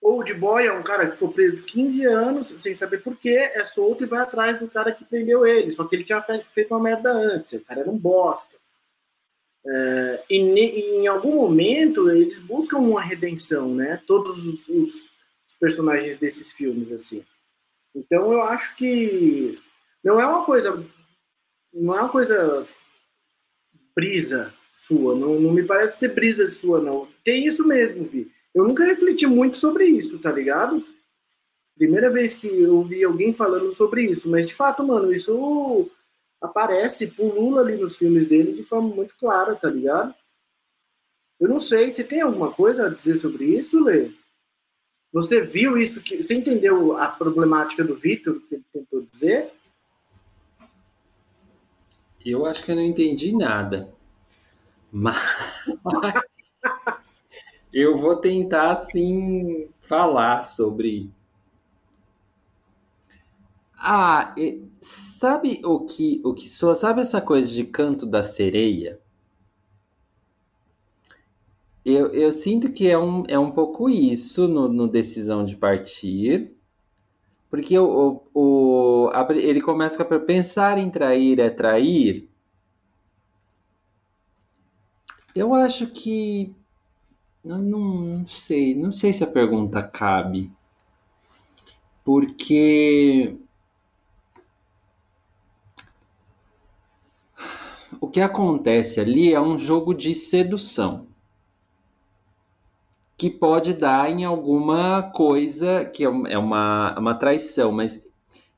Old 0.00 0.32
Boy 0.34 0.66
é 0.66 0.72
um 0.72 0.82
cara 0.82 1.06
que 1.06 1.12
ficou 1.12 1.32
preso 1.32 1.62
15 1.62 2.04
anos, 2.04 2.48
sem 2.58 2.74
saber 2.74 3.02
porquê, 3.02 3.50
é 3.54 3.64
solto 3.64 4.04
e 4.04 4.06
vai 4.06 4.20
atrás 4.20 4.58
do 4.58 4.68
cara 4.68 4.92
que 4.92 5.04
prendeu 5.04 5.46
ele. 5.46 5.70
Só 5.70 5.84
que 5.84 5.94
ele 5.94 6.04
tinha 6.04 6.22
feito 6.22 6.74
uma 6.74 6.82
merda 6.82 7.12
antes, 7.12 7.52
o 7.52 7.64
cara 7.64 7.80
era 7.80 7.90
um 7.90 7.98
bosta. 7.98 8.56
É, 9.68 10.24
e, 10.30 10.36
e, 10.36 10.96
em 10.96 11.06
algum 11.08 11.34
momento 11.34 12.08
eles 12.08 12.38
buscam 12.38 12.78
uma 12.78 13.02
redenção, 13.02 13.74
né? 13.74 14.00
Todos 14.06 14.46
os, 14.46 14.68
os 14.68 15.15
personagens 15.58 16.18
desses 16.18 16.52
filmes, 16.52 16.92
assim. 16.92 17.24
Então 17.94 18.32
eu 18.32 18.42
acho 18.42 18.76
que 18.76 19.58
não 20.04 20.20
é 20.20 20.26
uma 20.26 20.44
coisa, 20.44 20.84
não 21.72 21.94
é 21.96 22.00
uma 22.00 22.08
coisa 22.08 22.66
brisa 23.94 24.52
sua, 24.72 25.14
não, 25.16 25.40
não 25.40 25.52
me 25.52 25.64
parece 25.64 25.98
ser 25.98 26.14
brisa 26.14 26.48
sua, 26.50 26.80
não. 26.80 27.08
Tem 27.24 27.46
isso 27.46 27.66
mesmo, 27.66 28.04
Vi. 28.04 28.30
Eu 28.54 28.64
nunca 28.64 28.84
refleti 28.84 29.26
muito 29.26 29.56
sobre 29.56 29.86
isso, 29.86 30.18
tá 30.18 30.30
ligado? 30.30 30.84
Primeira 31.76 32.10
vez 32.10 32.34
que 32.34 32.46
eu 32.46 32.82
vi 32.82 33.04
alguém 33.04 33.32
falando 33.32 33.72
sobre 33.72 34.02
isso, 34.04 34.30
mas 34.30 34.46
de 34.46 34.54
fato, 34.54 34.82
mano, 34.82 35.12
isso 35.12 35.90
aparece, 36.40 37.08
pulula 37.08 37.62
ali 37.62 37.76
nos 37.76 37.96
filmes 37.96 38.26
dele 38.26 38.54
de 38.54 38.62
forma 38.62 38.94
muito 38.94 39.14
clara, 39.16 39.54
tá 39.54 39.68
ligado? 39.68 40.14
Eu 41.38 41.48
não 41.48 41.58
sei, 41.58 41.90
você 41.90 42.02
tem 42.02 42.22
alguma 42.22 42.50
coisa 42.50 42.86
a 42.86 42.90
dizer 42.90 43.16
sobre 43.16 43.44
isso, 43.44 43.82
Lê? 43.82 44.10
Você 45.16 45.40
viu 45.40 45.78
isso? 45.78 46.02
Que, 46.02 46.22
você 46.22 46.34
entendeu 46.34 46.94
a 46.98 47.08
problemática 47.08 47.82
do 47.82 47.96
Vitor, 47.96 48.38
que 48.38 48.56
ele 48.56 48.64
tentou 48.70 49.06
dizer? 49.10 49.50
Eu 52.22 52.44
acho 52.44 52.62
que 52.62 52.70
eu 52.70 52.76
não 52.76 52.82
entendi 52.82 53.34
nada. 53.34 53.94
Mas 54.92 55.16
eu 57.72 57.96
vou 57.96 58.16
tentar, 58.16 58.72
assim, 58.72 59.70
falar 59.80 60.42
sobre. 60.42 61.10
Ah, 63.78 64.34
sabe 64.82 65.62
o 65.64 65.86
que, 65.86 66.20
o 66.26 66.34
que 66.34 66.46
soa? 66.46 66.74
Sabe 66.74 67.00
essa 67.00 67.22
coisa 67.22 67.50
de 67.50 67.64
canto 67.64 68.04
da 68.04 68.22
sereia? 68.22 69.00
Eu, 71.86 72.08
eu 72.12 72.32
sinto 72.32 72.72
que 72.72 72.88
é 72.88 72.98
um, 72.98 73.22
é 73.28 73.38
um 73.38 73.52
pouco 73.52 73.88
isso 73.88 74.48
no, 74.48 74.68
no 74.68 74.88
Decisão 74.88 75.44
de 75.44 75.54
Partir, 75.54 76.50
porque 77.48 77.78
o, 77.78 78.24
o, 78.34 79.08
o, 79.08 79.32
ele 79.32 79.60
começa 79.60 79.96
com 79.96 80.14
a 80.14 80.18
pensar 80.18 80.78
em 80.78 80.90
trair 80.90 81.38
é 81.38 81.48
trair. 81.48 82.28
Eu 85.32 85.54
acho 85.54 85.86
que. 85.86 86.56
Não, 87.44 87.58
não 87.62 88.26
sei, 88.26 88.74
não 88.74 88.90
sei 88.90 89.12
se 89.12 89.22
a 89.22 89.28
pergunta 89.28 89.80
cabe. 89.80 90.50
Porque. 92.04 93.36
O 98.00 98.08
que 98.08 98.20
acontece 98.20 98.98
ali 98.98 99.32
é 99.32 99.40
um 99.40 99.56
jogo 99.56 99.94
de 99.94 100.16
sedução 100.16 101.06
que 103.16 103.30
pode 103.30 103.72
dar 103.72 104.10
em 104.10 104.24
alguma 104.24 105.02
coisa 105.02 105.84
que 105.86 106.04
é 106.04 106.08
uma, 106.08 106.92
é 106.94 106.98
uma 106.98 107.14
traição, 107.14 107.72
mas 107.72 108.02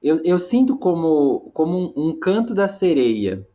eu, 0.02 0.20
eu 0.24 0.38
sinto 0.38 0.76
como, 0.76 1.50
como 1.54 1.78
um, 1.96 2.08
um 2.08 2.18
canto 2.18 2.54
da 2.54 2.66
sereia, 2.66 3.46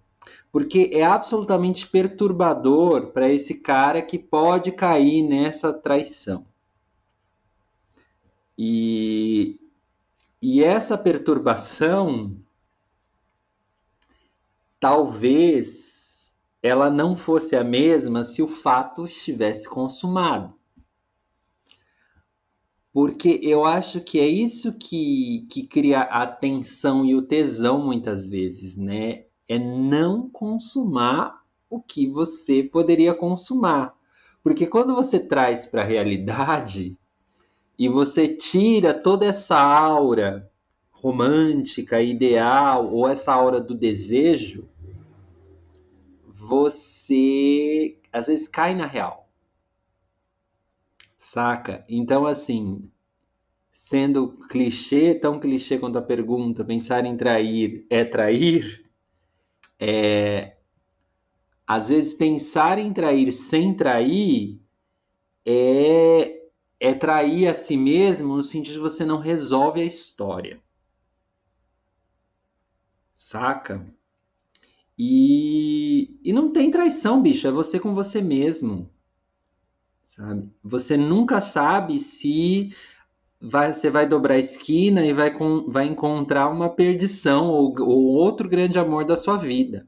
porque 0.52 0.92
é 0.94 1.04
absolutamente 1.04 1.88
perturbador 1.88 3.08
para 3.08 3.30
esse 3.30 3.56
cara 3.56 4.02
que 4.02 4.18
pode 4.18 4.72
cair 4.72 5.22
nessa 5.24 5.74
traição. 5.74 6.46
E, 8.58 9.60
e 10.42 10.64
essa 10.64 10.98
perturbação, 10.98 12.38
talvez 14.80 16.32
ela 16.62 16.90
não 16.90 17.16
fosse 17.16 17.58
a 17.58 17.64
mesma 17.64 18.24
se 18.24 18.42
o 18.42 18.48
fato 18.48 19.04
estivesse 19.04 19.68
consumado 19.68 20.56
porque 22.94 23.40
eu 23.42 23.66
acho 23.66 24.00
que 24.02 24.20
é 24.20 24.28
isso 24.28 24.78
que, 24.78 25.48
que 25.50 25.66
cria 25.66 26.02
a 26.02 26.28
tensão 26.28 27.04
e 27.04 27.16
o 27.16 27.24
tesão 27.24 27.84
muitas 27.84 28.30
vezes, 28.30 28.78
né? 28.78 29.26
É 29.50 29.58
não 29.58 30.30
consumar 30.30 31.42
o 31.68 31.82
que 31.82 32.08
você 32.08 32.62
poderia 32.62 33.16
consumar. 33.16 33.96
Porque 34.44 34.68
quando 34.68 34.94
você 34.94 35.20
traz 35.20 35.66
para 35.66 35.82
a 35.82 35.86
realidade 35.86 36.96
e 37.80 37.90
você 37.90 38.28
tira 38.28 38.94
toda 38.94 39.26
essa 39.26 39.58
aura 39.58 40.48
romântica, 40.92 42.00
ideal, 42.00 42.94
ou 42.94 43.10
essa 43.10 43.34
aura 43.34 43.60
do 43.60 43.74
desejo, 43.74 44.70
você 46.28 47.98
às 48.12 48.28
vezes 48.28 48.48
cai 48.48 48.76
na 48.76 48.86
real. 48.86 49.23
Saca? 51.34 51.84
Então, 51.90 52.28
assim, 52.28 52.92
sendo 53.72 54.34
clichê, 54.48 55.16
tão 55.16 55.40
clichê 55.40 55.80
quanto 55.80 55.98
a 55.98 56.02
pergunta, 56.02 56.64
pensar 56.64 57.06
em 57.06 57.18
trair 57.18 57.88
é 57.90 58.06
trair, 58.06 58.88
é, 59.80 60.58
às 61.66 61.90
vezes 61.90 62.14
pensar 62.14 62.78
em 62.78 62.94
trair 62.94 63.32
sem 63.32 63.76
trair 63.76 64.62
é, 65.44 66.50
é 66.80 66.94
trair 66.94 67.48
a 67.48 67.54
si 67.56 67.78
mesmo 67.78 68.36
no 68.36 68.44
sentido 68.44 68.76
de 68.76 68.80
você 68.80 69.04
não 69.04 69.18
resolve 69.18 69.82
a 69.82 69.86
história. 69.86 70.62
Saca? 73.16 73.84
E, 74.96 76.16
e 76.24 76.32
não 76.32 76.54
tem 76.54 76.70
traição, 76.70 77.24
bicho, 77.24 77.48
é 77.48 77.52
você 77.52 77.80
com 77.80 77.96
você 77.96 78.22
mesmo 78.22 78.93
sabe? 80.16 80.50
Você 80.64 80.96
nunca 80.96 81.42
sabe 81.42 82.00
se 82.00 82.72
vai, 83.42 83.74
você 83.74 83.90
vai 83.90 84.08
dobrar 84.08 84.36
a 84.36 84.40
esquina 84.40 85.06
e 85.06 85.14
vai, 85.14 85.32
com, 85.32 85.70
vai 85.70 85.88
encontrar 85.88 86.50
uma 86.50 86.70
perdição 86.70 87.48
ou, 87.48 87.74
ou 87.80 88.04
outro 88.06 88.48
grande 88.48 88.80
amor 88.80 89.06
da 89.06 89.16
sua 89.16 89.38
vida. 89.38 89.88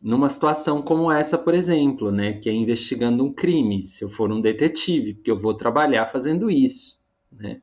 Numa 0.00 0.28
situação 0.28 0.80
como 0.82 1.10
essa, 1.10 1.36
por 1.36 1.54
exemplo, 1.54 2.12
né, 2.12 2.34
que 2.34 2.48
é 2.48 2.52
investigando 2.52 3.24
um 3.24 3.32
crime, 3.32 3.82
se 3.82 4.04
eu 4.04 4.08
for 4.08 4.30
um 4.30 4.40
detetive, 4.40 5.14
porque 5.14 5.30
eu 5.30 5.38
vou 5.38 5.54
trabalhar 5.54 6.06
fazendo 6.06 6.50
isso, 6.50 7.00
né? 7.32 7.60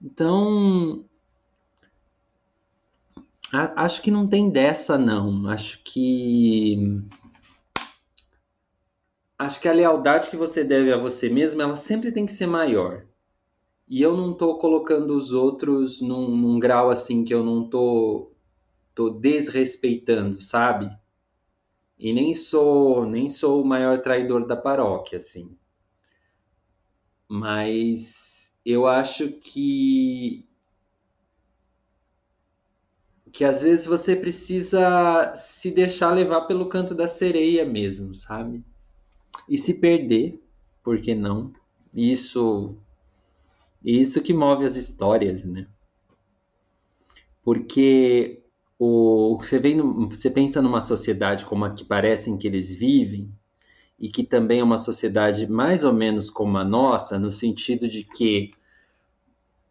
Então, 0.00 1.04
acho 3.52 4.02
que 4.02 4.10
não 4.10 4.26
tem 4.26 4.50
dessa 4.50 4.98
não. 4.98 5.48
Acho 5.48 5.80
que 5.84 7.04
acho 9.42 9.60
que 9.60 9.68
a 9.68 9.72
lealdade 9.72 10.30
que 10.30 10.36
você 10.36 10.62
deve 10.64 10.92
a 10.92 10.96
você 10.96 11.28
mesmo, 11.28 11.60
ela 11.60 11.76
sempre 11.76 12.12
tem 12.12 12.26
que 12.26 12.32
ser 12.32 12.46
maior. 12.46 13.06
E 13.88 14.00
eu 14.00 14.16
não 14.16 14.32
estou 14.32 14.58
colocando 14.58 15.14
os 15.14 15.32
outros 15.32 16.00
num, 16.00 16.36
num, 16.36 16.58
grau 16.58 16.90
assim 16.90 17.24
que 17.24 17.34
eu 17.34 17.44
não 17.44 17.68
tô, 17.68 18.32
tô 18.94 19.10
desrespeitando, 19.10 20.40
sabe? 20.40 20.90
E 21.98 22.12
nem 22.12 22.34
sou 22.34 23.06
nem 23.06 23.28
sou 23.28 23.62
o 23.62 23.66
maior 23.66 24.00
traidor 24.00 24.46
da 24.46 24.56
paróquia, 24.56 25.18
assim. 25.18 25.56
Mas 27.28 28.52
eu 28.64 28.86
acho 28.86 29.28
que 29.32 30.46
que 33.32 33.44
às 33.44 33.62
vezes 33.62 33.86
você 33.86 34.14
precisa 34.14 35.34
se 35.36 35.70
deixar 35.70 36.12
levar 36.12 36.42
pelo 36.42 36.68
canto 36.68 36.94
da 36.94 37.08
sereia 37.08 37.64
mesmo, 37.64 38.14
sabe? 38.14 38.62
E 39.48 39.58
se 39.58 39.74
perder, 39.74 40.40
por 40.82 41.00
que 41.00 41.14
não? 41.14 41.52
Isso 41.94 42.74
isso 43.84 44.22
que 44.22 44.32
move 44.32 44.64
as 44.64 44.76
histórias, 44.76 45.44
né? 45.44 45.66
Porque 47.42 48.42
o, 48.78 49.36
você, 49.38 49.58
vem, 49.58 49.80
você 50.08 50.30
pensa 50.30 50.62
numa 50.62 50.80
sociedade 50.80 51.44
como 51.44 51.64
a 51.64 51.70
que 51.70 51.84
parecem 51.84 52.38
que 52.38 52.46
eles 52.46 52.72
vivem, 52.72 53.32
e 54.02 54.08
que 54.08 54.24
também 54.24 54.58
é 54.58 54.64
uma 54.64 54.78
sociedade 54.78 55.48
mais 55.48 55.84
ou 55.84 55.92
menos 55.92 56.28
como 56.28 56.58
a 56.58 56.64
nossa, 56.64 57.20
no 57.20 57.30
sentido 57.30 57.88
de 57.88 58.02
que 58.02 58.52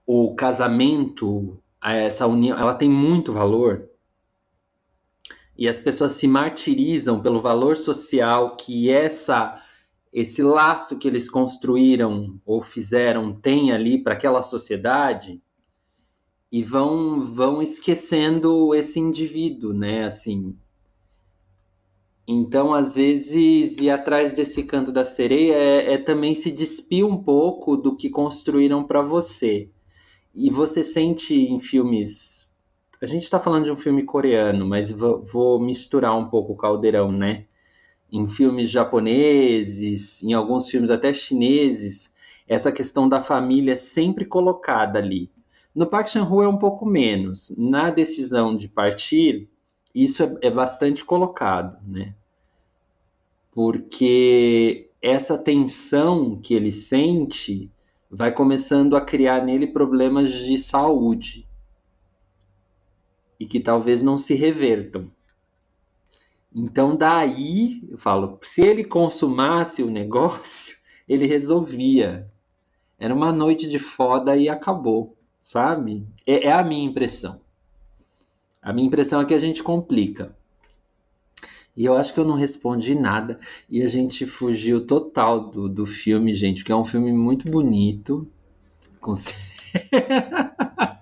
o 0.07 0.33
casamento, 0.35 1.61
essa 1.83 2.25
união, 2.25 2.57
ela 2.57 2.73
tem 2.73 2.89
muito 2.89 3.33
valor, 3.33 3.89
e 5.61 5.67
as 5.67 5.79
pessoas 5.79 6.13
se 6.13 6.27
martirizam 6.27 7.21
pelo 7.21 7.39
valor 7.39 7.77
social 7.77 8.55
que 8.55 8.89
essa 8.89 9.61
esse 10.11 10.41
laço 10.41 10.97
que 10.97 11.07
eles 11.07 11.29
construíram 11.29 12.41
ou 12.43 12.63
fizeram 12.63 13.31
tem 13.31 13.71
ali 13.71 14.01
para 14.01 14.15
aquela 14.15 14.41
sociedade 14.41 15.39
e 16.51 16.63
vão 16.63 17.21
vão 17.21 17.61
esquecendo 17.61 18.73
esse 18.73 18.99
indivíduo, 18.99 19.71
né? 19.71 20.03
Assim. 20.03 20.57
Então, 22.27 22.73
às 22.73 22.95
vezes, 22.95 23.77
ir 23.77 23.91
atrás 23.91 24.33
desse 24.33 24.63
canto 24.63 24.91
da 24.91 25.05
sereia 25.05 25.53
é, 25.53 25.93
é 25.93 25.97
também 25.99 26.33
se 26.33 26.49
despir 26.49 27.05
um 27.05 27.21
pouco 27.21 27.77
do 27.77 27.95
que 27.95 28.09
construíram 28.09 28.83
para 28.83 29.03
você. 29.03 29.69
E 30.33 30.49
você 30.49 30.83
sente 30.83 31.35
em 31.35 31.59
filmes. 31.59 32.40
A 33.01 33.05
gente 33.05 33.23
está 33.23 33.39
falando 33.39 33.65
de 33.65 33.71
um 33.71 33.75
filme 33.75 34.03
coreano, 34.03 34.65
mas 34.65 34.91
vou, 34.91 35.59
misturar 35.59 36.15
um 36.17 36.29
pouco 36.29 36.53
o 36.53 36.57
caldeirão, 36.57 37.11
né? 37.11 37.45
em 38.11 38.27
filmes 38.27 38.69
japoneses, 38.69 40.21
em 40.21 40.33
alguns 40.33 40.69
filmes 40.69 40.91
até 40.91 41.13
chineses, 41.13 42.11
essa 42.47 42.71
questão 42.71 43.07
da 43.07 43.21
família 43.21 43.73
é 43.73 43.77
sempre 43.77 44.25
colocada 44.25 44.99
ali. 44.99 45.31
No 45.73 45.87
Park 45.87 46.09
Chan-wook 46.09 46.43
é 46.43 46.47
um 46.47 46.57
pouco 46.57 46.85
menos. 46.85 47.55
Na 47.57 47.89
decisão 47.89 48.55
de 48.55 48.67
partir, 48.67 49.47
isso 49.95 50.21
é, 50.23 50.37
é 50.41 50.51
bastante 50.51 51.05
colocado, 51.05 51.77
né? 51.87 52.13
Porque 53.53 54.89
essa 55.01 55.37
tensão 55.37 56.37
que 56.37 56.53
ele 56.53 56.73
sente 56.73 57.71
vai 58.09 58.33
começando 58.33 58.97
a 58.97 59.01
criar 59.01 59.45
nele 59.45 59.67
problemas 59.67 60.33
de 60.33 60.57
saúde 60.57 61.47
e 63.41 63.47
que 63.47 63.59
talvez 63.59 64.03
não 64.03 64.19
se 64.19 64.35
revertam. 64.35 65.09
Então, 66.53 66.95
daí, 66.95 67.81
eu 67.89 67.97
falo, 67.97 68.37
se 68.43 68.61
ele 68.61 68.83
consumasse 68.83 69.81
o 69.81 69.89
negócio, 69.89 70.77
ele 71.09 71.25
resolvia. 71.25 72.29
Era 72.99 73.15
uma 73.15 73.31
noite 73.31 73.67
de 73.67 73.79
foda 73.79 74.37
e 74.37 74.47
acabou, 74.47 75.17
sabe? 75.41 76.05
É, 76.23 76.49
é 76.49 76.51
a 76.51 76.63
minha 76.63 76.85
impressão. 76.85 77.41
A 78.61 78.71
minha 78.71 78.87
impressão 78.87 79.19
é 79.19 79.25
que 79.25 79.33
a 79.33 79.39
gente 79.39 79.63
complica. 79.63 80.35
E 81.75 81.83
eu 81.83 81.95
acho 81.95 82.13
que 82.13 82.19
eu 82.19 82.25
não 82.25 82.35
respondi 82.35 82.93
nada. 82.93 83.39
E 83.67 83.81
a 83.81 83.87
gente 83.87 84.27
fugiu 84.27 84.85
total 84.85 85.49
do, 85.49 85.67
do 85.67 85.87
filme, 85.87 86.31
gente, 86.31 86.59
porque 86.59 86.71
é 86.71 86.75
um 86.75 86.85
filme 86.85 87.11
muito 87.11 87.49
bonito. 87.49 88.27
Com... 88.99 89.13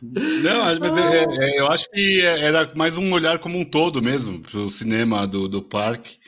Não, 0.00 0.78
mas 0.78 0.96
é, 0.96 1.24
é, 1.24 1.60
eu 1.60 1.66
acho 1.68 1.90
que 1.90 2.20
era 2.20 2.72
mais 2.74 2.96
um 2.96 3.12
olhar 3.12 3.38
como 3.38 3.58
um 3.58 3.64
todo 3.64 4.00
mesmo 4.00 4.40
para 4.40 4.58
o 4.60 4.70
cinema 4.70 5.26
do, 5.26 5.48
do 5.48 5.62
parque, 5.62 6.18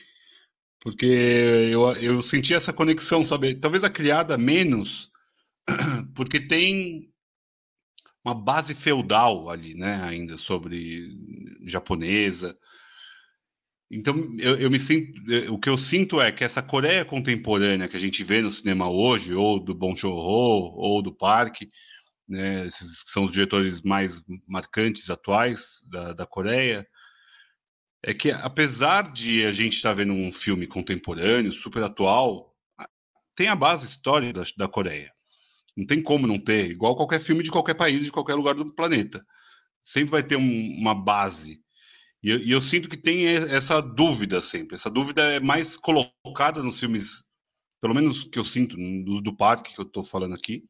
porque 0.80 1.06
eu, 1.06 1.88
eu 1.96 2.22
senti 2.22 2.52
essa 2.52 2.72
conexão, 2.72 3.22
sabe? 3.22 3.54
Talvez 3.54 3.84
a 3.84 3.90
criada 3.90 4.36
menos, 4.36 5.10
porque 6.16 6.40
tem 6.40 7.10
uma 8.24 8.34
base 8.34 8.74
feudal 8.74 9.48
ali, 9.48 9.74
né? 9.74 10.00
Ainda 10.02 10.36
sobre 10.36 11.16
japonesa. 11.64 12.58
Então, 13.90 14.26
eu, 14.38 14.56
eu, 14.56 14.70
me 14.70 14.78
sinto, 14.78 15.20
o 15.52 15.58
que 15.58 15.68
eu 15.68 15.76
sinto 15.76 16.20
é 16.20 16.30
que 16.30 16.44
essa 16.44 16.62
Coreia 16.62 17.04
contemporânea 17.04 17.88
que 17.88 17.96
a 17.96 18.00
gente 18.00 18.22
vê 18.22 18.40
no 18.40 18.50
cinema 18.50 18.88
hoje, 18.88 19.34
ou 19.34 19.58
do 19.58 19.74
Bong 19.74 19.98
Joon-ho, 19.98 20.74
ou 20.76 21.02
do 21.02 21.12
Parque, 21.12 21.68
né, 22.30 22.64
esses 22.64 23.02
são 23.06 23.24
os 23.24 23.32
diretores 23.32 23.82
mais 23.82 24.22
marcantes 24.46 25.10
atuais 25.10 25.82
da, 25.88 26.12
da 26.12 26.24
Coreia, 26.24 26.86
é 28.02 28.14
que 28.14 28.30
apesar 28.30 29.12
de 29.12 29.44
a 29.44 29.52
gente 29.52 29.74
estar 29.74 29.92
vendo 29.92 30.12
um 30.12 30.30
filme 30.30 30.66
contemporâneo, 30.66 31.52
super 31.52 31.82
atual, 31.82 32.56
tem 33.36 33.48
a 33.48 33.56
base 33.56 33.86
histórica 33.86 34.40
da, 34.40 34.46
da 34.56 34.68
Coreia. 34.68 35.12
Não 35.76 35.84
tem 35.86 36.02
como 36.02 36.26
não 36.26 36.38
ter, 36.38 36.70
igual 36.70 36.96
qualquer 36.96 37.20
filme 37.20 37.42
de 37.42 37.50
qualquer 37.50 37.74
país, 37.74 38.04
de 38.04 38.12
qualquer 38.12 38.34
lugar 38.34 38.54
do 38.54 38.74
planeta. 38.74 39.24
Sempre 39.82 40.12
vai 40.12 40.22
ter 40.22 40.36
um, 40.36 40.78
uma 40.78 40.94
base. 40.94 41.60
E 42.22 42.30
eu, 42.30 42.38
e 42.38 42.50
eu, 42.50 42.60
sinto 42.60 42.88
que 42.88 42.96
tem 42.96 43.26
essa 43.26 43.80
dúvida 43.80 44.40
sempre. 44.40 44.76
Essa 44.76 44.90
dúvida 44.90 45.22
é 45.22 45.40
mais 45.40 45.76
colocada 45.76 46.62
nos 46.62 46.78
filmes, 46.78 47.24
pelo 47.80 47.94
menos 47.94 48.24
que 48.24 48.38
eu 48.38 48.44
sinto, 48.44 48.76
do, 48.76 49.20
do 49.20 49.36
parque 49.36 49.74
que 49.74 49.80
eu 49.80 49.86
estou 49.86 50.04
falando 50.04 50.34
aqui, 50.34 50.64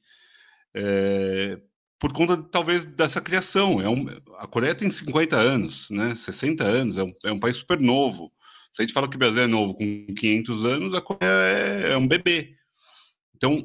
é, 0.74 1.60
por 1.98 2.12
conta, 2.12 2.42
talvez, 2.42 2.84
dessa 2.84 3.20
criação. 3.20 3.80
É 3.80 3.88
um, 3.88 4.06
a 4.38 4.46
Coreia 4.46 4.74
tem 4.74 4.90
50 4.90 5.36
anos, 5.36 5.88
né, 5.90 6.14
60 6.14 6.64
anos, 6.64 6.98
é 6.98 7.04
um, 7.04 7.12
é 7.24 7.32
um 7.32 7.40
país 7.40 7.56
super 7.56 7.78
novo. 7.78 8.32
Se 8.72 8.82
a 8.82 8.86
gente 8.86 8.94
fala 8.94 9.08
que 9.08 9.16
o 9.16 9.18
Brasil 9.18 9.42
é 9.42 9.46
novo 9.46 9.74
com 9.74 10.06
500 10.14 10.64
anos, 10.64 10.94
a 10.94 11.00
Coreia 11.00 11.30
é, 11.30 11.92
é 11.92 11.96
um 11.96 12.06
bebê. 12.06 12.56
Então, 13.34 13.60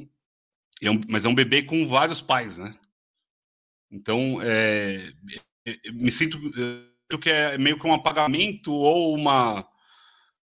é 0.82 0.92
um, 0.92 1.00
mas 1.10 1.26
é 1.26 1.30
um 1.30 1.36
bebê 1.36 1.64
com 1.64 1.86
vários 1.86 2.22
pais, 2.22 2.58
né? 2.58 2.74
Então, 3.92 4.40
é, 4.42 5.14
é 5.66 5.92
me 5.92 6.12
sinto 6.12 6.38
que 7.22 7.30
é 7.30 7.58
meio 7.58 7.80
que 7.80 7.88
um 7.88 7.94
apagamento 7.94 8.72
ou 8.72 9.16
uma 9.16 9.66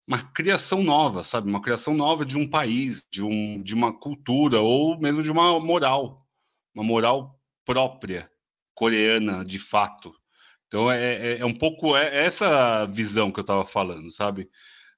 uma 0.08 0.18
criação 0.18 0.82
nova, 0.82 1.24
sabe? 1.24 1.48
Uma 1.48 1.62
criação 1.62 1.94
nova 1.94 2.26
de 2.26 2.36
um 2.36 2.50
país, 2.50 3.06
de, 3.12 3.22
um, 3.22 3.62
de 3.62 3.76
uma 3.76 3.94
cultura 3.94 4.60
ou 4.60 5.00
mesmo 5.00 5.22
de 5.22 5.30
uma 5.30 5.60
moral 5.60 6.28
uma 6.74 6.84
moral 6.84 7.40
própria 7.66 8.30
coreana, 8.74 9.44
de 9.44 9.60
fato. 9.60 10.14
Então 10.68 10.92
é, 10.92 11.16
é, 11.16 11.38
é 11.40 11.46
um 11.46 11.54
pouco 11.54 11.96
é, 11.98 12.26
essa 12.26 12.86
visão 12.86 13.32
que 13.32 13.40
eu 13.40 13.44
estava 13.44 13.66
falando, 13.66 14.12
sabe? 14.12 14.50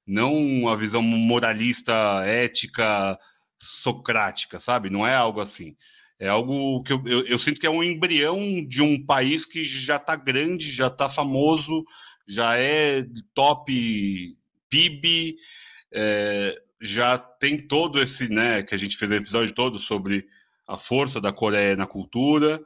Não 0.05 0.67
a 0.67 0.75
visão 0.75 1.01
moralista, 1.01 1.93
ética, 2.25 3.17
socrática, 3.59 4.59
sabe? 4.59 4.89
Não 4.89 5.05
é 5.07 5.15
algo 5.15 5.39
assim. 5.39 5.75
É 6.19 6.27
algo 6.27 6.83
que 6.83 6.93
eu, 6.93 7.01
eu, 7.05 7.25
eu 7.25 7.39
sinto 7.39 7.59
que 7.59 7.65
é 7.65 7.69
um 7.69 7.83
embrião 7.83 8.63
de 8.65 8.81
um 8.81 9.03
país 9.03 9.45
que 9.45 9.63
já 9.63 9.95
está 9.95 10.15
grande, 10.15 10.71
já 10.71 10.87
está 10.87 11.09
famoso, 11.09 11.83
já 12.27 12.57
é 12.57 13.03
top 13.33 14.37
PIB, 14.69 15.35
é, 15.91 16.61
já 16.79 17.17
tem 17.17 17.57
todo 17.57 18.01
esse, 18.01 18.29
né, 18.29 18.61
que 18.63 18.75
a 18.75 18.77
gente 18.77 18.97
fez 18.97 19.09
o 19.11 19.15
episódio 19.15 19.53
todo 19.53 19.79
sobre 19.79 20.27
a 20.71 20.77
força 20.77 21.19
da 21.19 21.33
Coreia 21.33 21.75
na 21.75 21.85
cultura. 21.85 22.63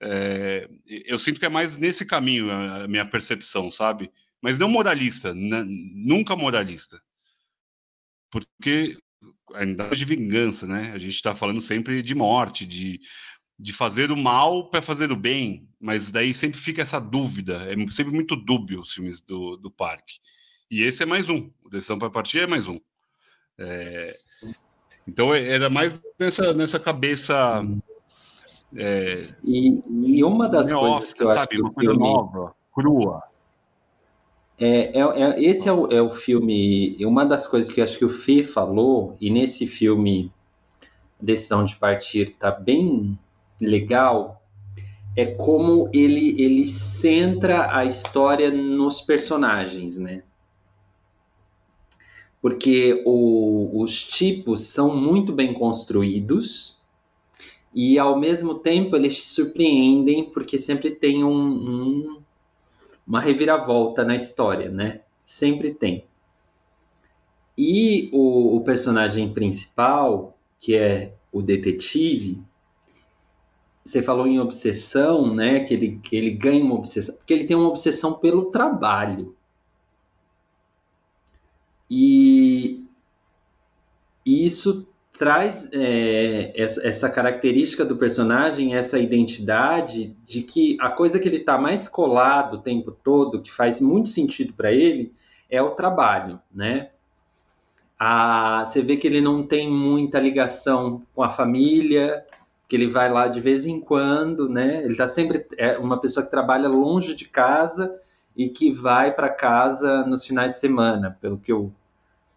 É, 0.00 0.68
eu 0.86 1.18
sinto 1.18 1.40
que 1.40 1.46
é 1.46 1.48
mais 1.48 1.76
nesse 1.76 2.06
caminho 2.06 2.50
a 2.50 2.86
minha 2.86 3.04
percepção, 3.04 3.70
sabe? 3.70 4.10
Mas 4.40 4.56
não 4.56 4.68
moralista, 4.68 5.34
nunca 5.34 6.36
moralista. 6.36 7.02
porque 8.30 8.96
ainda 9.54 9.90
de 9.90 10.04
vingança, 10.04 10.66
né? 10.66 10.92
A 10.94 10.98
gente 10.98 11.14
está 11.14 11.34
falando 11.34 11.60
sempre 11.60 12.02
de 12.02 12.14
morte, 12.14 12.64
de, 12.64 13.00
de 13.58 13.72
fazer 13.72 14.12
o 14.12 14.16
mal 14.16 14.70
para 14.70 14.80
fazer 14.80 15.10
o 15.10 15.16
bem, 15.16 15.68
mas 15.80 16.12
daí 16.12 16.32
sempre 16.32 16.58
fica 16.58 16.82
essa 16.82 17.00
dúvida, 17.00 17.66
é 17.70 17.90
sempre 17.90 18.14
muito 18.14 18.36
dúbio 18.36 18.80
os 18.80 18.92
filmes 18.92 19.20
do, 19.20 19.56
do 19.56 19.70
parque. 19.70 20.14
E 20.70 20.82
esse 20.82 21.02
é 21.02 21.06
mais 21.06 21.28
um, 21.28 21.50
o 21.64 21.68
Decisão 21.68 21.98
para 21.98 22.10
Partir 22.10 22.40
é 22.40 22.46
mais 22.46 22.68
um. 22.68 22.80
É, 23.58 24.16
então 25.06 25.34
é, 25.34 25.46
era 25.48 25.70
mais 25.70 25.98
nessa, 26.18 26.52
nessa 26.54 26.78
cabeça. 26.78 27.62
É, 28.76 29.24
e, 29.44 29.80
e, 29.88 30.24
uma 30.24 30.48
das 30.48 30.72
coisas 30.72 31.12
que 31.12 31.22
eu 31.22 31.32
sabe, 31.32 31.54
acho 31.54 31.62
uma 31.62 31.72
coisa 31.72 31.90
filme... 31.90 32.08
nova, 32.08 32.54
crua. 32.72 33.22
É, 34.58 34.98
é, 34.98 35.00
é, 35.00 35.42
esse 35.42 35.68
é 35.68 35.72
o, 35.72 35.86
é 35.86 36.00
o 36.00 36.10
filme. 36.10 36.96
Uma 37.04 37.24
das 37.24 37.46
coisas 37.46 37.72
que 37.72 37.80
acho 37.80 37.98
que 37.98 38.04
o 38.04 38.10
Fê 38.10 38.44
falou, 38.44 39.16
e 39.20 39.30
nesse 39.30 39.66
filme 39.66 40.32
Decisão 41.20 41.64
de 41.64 41.76
Partir 41.76 42.30
tá 42.38 42.50
bem 42.50 43.18
legal, 43.60 44.42
é 45.16 45.26
como 45.26 45.88
ele, 45.92 46.40
ele 46.40 46.66
centra 46.66 47.74
a 47.76 47.84
história 47.84 48.50
nos 48.50 49.00
personagens, 49.00 49.98
né? 49.98 50.22
Porque 52.40 53.02
o, 53.04 53.82
os 53.82 54.02
tipos 54.06 54.62
são 54.62 54.96
muito 54.96 55.32
bem 55.32 55.52
construídos 55.52 56.80
e, 57.74 57.98
ao 57.98 58.18
mesmo 58.18 58.54
tempo, 58.54 58.96
eles 58.96 59.16
te 59.16 59.28
surpreendem 59.28 60.24
porque 60.24 60.58
sempre 60.58 60.90
tem 60.90 61.22
um, 61.22 61.30
um 61.30 62.20
uma 63.06 63.20
reviravolta 63.20 64.04
na 64.04 64.14
história, 64.14 64.70
né? 64.70 65.00
Sempre 65.26 65.74
tem. 65.74 66.04
E 67.58 68.08
o, 68.12 68.56
o 68.56 68.60
personagem 68.62 69.32
principal, 69.32 70.38
que 70.60 70.76
é 70.76 71.14
o 71.32 71.42
detetive, 71.42 72.40
você 73.84 74.00
falou 74.00 74.26
em 74.28 74.38
obsessão, 74.38 75.34
né? 75.34 75.60
Que 75.64 75.74
ele, 75.74 76.00
que 76.02 76.16
ele 76.16 76.30
ganha 76.30 76.62
uma 76.62 76.76
obsessão, 76.76 77.16
porque 77.16 77.34
ele 77.34 77.44
tem 77.44 77.56
uma 77.56 77.68
obsessão 77.68 78.14
pelo 78.14 78.46
trabalho. 78.46 79.34
E, 81.90 82.84
isso 84.24 84.86
traz 85.18 85.68
é, 85.72 86.52
essa, 86.54 86.86
essa, 86.86 87.10
característica 87.10 87.84
do 87.84 87.96
personagem, 87.96 88.74
essa 88.74 88.98
identidade 88.98 90.16
de 90.24 90.42
que 90.42 90.78
a 90.80 90.88
coisa 90.88 91.18
que 91.18 91.28
ele 91.28 91.38
está 91.38 91.58
mais 91.58 91.88
colado 91.88 92.54
o 92.54 92.62
tempo 92.62 92.90
todo, 92.90 93.42
que 93.42 93.52
faz 93.52 93.80
muito 93.80 94.08
sentido 94.08 94.54
para 94.54 94.72
ele, 94.72 95.12
é 95.50 95.60
o 95.60 95.72
trabalho, 95.72 96.40
né? 96.50 96.90
A, 97.98 98.64
você 98.64 98.80
vê 98.80 98.96
que 98.96 99.06
ele 99.06 99.20
não 99.20 99.42
tem 99.42 99.70
muita 99.70 100.18
ligação 100.18 101.02
com 101.14 101.22
a 101.22 101.28
família, 101.28 102.24
que 102.66 102.74
ele 102.74 102.86
vai 102.86 103.12
lá 103.12 103.28
de 103.28 103.42
vez 103.42 103.66
em 103.66 103.78
quando, 103.78 104.48
né? 104.48 104.78
Ele 104.78 104.92
está 104.92 105.06
sempre 105.06 105.44
é 105.58 105.76
uma 105.76 106.00
pessoa 106.00 106.24
que 106.24 106.30
trabalha 106.30 106.68
longe 106.68 107.14
de 107.14 107.26
casa 107.26 107.94
e 108.34 108.48
que 108.48 108.72
vai 108.72 109.12
para 109.12 109.28
casa 109.28 110.02
nos 110.06 110.24
finais 110.24 110.54
de 110.54 110.60
semana, 110.60 111.18
pelo 111.20 111.36
que 111.36 111.52
eu 111.52 111.70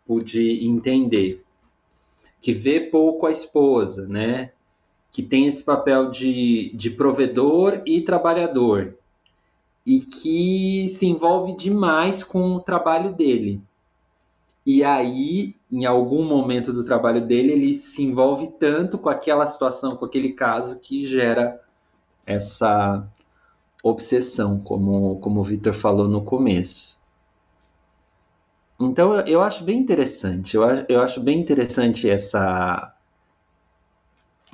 pude 0.06 0.66
entender 0.66 1.44
que 2.42 2.54
vê 2.54 2.80
pouco 2.82 3.26
a 3.26 3.32
esposa, 3.32 4.08
né? 4.08 4.52
Que 5.12 5.24
tem 5.24 5.48
esse 5.48 5.64
papel 5.64 6.12
de, 6.12 6.72
de 6.76 6.90
provedor 6.90 7.82
e 7.86 8.02
trabalhador 8.02 8.98
e 9.86 10.00
que 10.00 10.88
se 10.90 11.06
envolve 11.06 11.56
demais 11.56 12.24
com 12.24 12.56
o 12.56 12.60
trabalho 12.60 13.14
dele. 13.14 13.62
E 14.66 14.84
aí, 14.84 15.56
em 15.72 15.86
algum 15.86 16.24
momento 16.24 16.72
do 16.72 16.86
trabalho 16.86 17.26
dele, 17.26 17.52
ele 17.52 17.76
se 17.76 18.02
envolve 18.02 18.48
tanto 18.60 18.98
com 18.98 19.10
aquela 19.10 19.46
situação, 19.46 19.98
com 19.98 20.06
aquele 20.06 20.32
caso, 20.32 20.80
que 20.80 21.06
gera 21.06 21.62
essa 22.26 23.06
obsessão, 23.84 24.60
como, 24.60 25.18
como 25.20 25.42
o 25.42 25.44
Victor 25.44 25.74
falou 25.74 26.08
no 26.08 26.24
começo. 26.24 26.98
Então 28.80 29.20
eu 29.22 29.42
acho 29.42 29.64
bem 29.64 29.78
interessante, 29.78 30.56
eu 30.56 30.64
acho, 30.64 30.86
eu 30.90 31.02
acho 31.02 31.22
bem 31.22 31.40
interessante 31.40 32.10
essa 32.10 32.94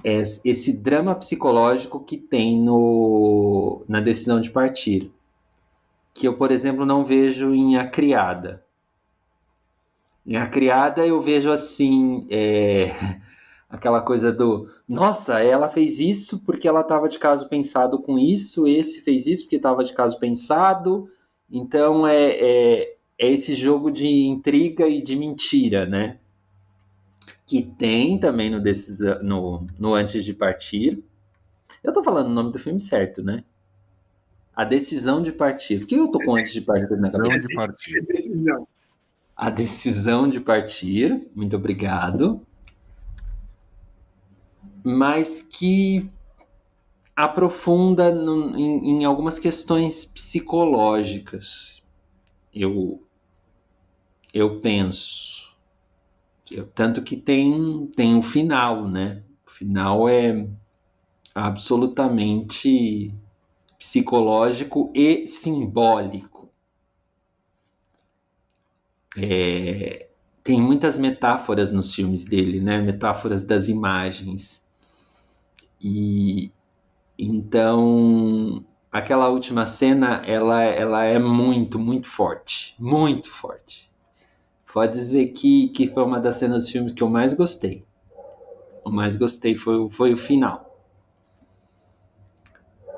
esse 0.03 0.71
drama 0.71 1.15
psicológico 1.15 1.99
que 1.99 2.17
tem 2.17 2.57
no, 2.59 3.83
na 3.87 3.99
decisão 3.99 4.39
de 4.39 4.49
partir, 4.49 5.11
que 6.13 6.27
eu, 6.27 6.37
por 6.37 6.51
exemplo, 6.51 6.85
não 6.85 7.03
vejo 7.03 7.53
em 7.53 7.77
A 7.77 7.87
Criada. 7.87 8.63
Em 10.25 10.37
A 10.37 10.47
Criada 10.47 11.05
eu 11.05 11.19
vejo 11.19 11.51
assim, 11.51 12.25
é, 12.29 13.19
aquela 13.69 14.01
coisa 14.01 14.31
do, 14.31 14.69
nossa, 14.87 15.41
ela 15.41 15.69
fez 15.69 15.99
isso 15.99 16.43
porque 16.45 16.67
ela 16.67 16.81
estava 16.81 17.09
de 17.09 17.19
caso 17.19 17.49
pensado 17.49 18.01
com 18.01 18.17
isso, 18.17 18.67
esse 18.67 19.01
fez 19.01 19.27
isso 19.27 19.43
porque 19.43 19.57
estava 19.57 19.83
de 19.83 19.93
caso 19.93 20.17
pensado, 20.17 21.09
então 21.51 22.07
é, 22.07 22.31
é 22.31 22.95
é 23.19 23.29
esse 23.29 23.53
jogo 23.53 23.91
de 23.91 24.07
intriga 24.07 24.87
e 24.87 25.01
de 25.01 25.13
mentira, 25.13 25.85
né? 25.85 26.17
Que 27.45 27.61
tem 27.61 28.17
também 28.17 28.49
no, 28.49 28.63
no, 29.21 29.67
no 29.77 29.93
Antes 29.93 30.23
de 30.23 30.33
Partir. 30.33 31.03
Eu 31.83 31.91
tô 31.91 32.01
falando 32.01 32.27
o 32.27 32.33
nome 32.33 32.53
do 32.53 32.57
filme 32.57 32.79
certo, 32.79 33.21
né? 33.21 33.43
A 34.55 34.63
Decisão 34.63 35.21
de 35.21 35.33
Partir. 35.33 35.79
Por 35.79 35.87
que 35.87 35.95
eu 35.95 36.07
tô 36.07 36.19
com 36.19 36.37
Antes 36.37 36.53
de 36.53 36.61
Partir 36.61 36.95
na 36.95 37.11
cabeça? 37.11 37.47
De 37.47 37.55
partir. 37.55 38.05
Decisão. 38.05 38.67
A 39.35 39.49
Decisão 39.49 40.29
de 40.29 40.39
Partir. 40.39 41.27
Muito 41.35 41.57
obrigado. 41.57 42.41
Mas 44.81 45.45
que 45.49 46.09
aprofunda 47.13 48.13
no, 48.15 48.57
em, 48.57 49.01
em 49.01 49.05
algumas 49.05 49.37
questões 49.37 50.05
psicológicas. 50.05 51.83
Eu 52.53 53.01
eu 54.33 54.59
penso. 54.59 55.55
Eu, 56.51 56.67
tanto 56.67 57.03
que 57.03 57.15
tem, 57.17 57.87
tem 57.95 58.15
um 58.15 58.21
final, 58.21 58.87
né? 58.87 59.23
O 59.47 59.51
final 59.51 60.09
é 60.09 60.47
absolutamente 61.35 63.13
psicológico 63.77 64.91
e 64.95 65.27
simbólico. 65.27 66.49
É, 69.17 70.07
tem 70.43 70.61
muitas 70.61 70.97
metáforas 70.97 71.71
nos 71.71 71.93
filmes 71.93 72.25
dele, 72.25 72.59
né? 72.59 72.81
Metáforas 72.81 73.43
das 73.43 73.69
imagens. 73.69 74.61
E 75.81 76.51
então 77.17 78.65
aquela 78.91 79.29
última 79.29 79.65
cena, 79.65 80.17
ela, 80.25 80.63
ela 80.63 81.03
é 81.03 81.19
muito, 81.19 81.79
muito 81.79 82.07
forte, 82.07 82.75
muito 82.79 83.29
forte. 83.29 83.88
Pode 84.71 84.93
dizer 84.93 85.27
que, 85.29 85.69
que 85.69 85.87
foi 85.87 86.03
uma 86.03 86.19
das 86.19 86.35
cenas 86.35 86.63
dos 86.63 86.71
filmes 86.71 86.93
que 86.93 87.01
eu 87.01 87.09
mais 87.09 87.33
gostei. 87.33 87.85
O 88.85 88.91
mais 88.91 89.15
gostei 89.15 89.57
foi, 89.57 89.89
foi 89.89 90.13
o 90.13 90.17
final. 90.17 90.69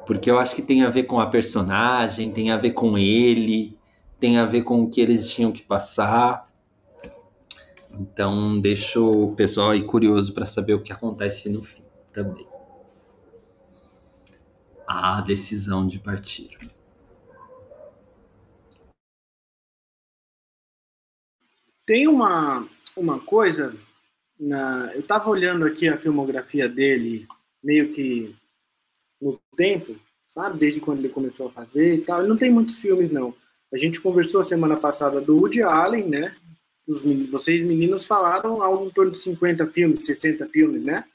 Porque 0.06 0.30
eu 0.30 0.38
acho 0.38 0.54
que 0.54 0.62
tem 0.62 0.84
a 0.84 0.90
ver 0.90 1.04
com 1.04 1.20
a 1.20 1.28
personagem, 1.28 2.32
tem 2.32 2.52
a 2.52 2.58
ver 2.58 2.72
com 2.72 2.98
ele, 2.98 3.78
tem 4.20 4.38
a 4.38 4.46
ver 4.46 4.64
com 4.64 4.84
o 4.84 4.90
que 4.90 5.00
eles 5.00 5.32
tinham 5.32 5.52
que 5.52 5.62
passar. 5.62 6.52
Então, 7.90 8.60
deixo 8.60 9.30
o 9.30 9.36
pessoal 9.36 9.70
aí 9.70 9.84
curioso 9.84 10.34
para 10.34 10.46
saber 10.46 10.74
o 10.74 10.84
que 10.84 10.92
acontece 10.92 11.50
no 11.50 11.64
fim 11.64 11.84
também. 12.12 12.48
A 14.86 15.22
decisão 15.22 15.88
de 15.88 16.00
partir. 16.00 16.58
Tem 21.86 22.08
uma, 22.08 22.68
uma 22.96 23.20
coisa, 23.20 23.76
na, 24.40 24.92
eu 24.94 25.02
estava 25.02 25.30
olhando 25.30 25.66
aqui 25.66 25.88
a 25.88 25.98
filmografia 25.98 26.68
dele, 26.70 27.28
meio 27.64 27.92
que 27.94 28.36
no 29.22 29.40
tempo, 29.56 29.96
sabe? 30.28 30.60
Desde 30.60 30.80
quando 30.80 31.00
ele 31.00 31.10
começou 31.10 31.48
a 31.48 31.52
fazer 31.52 31.96
e 31.96 32.02
tal. 32.02 32.20
Ele 32.20 32.30
não 32.30 32.38
tem 32.38 32.52
muitos 32.52 32.80
filmes, 32.80 33.12
não. 33.12 33.34
A 33.72 33.78
gente 33.78 34.02
conversou 34.02 34.42
a 34.42 34.44
semana 34.44 34.76
passada 34.76 35.22
do 35.22 35.38
Woody 35.38 35.62
Allen, 35.62 36.08
né? 36.08 36.36
Os, 36.88 37.04
vocês 37.30 37.64
meninos 37.64 38.06
falaram 38.06 38.62
algo 38.62 38.86
em 38.86 38.90
torno 38.90 39.12
de 39.12 39.20
50 39.20 39.68
filmes, 39.68 40.06
60 40.06 40.48
filmes, 40.50 40.84
né? 40.84 41.06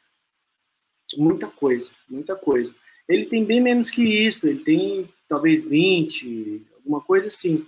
Muita 1.16 1.46
coisa, 1.48 1.90
muita 2.08 2.34
coisa. 2.34 2.74
Ele 3.08 3.26
tem 3.26 3.44
bem 3.44 3.60
menos 3.60 3.90
que 3.90 4.02
isso, 4.02 4.46
ele 4.46 4.60
tem 4.60 5.08
talvez 5.28 5.64
20, 5.64 6.66
alguma 6.76 7.00
coisa 7.00 7.28
assim. 7.28 7.64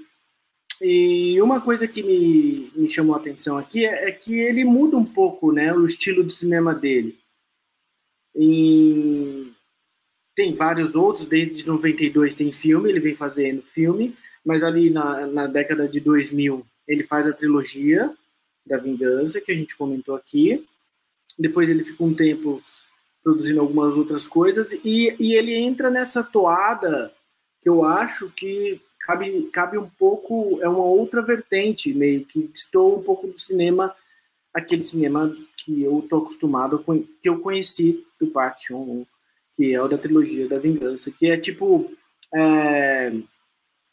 E 0.81 1.41
uma 1.43 1.61
coisa 1.61 1.89
que 1.89 2.03
me, 2.03 2.70
me 2.74 2.89
chamou 2.89 3.14
a 3.14 3.18
atenção 3.18 3.59
aqui 3.59 3.85
é, 3.85 4.09
é, 4.09 4.12
que 4.12 4.39
ele 4.39 4.64
muda 4.64 4.97
um 4.97 5.05
pouco 5.05 5.53
né, 5.53 5.72
o 5.72 5.85
estilo 5.85 6.22
de 6.22 6.33
cinema 6.33 6.74
dele. 6.74 7.18
E 8.35 9.53
tem 10.35 10.55
vários 10.55 10.95
outros, 10.95 11.26
desde 11.26 11.66
92 11.66 12.35
tem 12.35 12.53
filme, 12.53 12.89
ele 12.89 13.01
vem 13.01 13.16
fazendo 13.16 13.62
filme, 13.62 14.16
mas 14.45 14.62
ali 14.62 14.89
na, 14.91 15.26
na 15.26 15.47
década 15.47 15.89
de 15.89 15.99
2000 15.99 16.64
ele 16.87 17.03
faz 17.03 17.26
a 17.26 17.33
trilogia, 17.33 18.14
da 18.68 18.76
Vingança, 18.76 19.41
que 19.41 19.51
a 19.51 19.55
gente 19.55 19.76
comentou 19.76 20.14
aqui. 20.14 20.64
Depois 21.39 21.70
ele 21.70 21.85
fica 21.85 22.05
um 22.05 22.14
tempo 22.14 22.61
produzindo 23.22 23.61
algumas 23.61 23.97
outras 23.97 24.29
coisas 24.29 24.72
e, 24.85 25.16
e 25.18 25.35
ele 25.35 25.55
entra 25.55 25.91
nessa 25.91 26.22
toada 26.22 27.12
que 27.61 27.68
eu 27.68 27.85
acho 27.85 28.31
que 28.31 28.81
cabe, 29.09 29.49
cabe 29.51 29.79
um 29.79 29.89
pouco, 29.89 30.59
é 30.61 30.69
uma 30.69 30.85
outra 30.85 31.23
vertente, 31.23 31.95
meio 31.95 32.27
que 32.27 32.51
estou 32.53 32.99
um 32.99 33.03
pouco 33.03 33.27
do 33.27 33.39
cinema, 33.39 33.97
aquele 34.53 34.83
cinema 34.83 35.35
que 35.65 35.83
eu 35.83 36.07
tô 36.11 36.19
acostumado, 36.19 36.85
que 37.23 37.29
eu 37.29 37.41
conheci 37.41 38.05
do 38.21 38.27
Park 38.27 38.59
Chan-wook, 38.61 39.09
que 39.57 39.75
é 39.75 39.83
o 39.83 39.89
da 39.89 39.97
trilogia 39.97 40.47
da 40.47 40.59
Vingança, 40.59 41.11
que 41.11 41.27
é 41.27 41.39
tipo 41.39 41.91
é, 42.35 43.15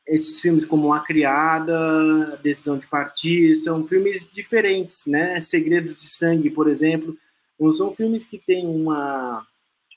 esses 0.06 0.42
filmes 0.42 0.66
como 0.66 0.92
A 0.92 1.00
Criada, 1.00 2.38
Decisão 2.44 2.78
de 2.78 2.86
Partir, 2.86 3.56
são 3.56 3.88
filmes 3.88 4.30
diferentes, 4.30 5.06
né? 5.06 5.40
Segredos 5.40 5.98
de 5.98 6.08
Sangue, 6.08 6.50
por 6.50 6.68
exemplo, 6.68 7.18
não 7.58 7.72
são 7.72 7.96
filmes 7.96 8.26
que 8.26 8.38
têm 8.38 8.68
uma, 8.68 9.48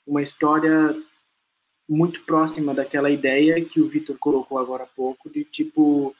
uma 0.07 0.21
história 0.21 0.95
muito 1.89 2.21
próxima 2.23 2.73
daquela 2.73 3.09
ideia 3.09 3.63
que 3.65 3.81
o 3.81 3.89
Vitor 3.89 4.15
colocou 4.19 4.59
agora 4.59 4.83
há 4.83 4.87
pouco, 4.87 5.29
de 5.29 5.43
tipo, 5.43 6.15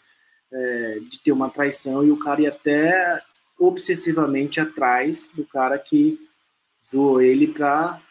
é, 0.52 1.00
de 1.00 1.20
ter 1.20 1.32
uma 1.32 1.50
traição 1.50 2.04
e 2.04 2.12
o 2.12 2.18
cara 2.18 2.42
ir 2.42 2.48
até 2.48 3.22
obsessivamente 3.60 4.60
atrás 4.60 5.30
do 5.34 5.46
cara 5.46 5.78
que 5.78 6.20
zoou 6.90 7.22
ele 7.22 7.48
para 7.48 8.02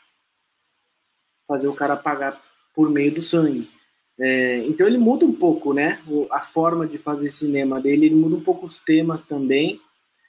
fazer 1.48 1.66
o 1.66 1.74
cara 1.74 1.96
pagar 1.96 2.40
por 2.74 2.88
meio 2.88 3.12
do 3.12 3.22
sangue. 3.22 3.68
É, 4.20 4.58
então 4.66 4.86
ele 4.86 4.98
muda 4.98 5.24
um 5.24 5.32
pouco, 5.32 5.72
né? 5.72 6.00
A 6.30 6.40
forma 6.40 6.86
de 6.86 6.98
fazer 6.98 7.28
cinema 7.28 7.80
dele, 7.80 8.06
ele 8.06 8.14
muda 8.14 8.36
um 8.36 8.40
pouco 8.40 8.66
os 8.66 8.80
temas 8.80 9.22
também, 9.22 9.80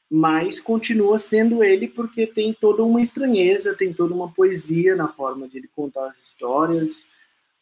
mas 0.10 0.60
continua 0.60 1.20
sendo 1.20 1.64
ele 1.64 1.88
porque 1.88 2.26
tem 2.26 2.54
toda 2.54 2.84
uma 2.84 3.02
estranheza, 3.02 3.76
tem 3.76 3.94
toda 3.94 4.14
uma 4.14 4.32
poesia 4.32 4.96
na 4.96 5.10
forma 5.10 5.48
de 5.48 5.58
ele 5.58 5.70
contar 5.76 6.08
as 6.08 6.22
histórias. 6.22 7.06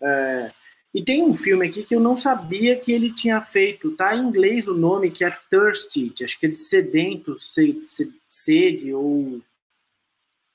É, 0.02 0.52
e 0.93 1.04
tem 1.04 1.24
um 1.24 1.36
filme 1.36 1.68
aqui 1.68 1.84
que 1.84 1.95
eu 1.95 2.00
não 2.00 2.18
sabia 2.18 2.80
que 2.80 2.91
ele 2.91 3.14
tinha 3.14 3.41
feito, 3.41 3.95
tá 3.95 4.16
em 4.16 4.28
inglês 4.28 4.68
o 4.68 4.74
nome, 4.74 5.12
que 5.12 5.24
é 5.24 5.38
Thirsty, 5.50 6.14
acho 6.24 6.39
que 6.39 6.45
é 6.45 6.50
de 6.50 6.58
sedento, 6.58 7.38
sede, 7.38 7.82
sede 8.28 8.93
ou 8.93 9.41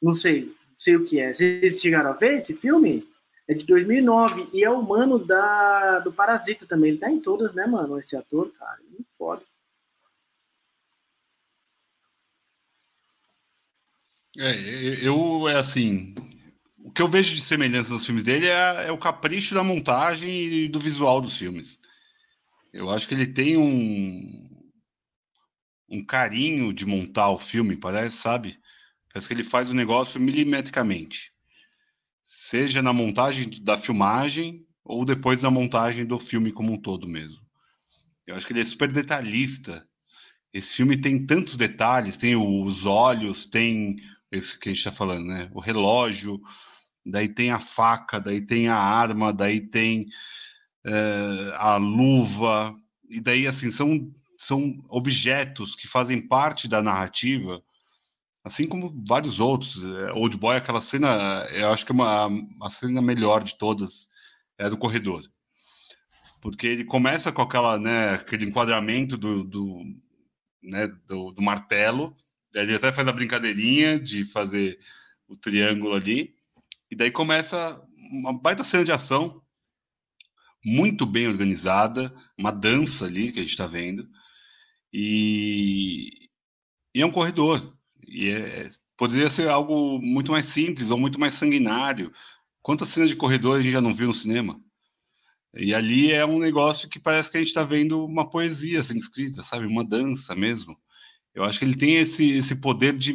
não 0.02 0.12
sei, 0.12 0.52
sei 0.76 0.96
o 0.96 1.04
que 1.04 1.20
é. 1.20 1.32
Vocês 1.32 1.80
chegaram 1.80 2.10
a 2.10 2.14
ver 2.14 2.38
esse 2.38 2.54
filme? 2.54 3.08
É 3.48 3.54
de 3.54 3.64
2009 3.66 4.48
e 4.52 4.64
é 4.64 4.70
o 4.70 4.82
mano 4.82 5.18
da, 5.18 6.00
do 6.00 6.12
Parasita 6.12 6.66
também. 6.66 6.90
Ele 6.90 6.98
tá 6.98 7.10
em 7.10 7.20
todas, 7.20 7.54
né, 7.54 7.66
mano? 7.66 7.98
Esse 7.98 8.16
ator, 8.16 8.50
cara. 8.52 8.78
Muito 8.90 9.10
foda. 9.16 9.42
É, 14.38 15.06
eu, 15.06 15.48
é 15.48 15.56
assim. 15.56 16.14
O 16.92 16.94
que 16.94 17.00
eu 17.00 17.08
vejo 17.08 17.34
de 17.34 17.40
semelhança 17.40 17.90
nos 17.90 18.04
filmes 18.04 18.22
dele 18.22 18.46
é, 18.46 18.88
é 18.88 18.92
o 18.92 18.98
capricho 18.98 19.54
da 19.54 19.64
montagem 19.64 20.44
e 20.44 20.68
do 20.68 20.78
visual 20.78 21.20
dos 21.20 21.38
filmes. 21.38 21.80
Eu 22.72 22.90
acho 22.90 23.08
que 23.08 23.14
ele 23.14 23.26
tem 23.26 23.56
um, 23.56 24.70
um 25.88 26.04
carinho 26.04 26.72
de 26.72 26.84
montar 26.84 27.30
o 27.30 27.38
filme, 27.38 27.76
parece, 27.76 28.18
sabe? 28.18 28.58
Parece 29.10 29.26
que 29.26 29.34
ele 29.34 29.42
faz 29.42 29.70
o 29.70 29.74
negócio 29.74 30.20
milimetricamente 30.20 31.32
seja 32.22 32.80
na 32.80 32.92
montagem 32.92 33.48
da 33.62 33.76
filmagem 33.76 34.66
ou 34.84 35.04
depois 35.04 35.42
na 35.42 35.50
montagem 35.50 36.06
do 36.06 36.18
filme 36.18 36.52
como 36.52 36.72
um 36.72 36.80
todo 36.80 37.08
mesmo. 37.08 37.42
Eu 38.26 38.34
acho 38.34 38.46
que 38.46 38.52
ele 38.52 38.60
é 38.60 38.64
super 38.64 38.90
detalhista. 38.90 39.86
Esse 40.52 40.76
filme 40.76 40.96
tem 40.96 41.26
tantos 41.26 41.56
detalhes, 41.56 42.16
tem 42.16 42.36
os 42.36 42.86
olhos, 42.86 43.46
tem 43.46 43.96
esse 44.30 44.58
que 44.58 44.68
a 44.68 44.72
gente 44.72 44.78
está 44.78 44.92
falando, 44.92 45.26
né? 45.26 45.50
O 45.52 45.60
relógio, 45.60 46.40
daí 47.04 47.28
tem 47.28 47.50
a 47.50 47.58
faca, 47.58 48.20
daí 48.20 48.40
tem 48.40 48.68
a 48.68 48.76
arma, 48.76 49.32
daí 49.32 49.60
tem 49.60 50.06
é, 50.84 51.52
a 51.56 51.76
luva, 51.76 52.74
e 53.10 53.20
daí 53.20 53.46
assim 53.46 53.70
são 53.70 54.12
são 54.38 54.72
objetos 54.88 55.76
que 55.76 55.86
fazem 55.86 56.20
parte 56.20 56.66
da 56.66 56.82
narrativa 56.82 57.62
Assim 58.44 58.66
como 58.66 58.92
vários 59.08 59.38
outros. 59.38 59.82
É, 59.82 60.12
Old 60.12 60.36
Boy, 60.36 60.56
aquela 60.56 60.80
cena, 60.80 61.46
eu 61.52 61.70
acho 61.70 61.86
que 61.86 61.92
é 61.92 61.94
uma, 61.94 62.28
a 62.60 62.68
cena 62.68 63.00
melhor 63.00 63.42
de 63.42 63.56
todas 63.56 64.08
é 64.58 64.68
do 64.68 64.76
corredor. 64.76 65.22
Porque 66.40 66.66
ele 66.66 66.84
começa 66.84 67.30
com 67.30 67.42
aquela, 67.42 67.78
né, 67.78 68.14
aquele 68.14 68.46
enquadramento 68.46 69.16
do, 69.16 69.44
do, 69.44 69.82
né, 70.62 70.88
do, 71.06 71.30
do 71.30 71.40
martelo, 71.40 72.16
ele 72.54 72.74
até 72.74 72.92
faz 72.92 73.06
a 73.06 73.12
brincadeirinha 73.12 73.98
de 73.98 74.24
fazer 74.24 74.78
o 75.28 75.36
triângulo 75.36 75.94
ali, 75.94 76.34
e 76.92 76.94
daí 76.94 77.10
começa 77.10 77.82
uma 78.10 78.38
baita 78.38 78.62
cena 78.62 78.84
de 78.84 78.92
ação, 78.92 79.42
muito 80.62 81.06
bem 81.06 81.26
organizada, 81.26 82.14
uma 82.38 82.50
dança 82.50 83.06
ali 83.06 83.32
que 83.32 83.38
a 83.38 83.42
gente 83.42 83.52
está 83.52 83.66
vendo, 83.66 84.06
e, 84.92 86.28
e 86.94 87.00
é 87.00 87.06
um 87.06 87.10
corredor. 87.10 87.74
E 88.06 88.28
é, 88.28 88.68
poderia 88.94 89.30
ser 89.30 89.48
algo 89.48 90.02
muito 90.02 90.32
mais 90.32 90.44
simples 90.44 90.90
ou 90.90 90.98
muito 90.98 91.18
mais 91.18 91.32
sanguinário. 91.32 92.12
Quantas 92.60 92.90
cenas 92.90 93.08
de 93.08 93.16
corredor 93.16 93.58
a 93.58 93.62
gente 93.62 93.72
já 93.72 93.80
não 93.80 93.94
viu 93.94 94.08
no 94.08 94.14
cinema? 94.14 94.60
E 95.56 95.74
ali 95.74 96.12
é 96.12 96.26
um 96.26 96.38
negócio 96.38 96.90
que 96.90 97.00
parece 97.00 97.30
que 97.30 97.38
a 97.38 97.40
gente 97.40 97.48
está 97.48 97.64
vendo 97.64 98.04
uma 98.04 98.28
poesia 98.28 98.84
sendo 98.84 98.98
escrita, 98.98 99.42
sabe? 99.42 99.64
Uma 99.64 99.82
dança 99.82 100.34
mesmo. 100.34 100.78
Eu 101.34 101.42
acho 101.42 101.58
que 101.58 101.64
ele 101.64 101.74
tem 101.74 101.96
esse, 101.96 102.28
esse 102.32 102.56
poder 102.56 102.94
de, 102.94 103.14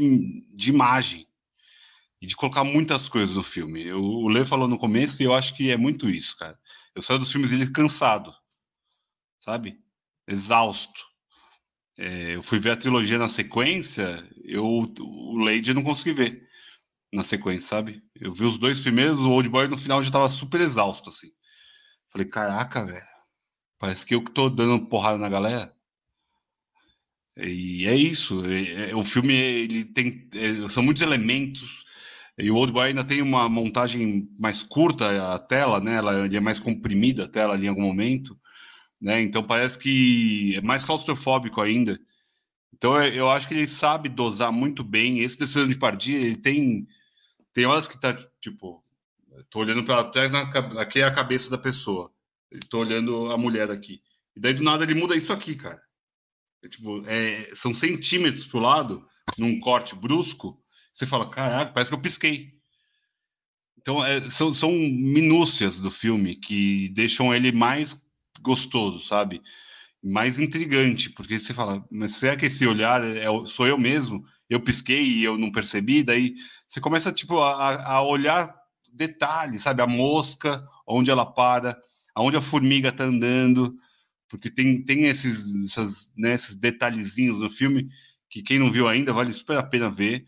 de 0.51 0.71
imagem 0.71 1.26
e 2.21 2.27
de 2.27 2.35
colocar 2.35 2.63
muitas 2.63 3.07
coisas 3.09 3.35
no 3.35 3.43
filme. 3.43 3.83
Eu, 3.83 4.03
o 4.03 4.27
Lê 4.27 4.43
falou 4.43 4.67
no 4.67 4.77
começo 4.77 5.21
e 5.21 5.25
eu 5.25 5.33
acho 5.33 5.55
que 5.55 5.69
é 5.69 5.77
muito 5.77 6.09
isso, 6.09 6.37
cara. 6.37 6.57
Eu 6.95 7.01
saio 7.01 7.19
dos 7.19 7.31
filmes 7.31 7.51
dele 7.51 7.71
cansado, 7.71 8.33
sabe? 9.39 9.79
Exausto. 10.27 11.05
É, 11.97 12.35
eu 12.35 12.43
fui 12.43 12.59
ver 12.59 12.71
a 12.71 12.77
trilogia 12.77 13.17
na 13.17 13.29
sequência, 13.29 14.27
eu 14.43 14.63
o 14.65 15.37
Lady 15.37 15.73
não 15.73 15.83
consegui 15.83 16.13
ver 16.13 16.47
na 17.11 17.23
sequência, 17.23 17.67
sabe? 17.67 18.03
Eu 18.15 18.31
vi 18.31 18.45
os 18.45 18.59
dois 18.59 18.79
primeiros, 18.79 19.19
o 19.19 19.31
Old 19.31 19.49
Boy 19.49 19.67
no 19.67 19.77
final 19.77 20.03
já 20.03 20.11
tava 20.11 20.29
super 20.29 20.61
exausto, 20.61 21.09
assim. 21.09 21.31
Falei, 22.11 22.27
caraca, 22.27 22.85
velho, 22.85 23.05
parece 23.79 24.05
que 24.05 24.15
eu 24.15 24.23
que 24.23 24.31
tô 24.31 24.49
dando 24.49 24.87
porrada 24.87 25.17
na 25.17 25.29
galera. 25.29 25.75
E 27.35 27.85
é 27.85 27.95
isso, 27.95 28.43
é, 28.45 28.89
é, 28.89 28.95
o 28.95 29.03
filme 29.03 29.33
ele 29.35 29.85
tem, 29.85 30.27
é, 30.33 30.69
são 30.69 30.81
muitos 30.81 31.03
elementos, 31.03 31.85
e 32.37 32.51
o 32.51 32.55
Old 32.55 32.71
Boy 32.71 32.89
ainda 32.89 33.03
tem 33.03 33.21
uma 33.21 33.49
montagem 33.49 34.29
mais 34.39 34.61
curta, 34.61 35.33
a 35.33 35.39
tela, 35.39 35.79
né? 35.79 35.95
Ela 35.95 36.27
é 36.27 36.39
mais 36.39 36.59
comprimida 36.59 37.25
a 37.25 37.27
tela 37.27 37.53
ali 37.53 37.65
em 37.65 37.69
algum 37.69 37.81
momento 37.81 38.37
né? 39.01 39.21
Então 39.21 39.43
parece 39.43 39.77
que 39.77 40.55
é 40.55 40.61
mais 40.61 40.83
claustrofóbico 40.83 41.61
ainda. 41.61 41.99
Então 42.73 43.01
eu 43.03 43.29
acho 43.29 43.47
que 43.47 43.53
ele 43.53 43.67
sabe 43.67 44.09
dosar 44.09 44.51
muito 44.51 44.83
bem. 44.83 45.19
Esse 45.19 45.37
decisão 45.37 45.67
de 45.67 45.77
partida, 45.77 46.25
ele 46.25 46.35
tem 46.35 46.87
tem 47.53 47.65
horas 47.65 47.87
que 47.87 47.99
tá 47.99 48.13
tipo, 48.39 48.83
tô 49.49 49.59
olhando 49.59 49.83
para 49.83 50.03
trás, 50.05 50.33
aqui 50.33 50.99
é 50.99 51.03
a 51.05 51.13
cabeça 51.13 51.49
da 51.49 51.57
pessoa. 51.57 52.11
Tô 52.69 52.79
olhando 52.79 53.31
a 53.31 53.37
mulher 53.37 53.69
aqui. 53.71 54.01
E 54.35 54.39
daí 54.39 54.53
do 54.53 54.63
nada 54.63 54.83
ele 54.83 54.93
muda 54.93 55.15
isso 55.15 55.33
aqui, 55.33 55.55
cara. 55.55 55.81
É, 56.63 56.69
tipo, 56.69 57.01
é, 57.07 57.55
são 57.55 57.73
centímetros 57.73 58.45
pro 58.45 58.59
lado, 58.59 59.05
num 59.37 59.59
corte 59.59 59.95
brusco. 59.95 60.61
Você 60.97 61.05
fala, 61.05 61.29
caraca, 61.29 61.71
parece 61.71 61.91
que 61.91 61.95
eu 61.95 62.01
pisquei. 62.01 62.55
Então, 63.77 64.03
é, 64.03 64.19
são, 64.31 64.51
são 64.51 64.71
minúcias 64.71 65.79
do 65.79 65.91
filme 65.91 66.35
que 66.35 66.89
deixam 66.89 67.31
ele 67.31 67.51
mais 67.51 68.01
gostoso, 68.41 69.05
sabe? 69.05 69.43
Mais 70.03 70.39
intrigante, 70.39 71.11
porque 71.11 71.37
você 71.37 71.53
fala, 71.53 71.85
mas 71.91 72.15
será 72.15 72.35
que 72.35 72.47
esse 72.47 72.65
olhar 72.65 73.03
é, 73.03 73.27
sou 73.45 73.67
eu 73.67 73.77
mesmo? 73.77 74.25
Eu 74.49 74.59
pisquei 74.59 75.03
e 75.03 75.23
eu 75.23 75.37
não 75.37 75.51
percebi, 75.51 76.01
daí 76.01 76.33
você 76.67 76.81
começa 76.81 77.13
tipo 77.13 77.37
a, 77.41 77.97
a 77.97 78.01
olhar 78.01 78.51
detalhes, 78.91 79.61
sabe? 79.61 79.83
A 79.83 79.87
mosca, 79.87 80.67
onde 80.87 81.11
ela 81.11 81.27
para, 81.27 81.79
aonde 82.15 82.37
a 82.37 82.41
formiga 82.41 82.89
está 82.89 83.03
andando, 83.03 83.77
porque 84.27 84.49
tem, 84.49 84.83
tem 84.83 85.05
esses, 85.05 85.53
essas, 85.63 86.11
né, 86.17 86.33
esses 86.33 86.55
detalhezinhos 86.55 87.39
no 87.39 87.51
filme 87.51 87.87
que 88.31 88.41
quem 88.41 88.57
não 88.57 88.71
viu 88.71 88.87
ainda 88.87 89.13
vale 89.13 89.31
super 89.31 89.59
a 89.59 89.63
pena 89.63 89.91
ver, 89.91 90.25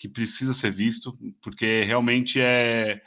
que 0.00 0.08
precisa 0.08 0.54
ser 0.54 0.72
visto, 0.72 1.12
porque 1.42 1.82
realmente 1.82 2.40
é, 2.40 3.02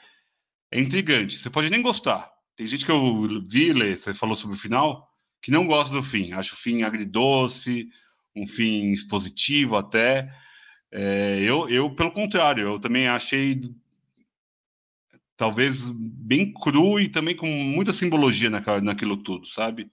é 0.71 0.79
intrigante. 0.79 1.39
Você 1.39 1.49
pode 1.49 1.71
nem 1.71 1.81
gostar, 1.81 2.31
tem 2.55 2.67
gente 2.67 2.85
que 2.85 2.91
eu 2.91 3.41
vi, 3.49 3.73
Lê, 3.73 3.95
você 3.95 4.13
falou 4.13 4.35
sobre 4.35 4.55
o 4.55 4.59
final, 4.59 5.09
que 5.41 5.49
não 5.49 5.65
gosta 5.65 5.91
do 5.91 6.03
fim. 6.03 6.33
Acho 6.33 6.53
o 6.53 6.57
fim 6.57 6.83
agridoce, 6.83 7.89
um 8.35 8.45
fim 8.45 8.91
expositivo 8.91 9.75
até. 9.75 10.29
É, 10.91 11.39
eu, 11.41 11.67
eu, 11.67 11.95
pelo 11.95 12.11
contrário, 12.11 12.67
eu 12.67 12.79
também 12.79 13.07
achei 13.07 13.59
talvez 15.35 15.89
bem 15.89 16.53
cru 16.53 16.99
e 16.99 17.09
também 17.09 17.35
com 17.35 17.47
muita 17.47 17.91
simbologia 17.91 18.51
naquilo 18.51 19.17
tudo, 19.17 19.47
sabe? 19.47 19.91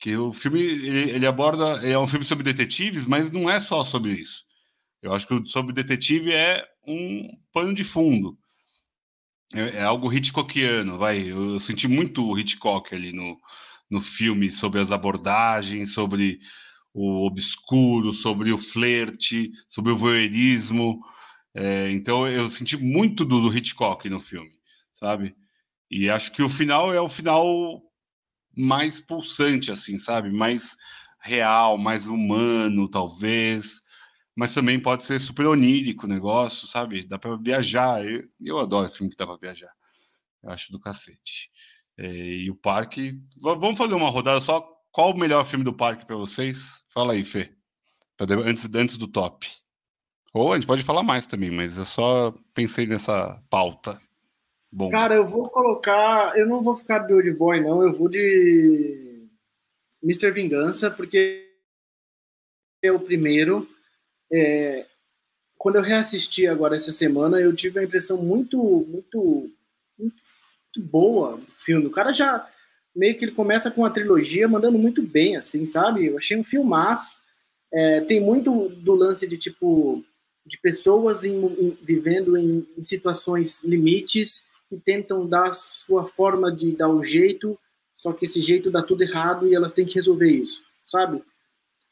Que 0.00 0.16
o 0.16 0.32
filme 0.32 0.62
ele, 0.62 1.10
ele 1.10 1.26
aborda 1.26 1.86
é 1.86 1.98
um 1.98 2.06
filme 2.06 2.24
sobre 2.24 2.42
detetives, 2.42 3.04
mas 3.04 3.30
não 3.30 3.50
é 3.50 3.60
só 3.60 3.84
sobre 3.84 4.12
isso. 4.12 4.48
Eu 5.02 5.14
acho 5.14 5.26
que 5.26 5.34
o 5.34 5.46
sobre 5.46 5.72
detetive 5.72 6.32
é 6.32 6.66
um 6.86 7.22
pano 7.52 7.74
de 7.74 7.84
fundo. 7.84 8.38
É, 9.54 9.78
é 9.78 9.82
algo 9.82 10.12
Hitchcockiano, 10.12 10.98
vai. 10.98 11.20
Eu, 11.20 11.54
eu 11.54 11.60
senti 11.60 11.88
muito 11.88 12.38
Hitchcock 12.38 12.94
ali 12.94 13.12
no, 13.12 13.38
no 13.90 14.00
filme 14.00 14.50
sobre 14.50 14.80
as 14.80 14.90
abordagens, 14.92 15.92
sobre 15.92 16.40
o 16.92 17.26
obscuro, 17.26 18.12
sobre 18.12 18.52
o 18.52 18.58
flerte, 18.58 19.50
sobre 19.68 19.92
o 19.92 19.96
voyeurismo. 19.96 21.00
É, 21.54 21.90
então 21.90 22.28
eu 22.28 22.48
senti 22.48 22.76
muito 22.76 23.24
do, 23.24 23.40
do, 23.40 23.56
Hitchcock 23.56 24.08
no 24.08 24.20
filme, 24.20 24.52
sabe? 24.94 25.34
E 25.90 26.08
acho 26.08 26.32
que 26.32 26.42
o 26.42 26.48
final 26.48 26.92
é 26.92 27.00
o 27.00 27.08
final 27.08 27.82
mais 28.56 29.00
pulsante, 29.00 29.72
assim, 29.72 29.98
sabe? 29.98 30.30
Mais 30.30 30.76
real, 31.20 31.76
mais 31.76 32.06
humano, 32.06 32.88
talvez. 32.88 33.80
Mas 34.40 34.54
também 34.54 34.80
pode 34.80 35.04
ser 35.04 35.18
super 35.18 35.46
onírico 35.46 36.06
o 36.06 36.08
negócio, 36.08 36.66
sabe? 36.66 37.06
Dá 37.06 37.18
para 37.18 37.36
viajar. 37.36 38.02
Eu, 38.02 38.26
eu 38.42 38.58
adoro 38.58 38.88
filme 38.88 39.10
que 39.10 39.16
dá 39.18 39.26
para 39.26 39.36
viajar. 39.36 39.70
Eu 40.42 40.48
acho 40.48 40.72
do 40.72 40.80
cacete. 40.80 41.50
É, 41.98 42.08
e 42.08 42.50
o 42.50 42.56
parque. 42.56 43.20
Vamos 43.38 43.76
fazer 43.76 43.92
uma 43.92 44.08
rodada 44.08 44.40
só. 44.40 44.66
Qual 44.90 45.12
o 45.12 45.18
melhor 45.18 45.44
filme 45.44 45.62
do 45.62 45.74
parque 45.74 46.06
para 46.06 46.16
vocês? 46.16 46.82
Fala 46.88 47.12
aí, 47.12 47.22
Fê. 47.22 47.52
Antes, 48.18 48.66
antes 48.74 48.96
do 48.96 49.06
top. 49.06 49.46
Ou 50.32 50.54
a 50.54 50.56
gente 50.56 50.66
pode 50.66 50.84
falar 50.84 51.02
mais 51.02 51.26
também, 51.26 51.50
mas 51.50 51.76
eu 51.76 51.84
só 51.84 52.32
pensei 52.54 52.86
nessa 52.86 53.38
pauta. 53.50 54.00
Bom. 54.72 54.88
Cara, 54.88 55.16
eu 55.16 55.26
vou 55.26 55.50
colocar. 55.50 56.34
Eu 56.34 56.48
não 56.48 56.62
vou 56.62 56.74
ficar 56.74 57.00
de 57.00 57.12
Old 57.12 57.30
Boy, 57.34 57.60
não. 57.60 57.82
Eu 57.82 57.94
vou 57.94 58.08
de 58.08 59.28
Mr. 60.02 60.30
Vingança, 60.30 60.90
porque 60.90 61.46
é 62.82 62.90
o 62.90 62.98
primeiro. 62.98 63.68
É... 64.32 64.86
Quando 65.58 65.76
eu 65.76 65.82
reassisti 65.82 66.46
agora 66.46 66.74
essa 66.74 66.90
semana, 66.90 67.38
eu 67.38 67.54
tive 67.54 67.80
a 67.80 67.84
impressão 67.84 68.16
muito, 68.16 68.56
muito, 68.88 69.50
muito, 69.98 70.22
muito 70.68 70.80
boa 70.80 71.36
do 71.36 71.52
filme. 71.56 71.86
O 71.86 71.90
cara 71.90 72.12
já 72.12 72.48
meio 72.94 73.16
que 73.16 73.24
ele 73.24 73.32
começa 73.32 73.70
com 73.70 73.84
a 73.84 73.90
trilogia 73.90 74.48
mandando 74.48 74.78
muito 74.78 75.02
bem, 75.02 75.36
assim, 75.36 75.66
sabe? 75.66 76.06
Eu 76.06 76.18
achei 76.18 76.36
um 76.36 76.44
filmaço. 76.44 77.16
É, 77.72 78.00
tem 78.00 78.20
muito 78.20 78.68
do 78.68 78.94
lance 78.94 79.28
de 79.28 79.36
tipo 79.36 80.04
de 80.44 80.58
pessoas 80.58 81.24
em, 81.24 81.34
em, 81.34 81.78
vivendo 81.82 82.36
em, 82.36 82.66
em, 82.76 82.82
situações 82.82 83.62
limites 83.62 84.42
que 84.68 84.76
tentam 84.76 85.26
dar 85.26 85.52
sua 85.52 86.04
forma 86.04 86.50
de 86.50 86.72
dar 86.72 86.88
um 86.88 87.04
jeito, 87.04 87.58
só 87.94 88.12
que 88.12 88.24
esse 88.24 88.40
jeito 88.40 88.70
dá 88.70 88.82
tudo 88.82 89.02
errado 89.02 89.46
e 89.46 89.54
elas 89.54 89.72
têm 89.72 89.86
que 89.86 89.94
resolver 89.94 90.30
isso, 90.30 90.62
sabe? 90.86 91.22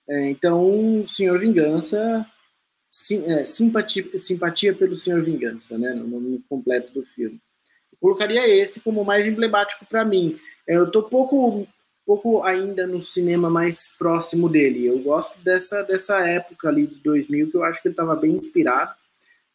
É, 0.08 0.30
então, 0.30 1.04
Senhor 1.06 1.38
Vingança, 1.38 2.26
sim, 2.90 3.24
é, 3.26 3.44
simpatia, 3.44 4.18
simpatia 4.18 4.74
pelo 4.74 4.96
Senhor 4.96 5.22
Vingança, 5.22 5.76
né? 5.76 5.92
No 5.92 6.06
nome 6.06 6.42
completo 6.48 6.92
do 6.92 7.04
filme. 7.04 7.40
Eu 7.92 7.98
colocaria 8.00 8.46
esse 8.48 8.80
como 8.80 9.04
mais 9.04 9.28
emblemático 9.28 9.84
para 9.86 10.04
mim. 10.04 10.38
É, 10.66 10.76
eu 10.76 10.90
tô 10.90 11.02
pouco 11.02 11.66
pouco 12.06 12.42
ainda 12.42 12.86
no 12.86 13.02
cinema 13.02 13.50
mais 13.50 13.90
próximo 13.98 14.48
dele. 14.48 14.86
Eu 14.86 14.98
gosto 15.00 15.38
dessa, 15.40 15.82
dessa 15.82 16.26
época 16.26 16.70
ali 16.70 16.86
de 16.86 17.00
2000, 17.02 17.50
que 17.50 17.54
eu 17.54 17.62
acho 17.62 17.82
que 17.82 17.88
ele 17.88 17.92
estava 17.92 18.16
bem 18.16 18.30
inspirado, 18.30 18.94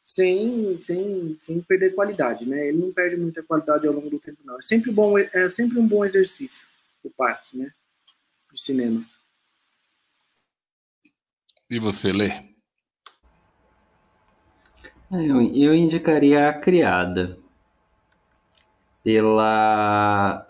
sem, 0.04 0.78
sem, 0.78 1.36
sem 1.40 1.60
perder 1.62 1.96
qualidade, 1.96 2.46
né? 2.46 2.68
Ele 2.68 2.78
não 2.78 2.94
perde 2.94 3.18
muita 3.18 3.42
qualidade 3.42 3.88
ao 3.88 3.94
longo 3.94 4.08
do 4.08 4.20
tempo, 4.20 4.38
não. 4.46 4.60
É 4.60 4.62
sempre, 4.62 4.92
bom, 4.92 5.18
é 5.18 5.50
sempre 5.50 5.80
um 5.80 5.88
bom 5.88 6.06
exercício 6.06 6.62
o 7.04 7.10
parque, 7.10 7.58
né? 7.58 7.72
De 8.52 8.62
cinema. 8.62 9.04
E 11.74 11.80
você, 11.80 12.12
Lê? 12.12 12.32
Eu, 15.12 15.42
eu 15.42 15.74
indicaria 15.74 16.48
a 16.48 16.54
criada 16.54 17.40
pela 19.04 20.48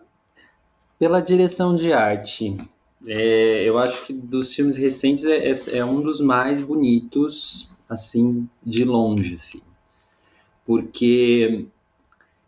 pela 0.99 1.21
direção 1.21 1.77
de 1.77 1.93
arte. 1.93 2.57
É, 3.07 3.63
eu 3.63 3.77
acho 3.77 4.05
que 4.05 4.11
dos 4.11 4.53
filmes 4.53 4.75
recentes 4.75 5.23
é, 5.23 5.49
é, 5.49 5.77
é, 5.77 5.85
um 5.85 6.01
dos 6.01 6.19
mais 6.19 6.59
bonitos, 6.61 7.73
assim, 7.87 8.45
de 8.61 8.83
longe, 8.83 9.35
assim. 9.35 9.61
Porque 10.65 11.67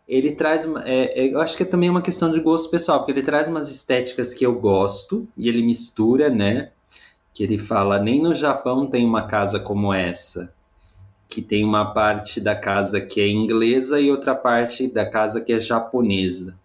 ele 0.06 0.32
traz, 0.32 0.66
é, 0.84 1.22
é, 1.24 1.32
eu 1.32 1.40
acho 1.40 1.56
que 1.56 1.62
é 1.62 1.66
também 1.66 1.88
uma 1.88 2.02
questão 2.02 2.30
de 2.30 2.40
gosto 2.40 2.70
pessoal, 2.70 2.98
porque 2.98 3.12
ele 3.12 3.22
traz 3.22 3.48
umas 3.48 3.70
estéticas 3.70 4.34
que 4.34 4.44
eu 4.44 4.60
gosto 4.60 5.26
e 5.34 5.48
ele 5.48 5.62
mistura, 5.62 6.28
né? 6.28 6.72
Que 7.36 7.42
ele 7.42 7.58
fala, 7.58 8.00
nem 8.00 8.22
no 8.22 8.34
Japão 8.34 8.86
tem 8.86 9.04
uma 9.04 9.26
casa 9.26 9.60
como 9.60 9.92
essa, 9.92 10.50
que 11.28 11.42
tem 11.42 11.62
uma 11.62 11.92
parte 11.92 12.40
da 12.40 12.56
casa 12.56 12.98
que 12.98 13.20
é 13.20 13.28
inglesa 13.28 14.00
e 14.00 14.10
outra 14.10 14.34
parte 14.34 14.88
da 14.88 15.04
casa 15.04 15.38
que 15.38 15.52
é 15.52 15.58
japonesa. 15.58 16.56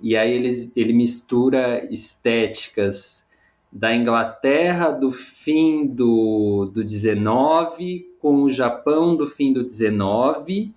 E 0.00 0.16
aí 0.16 0.32
ele, 0.32 0.72
ele 0.76 0.92
mistura 0.92 1.84
estéticas 1.92 3.26
da 3.72 3.92
Inglaterra 3.92 4.90
do 4.90 5.10
fim 5.10 5.84
do, 5.84 6.70
do 6.72 6.84
19 6.84 8.06
com 8.20 8.42
o 8.42 8.50
Japão 8.50 9.16
do 9.16 9.26
fim 9.26 9.52
do 9.52 9.64
19. 9.64 10.72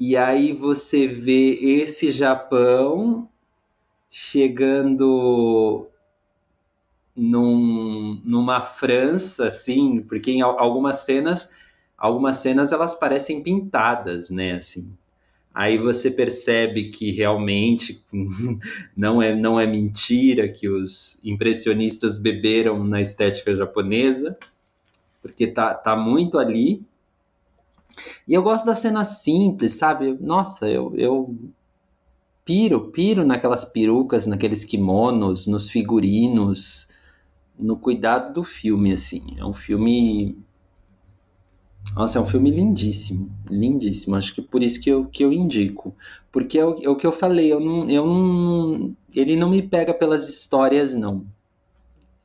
E 0.00 0.16
aí 0.16 0.52
você 0.52 1.06
vê 1.06 1.52
esse 1.82 2.10
Japão 2.10 3.28
chegando 4.10 5.86
num, 7.16 8.20
numa 8.24 8.60
França, 8.60 9.46
assim, 9.46 10.02
porque 10.02 10.32
em 10.32 10.40
algumas 10.40 11.00
cenas, 11.00 11.50
algumas 11.96 12.38
cenas 12.38 12.72
elas 12.72 12.94
parecem 12.94 13.42
pintadas, 13.42 14.30
né, 14.30 14.52
assim. 14.52 14.92
Aí 15.54 15.78
você 15.78 16.10
percebe 16.10 16.90
que 16.90 17.12
realmente 17.12 18.02
não 18.96 19.22
é, 19.22 19.34
não 19.34 19.60
é 19.60 19.66
mentira 19.66 20.48
que 20.48 20.68
os 20.68 21.24
impressionistas 21.24 22.18
beberam 22.18 22.82
na 22.82 23.00
estética 23.00 23.54
japonesa, 23.54 24.36
porque 25.22 25.46
tá, 25.46 25.72
tá 25.72 25.94
muito 25.94 26.38
ali. 26.38 26.84
E 28.26 28.34
eu 28.34 28.42
gosto 28.42 28.66
da 28.66 28.74
cena 28.74 29.04
simples, 29.04 29.74
sabe? 29.74 30.18
Nossa, 30.20 30.68
eu, 30.68 30.92
eu 30.96 31.38
piro, 32.44 32.90
piro 32.90 33.24
naquelas 33.24 33.64
perucas, 33.64 34.26
naqueles 34.26 34.64
kimonos, 34.64 35.46
nos 35.46 35.70
figurinos, 35.70 36.88
no 37.58 37.76
cuidado 37.76 38.32
do 38.32 38.44
filme, 38.44 38.92
assim. 38.92 39.36
É 39.38 39.44
um 39.44 39.54
filme 39.54 40.36
nossa, 41.96 42.18
é 42.18 42.20
um 42.20 42.26
filme 42.26 42.50
lindíssimo, 42.50 43.30
lindíssimo. 43.48 44.16
Acho 44.16 44.34
que 44.34 44.42
por 44.42 44.62
isso 44.62 44.80
que 44.80 44.90
eu, 44.90 45.06
que 45.06 45.24
eu 45.24 45.32
indico. 45.32 45.94
Porque 46.32 46.58
é 46.58 46.64
o, 46.64 46.78
é 46.82 46.88
o 46.88 46.96
que 46.96 47.06
eu 47.06 47.12
falei, 47.12 47.52
eu 47.52 47.60
não, 47.60 47.88
eu 47.88 48.04
não, 48.04 48.96
ele 49.14 49.36
não 49.36 49.48
me 49.48 49.62
pega 49.62 49.94
pelas 49.94 50.28
histórias, 50.28 50.92
não. 50.92 51.24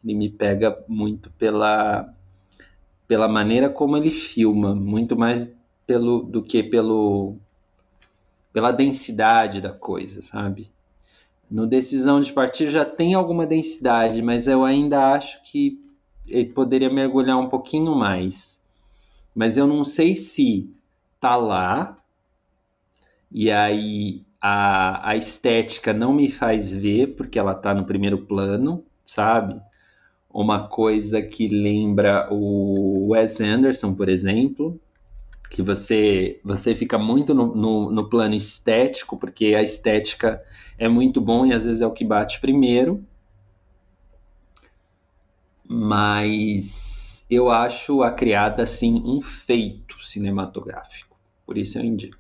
Ele 0.03 0.15
me 0.15 0.29
pega 0.29 0.83
muito 0.87 1.29
pela, 1.31 2.11
pela 3.07 3.27
maneira 3.27 3.69
como 3.69 3.95
ele 3.95 4.09
filma, 4.09 4.73
muito 4.73 5.15
mais 5.15 5.53
pelo, 5.85 6.23
do 6.23 6.41
que 6.41 6.63
pelo, 6.63 7.35
pela 8.51 8.71
densidade 8.71 9.61
da 9.61 9.71
coisa, 9.71 10.23
sabe? 10.23 10.71
No 11.49 11.65
Decisão 11.65 12.21
de 12.21 12.31
Partir 12.31 12.69
já 12.69 12.85
tem 12.85 13.13
alguma 13.13 13.45
densidade, 13.45 14.21
mas 14.21 14.47
eu 14.47 14.63
ainda 14.63 15.13
acho 15.13 15.41
que 15.43 15.81
ele 16.27 16.49
poderia 16.49 16.89
mergulhar 16.89 17.37
um 17.37 17.49
pouquinho 17.49 17.95
mais 17.95 18.59
mas 19.39 19.55
eu 19.55 19.67
não 19.67 19.85
sei 19.85 20.15
se 20.15 20.69
tá 21.19 21.35
lá 21.35 21.97
e 23.31 23.49
aí 23.49 24.21
a, 24.41 25.11
a 25.11 25.15
estética 25.15 25.93
não 25.93 26.13
me 26.13 26.29
faz 26.29 26.73
ver 26.73 27.15
porque 27.15 27.37
ela 27.37 27.53
tá 27.53 27.73
no 27.73 27.85
primeiro 27.85 28.17
plano, 28.17 28.83
sabe? 29.05 29.59
Uma 30.29 30.67
coisa 30.67 31.21
que 31.21 31.47
lembra 31.47 32.27
o 32.31 33.11
Wes 33.11 33.39
Anderson, 33.39 33.93
por 33.93 34.09
exemplo, 34.09 34.79
que 35.49 35.61
você 35.61 36.39
você 36.43 36.75
fica 36.75 36.97
muito 36.97 37.33
no, 37.33 37.55
no, 37.55 37.91
no 37.91 38.09
plano 38.09 38.35
estético, 38.35 39.17
porque 39.17 39.55
a 39.55 39.63
estética 39.63 40.41
é 40.77 40.87
muito 40.87 41.19
bom 41.19 41.45
e 41.45 41.53
às 41.53 41.65
vezes 41.65 41.81
é 41.81 41.87
o 41.87 41.91
que 41.91 42.05
bate 42.05 42.39
primeiro. 42.39 43.03
Mas 45.67 47.25
eu 47.29 47.49
acho 47.49 48.01
a 48.01 48.11
criada 48.11 48.63
assim 48.63 49.01
um 49.05 49.21
feito 49.21 50.03
cinematográfico. 50.05 51.17
Por 51.45 51.57
isso 51.57 51.77
eu 51.77 51.83
indico. 51.83 52.17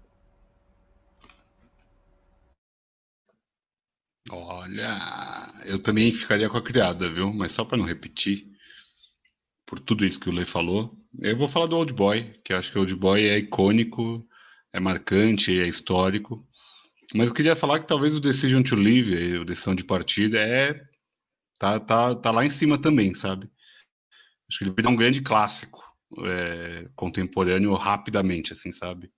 Olha, 4.31 4.99
eu 5.65 5.81
também 5.81 6.13
ficaria 6.13 6.49
com 6.49 6.57
a 6.57 6.61
criada, 6.61 7.11
viu? 7.11 7.33
Mas 7.33 7.51
só 7.51 7.65
para 7.65 7.77
não 7.77 7.85
repetir, 7.85 8.47
por 9.65 9.79
tudo 9.79 10.05
isso 10.05 10.19
que 10.19 10.29
o 10.29 10.31
Lei 10.31 10.45
falou, 10.45 10.98
eu 11.17 11.37
vou 11.37 11.47
falar 11.47 11.65
do 11.65 11.77
Old 11.77 11.93
Boy, 11.93 12.39
que 12.43 12.53
acho 12.53 12.71
que 12.71 12.77
o 12.77 12.81
Old 12.81 12.95
Boy 12.95 13.27
é 13.27 13.37
icônico, 13.37 14.27
é 14.71 14.79
marcante, 14.79 15.59
é 15.59 15.67
histórico. 15.67 16.45
Mas 17.15 17.29
eu 17.29 17.33
queria 17.33 17.55
falar 17.55 17.79
que 17.79 17.87
talvez 17.87 18.13
o 18.13 18.19
Decision 18.19 18.61
to 18.61 18.75
Live, 18.75 19.39
o 19.39 19.45
Decisão 19.45 19.73
de 19.73 19.83
Partida, 19.83 20.39
é 20.39 20.89
Tá, 21.59 21.77
tá, 21.77 22.15
tá 22.15 22.31
lá 22.31 22.45
em 22.45 22.49
cima 22.49 22.81
também, 22.81 23.13
sabe? 23.13 23.51
Acho 24.49 24.59
que 24.59 24.63
ele 24.63 24.71
vai 24.81 24.91
um 24.91 24.95
grande 24.95 25.21
clássico 25.21 25.83
é, 26.25 26.89
contemporâneo 26.95 27.73
rapidamente, 27.73 28.53
assim, 28.53 28.71
sabe? 28.71 29.11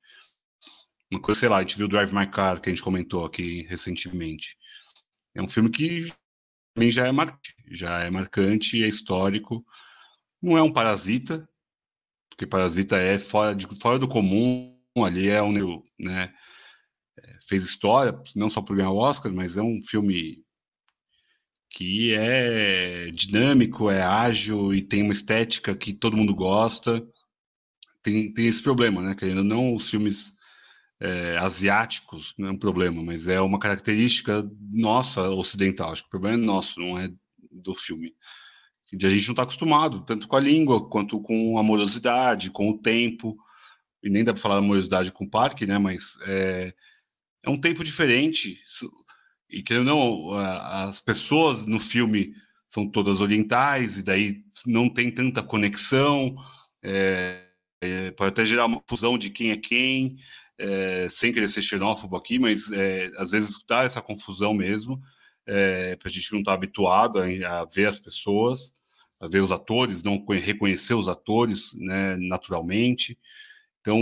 Uma 1.11 1.21
coisa, 1.21 1.39
sei 1.39 1.49
lá, 1.49 1.57
a 1.57 1.61
gente 1.61 1.77
viu 1.77 1.87
Drive 1.87 2.13
My 2.13 2.25
Car, 2.25 2.59
que 2.59 2.69
a 2.69 2.73
gente 2.73 2.81
comentou 2.81 3.23
aqui 3.23 3.61
recentemente. 3.69 4.57
É 5.35 5.41
um 5.41 5.47
filme 5.47 5.69
que 5.69 6.11
também 6.73 6.89
já 6.89 7.05
é 7.05 7.11
marcante, 7.11 7.55
já 7.69 7.99
é 7.99 8.09
marcante, 8.09 8.83
é 8.83 8.87
histórico. 8.87 9.63
Não 10.41 10.57
é 10.57 10.63
um 10.63 10.73
parasita, 10.73 11.47
porque 12.31 12.47
parasita 12.47 12.97
é 12.97 13.19
fora, 13.19 13.53
de, 13.53 13.67
fora 13.79 13.99
do 13.99 14.07
comum, 14.07 14.73
ali 14.97 15.29
é 15.29 15.41
um, 15.43 15.83
né? 15.99 16.33
É, 17.19 17.37
fez 17.47 17.63
história, 17.63 18.19
não 18.35 18.49
só 18.49 18.61
por 18.61 18.75
ganhar 18.75 18.89
o 18.89 18.97
Oscar, 18.97 19.31
mas 19.31 19.57
é 19.57 19.61
um 19.61 19.79
filme 19.83 20.43
que 21.69 22.13
é 22.13 23.11
dinâmico, 23.11 23.89
é 23.89 24.01
ágil 24.01 24.73
e 24.73 24.81
tem 24.81 25.03
uma 25.03 25.13
estética 25.13 25.75
que 25.75 25.93
todo 25.93 26.17
mundo 26.17 26.33
gosta. 26.33 27.05
Tem, 28.03 28.33
tem 28.33 28.47
esse 28.47 28.61
problema, 28.61 29.01
né? 29.01 29.13
Querendo 29.15 29.43
não, 29.43 29.75
os 29.75 29.89
filmes 29.89 30.33
é, 30.99 31.37
asiáticos 31.37 32.33
não 32.37 32.49
é 32.49 32.51
um 32.51 32.57
problema, 32.57 33.01
mas 33.03 33.27
é 33.27 33.39
uma 33.41 33.59
característica 33.59 34.49
nossa 34.71 35.29
ocidental. 35.29 35.91
Acho 35.91 36.03
que 36.03 36.07
o 36.07 36.11
problema 36.11 36.41
é 36.41 36.45
nosso, 36.45 36.79
não 36.79 36.97
é 36.97 37.09
do 37.51 37.73
filme. 37.73 38.13
De 38.91 39.05
a 39.05 39.09
gente 39.09 39.27
não 39.27 39.33
está 39.33 39.43
acostumado, 39.43 40.01
tanto 40.01 40.27
com 40.27 40.35
a 40.35 40.39
língua 40.39 40.87
quanto 40.89 41.21
com 41.21 41.57
a 41.57 41.61
amorosidade, 41.61 42.51
com 42.51 42.69
o 42.69 42.77
tempo. 42.77 43.37
E 44.03 44.09
nem 44.09 44.23
dá 44.23 44.33
para 44.33 44.41
falar 44.41 44.57
amorosidade 44.57 45.11
com 45.11 45.25
o 45.25 45.29
parque, 45.29 45.65
né? 45.65 45.77
Mas 45.77 46.17
é, 46.27 46.73
é 47.43 47.49
um 47.49 47.59
tempo 47.59 47.83
diferente 47.83 48.59
e 49.51 49.61
que 49.61 49.77
não 49.79 50.29
as 50.33 50.99
pessoas 51.01 51.65
no 51.65 51.79
filme 51.79 52.33
são 52.69 52.89
todas 52.89 53.19
orientais 53.19 53.97
e 53.97 54.03
daí 54.03 54.43
não 54.65 54.89
tem 54.89 55.11
tanta 55.11 55.43
conexão 55.43 56.33
é, 56.81 57.45
é, 57.81 58.11
pode 58.11 58.29
até 58.29 58.45
gerar 58.45 58.65
uma 58.65 58.81
fusão 58.87 59.17
de 59.17 59.29
quem 59.29 59.51
é 59.51 59.57
quem 59.57 60.15
é, 60.57 61.07
sem 61.09 61.33
querer 61.33 61.49
ser 61.49 61.61
xenófobo 61.61 62.15
aqui 62.15 62.39
mas 62.39 62.71
é, 62.71 63.11
às 63.17 63.31
vezes 63.31 63.59
dá 63.67 63.83
essa 63.83 64.01
confusão 64.01 64.53
mesmo 64.53 65.01
é, 65.45 65.95
para 65.97 66.07
a 66.07 66.11
gente 66.11 66.31
não 66.31 66.39
estar 66.39 66.51
tá 66.51 66.55
habituado 66.55 67.19
a, 67.19 67.25
a, 67.25 67.65
ver 67.65 67.87
as 67.87 67.99
pessoas 67.99 68.73
ver 69.27 69.41
os 69.41 69.51
atores 69.51 70.03
não 70.03 70.23
reconhecer 70.25 70.93
os 70.93 71.07
atores 71.07 71.71
né, 71.75 72.15
naturalmente 72.17 73.17
então, 73.81 73.97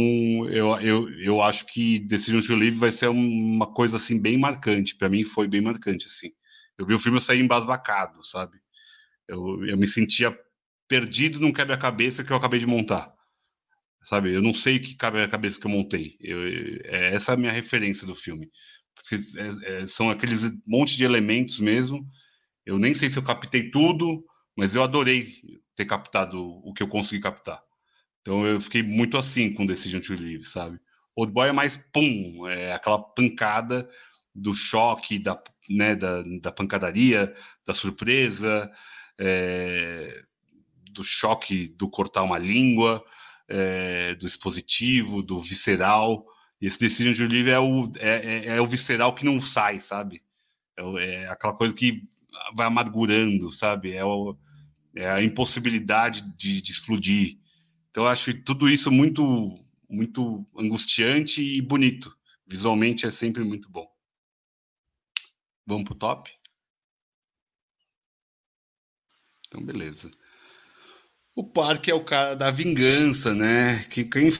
eu, 0.49 0.77
eu, 0.81 1.09
eu 1.19 1.41
acho 1.41 1.65
que 1.67 1.99
Decision 1.99 2.41
to 2.41 2.55
Live 2.55 2.75
vai 2.77 2.91
ser 2.91 3.07
uma 3.07 3.65
coisa, 3.65 3.95
assim, 3.95 4.19
bem 4.19 4.37
marcante. 4.37 4.95
Para 4.95 5.09
mim, 5.09 5.23
foi 5.23 5.47
bem 5.47 5.61
marcante, 5.61 6.05
assim. 6.05 6.31
Eu 6.77 6.85
vi 6.85 6.93
o 6.93 6.99
filme 6.99 7.17
e 7.17 7.21
saí 7.21 7.39
embasbacado, 7.39 8.23
sabe? 8.25 8.57
Eu, 9.27 9.65
eu 9.65 9.77
me 9.77 9.87
sentia 9.87 10.37
perdido 10.87 11.39
num 11.39 11.53
quebra-cabeça 11.53 12.23
que 12.23 12.31
eu 12.31 12.37
acabei 12.37 12.59
de 12.59 12.67
montar. 12.67 13.13
Sabe? 14.03 14.33
Eu 14.33 14.41
não 14.41 14.53
sei 14.53 14.79
que 14.79 14.95
quebra-cabeça 14.95 15.59
que 15.59 15.67
eu 15.67 15.71
montei. 15.71 16.17
Eu, 16.19 16.45
é, 16.83 17.13
essa 17.13 17.31
é 17.31 17.35
a 17.35 17.37
minha 17.37 17.51
referência 17.51 18.05
do 18.05 18.15
filme. 18.15 18.49
É, 19.13 19.83
é, 19.83 19.87
são 19.87 20.09
aqueles 20.09 20.43
monte 20.67 20.97
de 20.97 21.05
elementos 21.05 21.57
mesmo. 21.59 22.05
Eu 22.65 22.77
nem 22.77 22.93
sei 22.93 23.09
se 23.09 23.17
eu 23.17 23.23
captei 23.23 23.71
tudo, 23.71 24.25
mas 24.59 24.75
eu 24.75 24.83
adorei 24.83 25.37
ter 25.73 25.85
captado 25.85 26.37
o 26.65 26.73
que 26.73 26.83
eu 26.83 26.87
consegui 26.89 27.21
captar. 27.21 27.63
Então 28.19 28.45
eu 28.45 28.59
fiquei 28.59 28.83
muito 28.83 29.17
assim 29.17 29.53
com 29.53 29.65
Decision 29.65 30.01
to 30.01 30.13
Live, 30.13 30.43
sabe? 30.43 30.77
Old 31.15 31.31
Boy 31.31 31.47
é 31.47 31.53
mais 31.53 31.77
pum, 31.77 32.45
é 32.45 32.73
aquela 32.73 33.01
pancada 33.01 33.89
do 34.35 34.53
choque, 34.53 35.17
da, 35.17 35.41
né, 35.69 35.95
da, 35.95 36.21
da 36.41 36.51
pancadaria, 36.51 37.33
da 37.65 37.73
surpresa, 37.73 38.69
é, 39.17 40.23
do 40.91 41.05
choque 41.05 41.69
do 41.69 41.89
cortar 41.89 42.23
uma 42.23 42.37
língua, 42.37 43.01
é, 43.47 44.15
do 44.15 44.25
expositivo, 44.25 45.23
do 45.23 45.41
visceral. 45.41 46.25
E 46.61 46.67
esse 46.67 46.77
Decision 46.77 47.13
to 47.13 47.33
Live 47.33 47.49
é 47.49 47.59
o, 47.59 47.89
é, 47.97 48.09
é, 48.09 48.57
é 48.57 48.61
o 48.61 48.67
visceral 48.67 49.15
que 49.15 49.23
não 49.23 49.39
sai, 49.39 49.79
sabe? 49.79 50.21
É, 50.77 50.83
é, 51.05 51.27
aquela 51.29 51.53
coisa 51.53 51.73
que 51.73 52.01
vai 52.53 52.67
amargurando, 52.67 53.53
sabe? 53.53 53.93
É, 53.93 54.03
o, 54.03 54.37
é 54.95 55.09
a 55.09 55.23
impossibilidade 55.23 56.21
de, 56.35 56.61
de 56.61 56.71
explodir 56.71 57.39
então, 57.89 58.05
acho 58.05 58.41
tudo 58.43 58.69
isso 58.69 58.91
muito, 58.91 59.55
muito 59.89 60.45
angustiante 60.57 61.41
e 61.41 61.61
bonito. 61.61 62.15
Visualmente 62.47 63.05
é 63.05 63.11
sempre 63.11 63.43
muito 63.43 63.69
bom. 63.69 63.87
Vamos 65.65 65.85
para 65.85 65.93
o 65.93 65.97
top? 65.97 66.31
Então, 69.47 69.63
beleza. 69.65 70.09
O 71.35 71.43
Parque 71.43 71.89
é 71.89 71.93
o 71.93 72.03
cara 72.03 72.35
da 72.35 72.51
vingança, 72.51 73.33
né? 73.33 73.83
Que 73.85 74.03
quem 74.03 74.31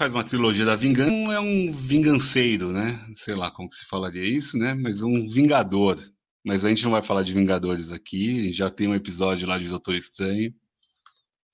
faz 0.00 0.12
uma 0.12 0.24
trilogia 0.24 0.64
da 0.64 0.76
vingança 0.76 1.32
é 1.32 1.40
um 1.40 1.72
vinganceiro, 1.72 2.72
né? 2.72 3.04
Sei 3.14 3.34
lá 3.34 3.50
como 3.50 3.72
se 3.72 3.86
falaria 3.86 4.24
isso, 4.24 4.58
né? 4.58 4.74
Mas 4.74 5.02
um 5.02 5.26
vingador. 5.28 5.98
Mas 6.44 6.64
a 6.64 6.68
gente 6.68 6.84
não 6.84 6.90
vai 6.90 7.02
falar 7.02 7.22
de 7.22 7.32
Vingadores 7.32 7.92
aqui. 7.92 8.52
Já 8.52 8.68
tem 8.68 8.88
um 8.88 8.94
episódio 8.94 9.46
lá 9.46 9.58
de 9.58 9.68
Doutor 9.68 9.94
Estranho. 9.94 10.52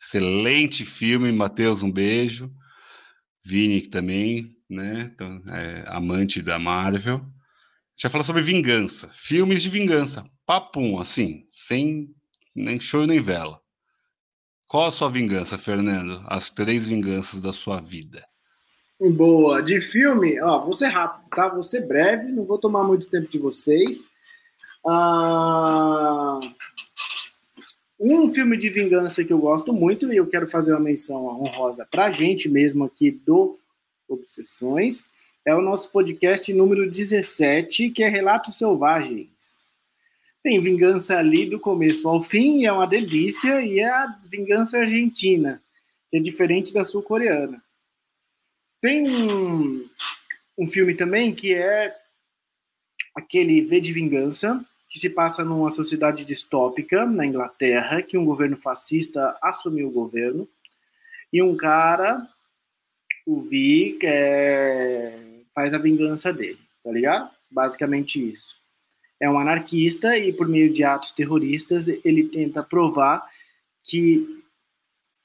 Excelente 0.01 0.85
filme, 0.85 1.31
Matheus, 1.33 1.83
um 1.83 1.91
beijo. 1.91 2.51
Vini 3.45 3.83
também, 3.83 4.57
né? 4.69 5.11
Então, 5.13 5.43
é, 5.49 5.85
amante 5.89 6.41
da 6.41 6.59
Marvel. 6.59 7.25
Já 7.97 8.09
falou 8.09 8.25
sobre 8.25 8.43
vingança, 8.43 9.09
filmes 9.09 9.61
de 9.61 9.69
vingança, 9.69 10.25
papum, 10.47 11.01
assim, 11.01 11.45
sem 11.51 12.15
nem 12.55 12.79
show 12.79 13.05
nem 13.07 13.21
vela. 13.21 13.61
Qual 14.69 14.87
a 14.87 14.91
sua 14.93 15.11
vingança, 15.11 15.59
Fernando? 15.59 16.23
As 16.27 16.49
três 16.49 16.87
vinganças 16.87 17.43
da 17.43 17.53
sua 17.53 17.81
vida. 17.81 18.25
Boa, 19.01 19.63
de 19.63 19.81
filme, 19.81 20.41
ó, 20.41 20.63
vou 20.63 20.73
ser 20.73 20.89
rápido, 20.89 21.29
tá? 21.31 21.49
Vou 21.49 21.63
ser 21.63 21.87
breve, 21.87 22.31
não 22.31 22.45
vou 22.45 22.59
tomar 22.59 22.85
muito 22.85 23.09
tempo 23.09 23.29
de 23.29 23.39
vocês. 23.39 24.03
Ah, 24.87 26.41
um 27.99 28.31
filme 28.31 28.57
de 28.57 28.71
vingança 28.71 29.25
que 29.25 29.33
eu 29.33 29.39
gosto 29.39 29.73
muito, 29.73 30.13
e 30.13 30.17
eu 30.17 30.27
quero 30.27 30.49
fazer 30.49 30.73
uma 30.73 30.81
menção 30.81 31.27
honrosa 31.27 31.87
para 31.91 32.07
a 32.07 32.13
gente 32.13 32.49
mesmo 32.49 32.85
aqui 32.85 33.11
do 33.11 33.59
Obsessões, 34.09 35.05
é 35.45 35.55
o 35.55 35.61
nosso 35.61 35.91
podcast 35.91 36.53
número 36.53 36.91
17, 36.91 37.91
que 37.91 38.03
é 38.03 38.09
Relatos 38.09 38.57
Selvagens. 38.57 39.69
Tem 40.43 40.61
vingança 40.61 41.19
ali 41.19 41.47
do 41.47 41.59
começo 41.59 42.09
ao 42.09 42.23
fim, 42.23 42.61
e 42.61 42.67
é 42.67 42.73
uma 42.73 42.87
delícia, 42.87 43.61
e 43.61 43.81
é 43.81 43.89
a 43.89 44.07
vingança 44.31 44.79
argentina, 44.79 45.61
que 46.11 46.19
é 46.19 46.21
diferente 46.21 46.73
da 46.73 46.85
sul-coreana. 46.85 47.63
Tem 48.81 49.11
um, 49.11 49.89
um 50.57 50.69
filme 50.69 50.95
também 50.95 51.35
que 51.35 51.53
é 51.53 51.97
aquele 53.19 53.61
V 53.63 53.81
de 53.81 53.93
Vingança, 53.93 54.65
que 54.89 54.99
se 54.99 55.11
passa 55.11 55.45
numa 55.45 55.71
sociedade 55.71 56.25
distópica 56.25 57.05
na 57.05 57.27
Inglaterra, 57.27 58.01
que 58.01 58.17
um 58.17 58.25
governo 58.25 58.57
fascista 58.57 59.37
assumiu 59.43 59.89
o 59.89 59.93
governo, 59.93 60.49
e 61.33 61.43
um 61.43 61.57
cara, 61.57 62.27
o 63.27 63.43
Vi, 63.43 63.99
é, 64.03 65.43
faz 65.55 65.75
a 65.75 65.79
vingança 65.79 66.33
dele, 66.33 66.59
tá 66.83 66.91
ligado? 66.91 67.31
Basicamente 67.51 68.33
isso. 68.33 68.57
É 69.21 69.29
um 69.29 69.39
anarquista 69.39 70.17
e, 70.17 70.33
por 70.33 70.49
meio 70.49 70.73
de 70.73 70.85
atos 70.85 71.11
terroristas, 71.11 71.89
ele 71.89 72.29
tenta 72.29 72.63
provar 72.63 73.29
que 73.85 74.43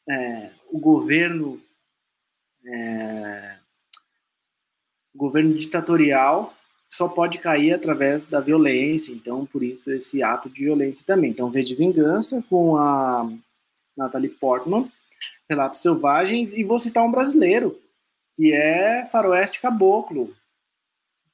é, 0.09 0.49
o 0.71 0.79
governo 0.79 1.61
é, 2.65 3.57
governo 5.15 5.53
ditatorial 5.53 6.53
só 6.93 7.07
pode 7.07 7.39
cair 7.39 7.73
através 7.73 8.23
da 8.25 8.39
violência, 8.39 9.11
então 9.11 9.47
por 9.47 9.63
isso 9.63 9.91
esse 9.91 10.21
ato 10.21 10.47
de 10.47 10.63
violência 10.63 11.03
também. 11.03 11.31
Então, 11.31 11.49
V 11.49 11.63
de 11.63 11.73
Vingança 11.73 12.43
com 12.47 12.77
a 12.77 13.27
Natalie 13.97 14.29
Portman, 14.29 14.87
Relatos 15.49 15.81
Selvagens, 15.81 16.53
e 16.53 16.63
vou 16.63 16.77
citar 16.77 17.03
um 17.03 17.09
brasileiro, 17.09 17.79
que 18.35 18.53
é 18.53 19.07
Faroeste 19.11 19.59
Caboclo, 19.59 20.35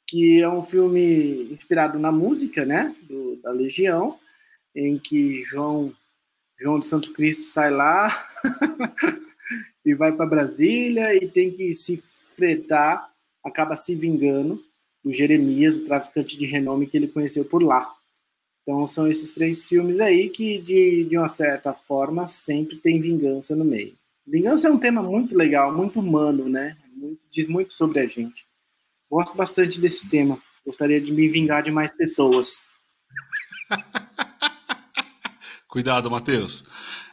que 0.08 0.42
é 0.42 0.48
um 0.48 0.64
filme 0.64 1.52
inspirado 1.52 2.00
na 2.00 2.12
música, 2.12 2.66
né, 2.66 2.96
do, 3.02 3.36
da 3.44 3.52
Legião, 3.52 4.18
em 4.74 4.98
que 4.98 5.42
João 5.42 5.92
João 6.58 6.80
de 6.80 6.86
Santo 6.86 7.12
Cristo 7.12 7.44
sai 7.44 7.70
lá 7.70 8.10
e 9.86 9.94
vai 9.94 10.12
para 10.14 10.26
Brasília 10.26 11.14
e 11.16 11.28
tem 11.28 11.52
que 11.52 11.74
se 11.74 12.02
fretar, 12.36 13.10
acaba 13.44 13.76
se 13.76 13.94
vingando 13.96 14.64
do 15.10 15.14
Jeremias, 15.14 15.76
o 15.76 15.86
traficante 15.86 16.38
de 16.38 16.46
renome 16.46 16.86
que 16.86 16.96
ele 16.96 17.08
conheceu 17.08 17.44
por 17.44 17.64
lá. 17.64 17.92
Então 18.62 18.86
são 18.86 19.08
esses 19.08 19.34
três 19.34 19.66
filmes 19.66 20.00
aí 20.00 20.30
que, 20.30 20.60
de, 20.60 21.04
de 21.06 21.18
uma 21.18 21.28
certa 21.28 21.74
forma, 21.74 22.28
sempre 22.28 22.76
tem 22.76 23.00
vingança 23.00 23.56
no 23.56 23.66
meio. 23.66 23.96
Vingança 24.28 24.68
é 24.68 24.72
um 24.72 24.78
tema 24.78 25.02
muito 25.02 25.36
legal, 25.36 25.76
muito 25.76 26.00
humano, 26.00 26.48
né? 26.48 26.78
Muito, 26.96 27.20
diz 27.32 27.48
muito 27.48 27.74
sobre 27.74 28.00
a 28.00 28.06
gente. 28.06 28.46
Gosto 29.10 29.36
bastante 29.36 29.82
desse 29.82 30.08
tema. 30.08 30.40
Gostaria 30.64 31.02
de 31.02 31.12
me 31.12 31.28
vingar 31.28 31.64
de 31.64 31.72
mais 31.72 31.96
pessoas. 31.96 32.62
Cuidado, 35.68 36.12
Matheus. 36.12 36.64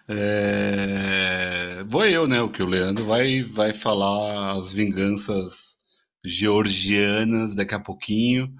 É... 0.06 1.82
Vou 1.88 2.04
eu, 2.04 2.26
né? 2.26 2.42
O 2.42 2.50
que 2.50 2.62
o 2.62 2.66
Leandro 2.66 3.06
vai, 3.06 3.42
vai 3.42 3.72
falar 3.72 4.52
as 4.52 4.74
vinganças 4.74 5.78
georgianas 6.26 7.54
daqui 7.54 7.74
a 7.74 7.80
pouquinho. 7.80 8.52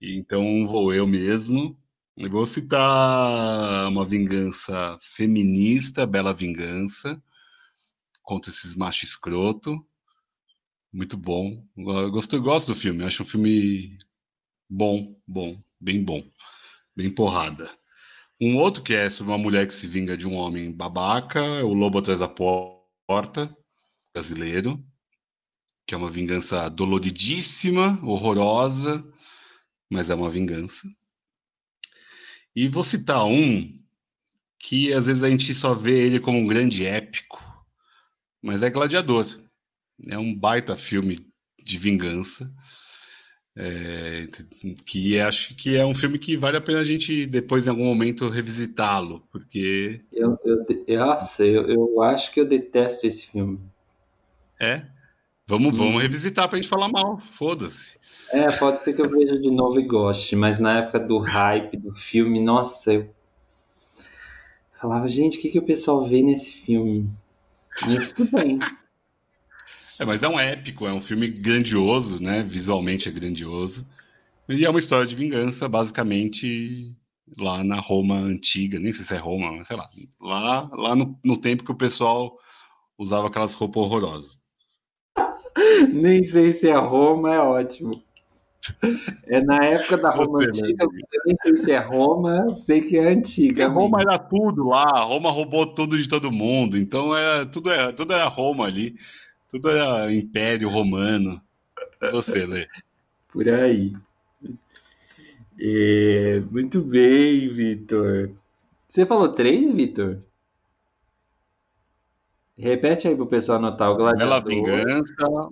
Então 0.00 0.66
vou 0.66 0.92
eu 0.92 1.06
mesmo. 1.06 1.78
Vou 2.30 2.46
citar 2.46 3.88
uma 3.88 4.04
vingança 4.04 4.96
feminista, 5.00 6.06
Bela 6.06 6.32
Vingança, 6.32 7.20
contra 8.22 8.50
esses 8.50 8.76
machos 8.76 9.10
escroto. 9.10 9.84
Muito 10.92 11.16
bom. 11.16 11.66
Eu 11.76 12.10
gosto, 12.10 12.40
gosto 12.40 12.68
do 12.68 12.74
filme. 12.74 13.04
Acho 13.04 13.24
um 13.24 13.26
filme 13.26 13.98
bom, 14.70 15.20
bom, 15.26 15.60
bem 15.80 16.02
bom. 16.04 16.22
Bem 16.96 17.10
porrada. 17.10 17.68
Um 18.40 18.56
outro 18.56 18.82
que 18.82 18.94
é 18.94 19.10
sobre 19.10 19.32
uma 19.32 19.38
mulher 19.38 19.66
que 19.66 19.74
se 19.74 19.86
vinga 19.86 20.16
de 20.16 20.26
um 20.26 20.34
homem 20.34 20.72
babaca, 20.72 21.40
é 21.40 21.62
o 21.62 21.72
Lobo 21.72 21.98
Atrás 21.98 22.20
da 22.20 22.28
Porta, 22.28 23.56
brasileiro, 24.12 24.84
que 25.86 25.94
é 25.94 25.96
uma 25.96 26.10
vingança 26.10 26.68
doloridíssima, 26.68 27.98
horrorosa, 28.02 29.04
mas 29.90 30.10
é 30.10 30.14
uma 30.14 30.30
vingança. 30.30 30.88
E 32.54 32.68
vou 32.68 32.84
citar 32.84 33.24
um 33.24 33.68
que 34.58 34.92
às 34.94 35.06
vezes 35.06 35.22
a 35.22 35.28
gente 35.28 35.52
só 35.54 35.74
vê 35.74 36.06
ele 36.06 36.20
como 36.20 36.38
um 36.38 36.46
grande 36.46 36.86
épico, 36.86 37.42
mas 38.40 38.62
é 38.62 38.70
Gladiador. 38.70 39.26
É 40.08 40.18
um 40.18 40.34
baita 40.34 40.76
filme 40.76 41.26
de 41.62 41.78
vingança. 41.78 42.50
É, 43.56 44.26
que 44.84 45.20
acho 45.20 45.54
que 45.54 45.76
é 45.76 45.86
um 45.86 45.94
filme 45.94 46.18
que 46.18 46.36
vale 46.36 46.56
a 46.56 46.60
pena 46.60 46.80
a 46.80 46.84
gente 46.84 47.24
depois 47.24 47.66
em 47.66 47.70
algum 47.70 47.84
momento 47.84 48.28
revisitá-lo, 48.28 49.20
porque 49.30 50.04
eu, 50.12 50.36
eu, 50.44 50.98
nossa, 50.98 51.44
eu, 51.44 51.70
eu 51.70 52.02
acho 52.02 52.32
que 52.32 52.40
eu 52.40 52.48
detesto 52.48 53.06
esse 53.06 53.28
filme. 53.28 53.60
É, 54.60 54.84
vamos, 55.46 55.74
hum. 55.74 55.78
vamos 55.78 56.02
revisitar 56.02 56.48
para 56.48 56.58
a 56.58 56.60
gente 56.60 56.70
falar 56.70 56.88
mal, 56.88 57.18
foda-se. 57.18 57.98
É, 58.32 58.50
pode 58.52 58.82
ser 58.82 58.94
que 58.94 59.02
eu 59.02 59.10
veja 59.10 59.38
de 59.38 59.50
novo 59.50 59.78
e 59.78 59.86
goste, 59.86 60.34
mas 60.34 60.58
na 60.58 60.78
época 60.78 61.00
do 61.00 61.18
hype 61.18 61.76
do 61.76 61.94
filme, 61.94 62.40
nossa, 62.40 62.92
eu 62.92 63.14
falava, 64.80 65.06
gente, 65.08 65.38
o 65.38 65.40
que, 65.40 65.50
que 65.50 65.58
o 65.58 65.64
pessoal 65.64 66.04
vê 66.04 66.22
nesse 66.22 66.52
filme? 66.52 67.10
Isso 67.88 68.14
tudo 68.14 68.30
bem. 68.32 68.58
É, 69.96 70.04
mas 70.04 70.24
é 70.24 70.28
um 70.28 70.40
épico, 70.40 70.88
é 70.88 70.92
um 70.92 71.00
filme 71.00 71.28
grandioso, 71.28 72.20
né? 72.20 72.42
Visualmente 72.42 73.08
é 73.08 73.12
grandioso. 73.12 73.86
E 74.48 74.64
é 74.64 74.68
uma 74.68 74.80
história 74.80 75.06
de 75.06 75.14
vingança, 75.14 75.68
basicamente, 75.68 76.92
lá 77.38 77.62
na 77.62 77.78
Roma 77.78 78.16
antiga, 78.16 78.78
nem 78.78 78.92
sei 78.92 79.04
se 79.04 79.14
é 79.14 79.18
Roma, 79.18 79.52
mas 79.52 79.68
sei 79.68 79.76
lá. 79.76 79.88
Lá, 80.20 80.68
lá 80.72 80.96
no, 80.96 81.18
no 81.24 81.36
tempo 81.36 81.64
que 81.64 81.70
o 81.70 81.76
pessoal 81.76 82.36
usava 82.98 83.28
aquelas 83.28 83.54
roupas 83.54 83.84
horrorosas. 83.84 84.43
Nem 85.92 86.22
sei 86.22 86.52
se 86.52 86.68
é 86.68 86.76
Roma, 86.76 87.34
é 87.34 87.38
ótimo. 87.38 88.02
É 89.26 89.42
na 89.42 89.62
época 89.64 89.98
da 89.98 90.10
Roma 90.10 90.38
antiga, 90.42 90.84
eu 90.84 91.22
nem 91.26 91.36
sei 91.42 91.56
se 91.56 91.70
é 91.70 91.78
Roma, 91.78 92.50
sei 92.54 92.80
que 92.80 92.96
é 92.96 93.12
antiga. 93.12 93.68
Roma 93.68 94.00
era 94.00 94.18
tudo 94.18 94.68
lá, 94.68 95.02
Roma 95.02 95.30
roubou 95.30 95.66
tudo 95.66 95.98
de 95.98 96.08
todo 96.08 96.32
mundo, 96.32 96.78
então 96.78 97.14
é, 97.14 97.44
tudo, 97.44 97.70
é, 97.70 97.92
tudo 97.92 98.14
era 98.14 98.26
Roma 98.26 98.64
ali. 98.64 98.94
Tudo 99.50 99.70
é 99.70 100.14
Império 100.16 100.68
Romano. 100.68 101.40
Você, 102.10 102.44
Lê. 102.44 102.66
Por 103.32 103.48
aí. 103.48 103.92
É, 105.60 106.42
muito 106.50 106.80
bem, 106.80 107.48
Vitor. 107.48 108.30
Você 108.88 109.06
falou 109.06 109.28
três, 109.28 109.70
Vitor? 109.70 110.18
Repete 112.56 113.08
aí 113.08 113.16
pro 113.16 113.26
pessoal 113.26 113.58
anotar 113.58 113.90
o 113.90 113.96
Gladiador. 113.96 114.42
Bela 114.42 114.44
Vingança, 114.44 115.50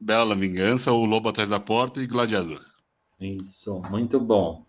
Bela 0.00 0.34
Vingança, 0.34 0.92
O 0.92 1.04
Lobo 1.04 1.28
Atrás 1.28 1.50
da 1.50 1.60
Porta 1.60 2.02
e 2.02 2.06
Gladiador. 2.06 2.64
Isso, 3.20 3.80
muito 3.90 4.20
bom. 4.20 4.64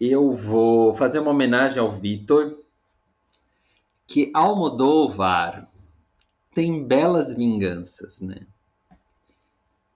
Eu 0.00 0.34
vou 0.34 0.94
fazer 0.94 1.18
uma 1.18 1.30
homenagem 1.30 1.78
ao 1.78 1.90
Vitor, 1.90 2.56
que 4.06 4.30
Almodóvar 4.34 5.68
tem 6.54 6.84
belas 6.84 7.34
vinganças, 7.34 8.20
né? 8.20 8.46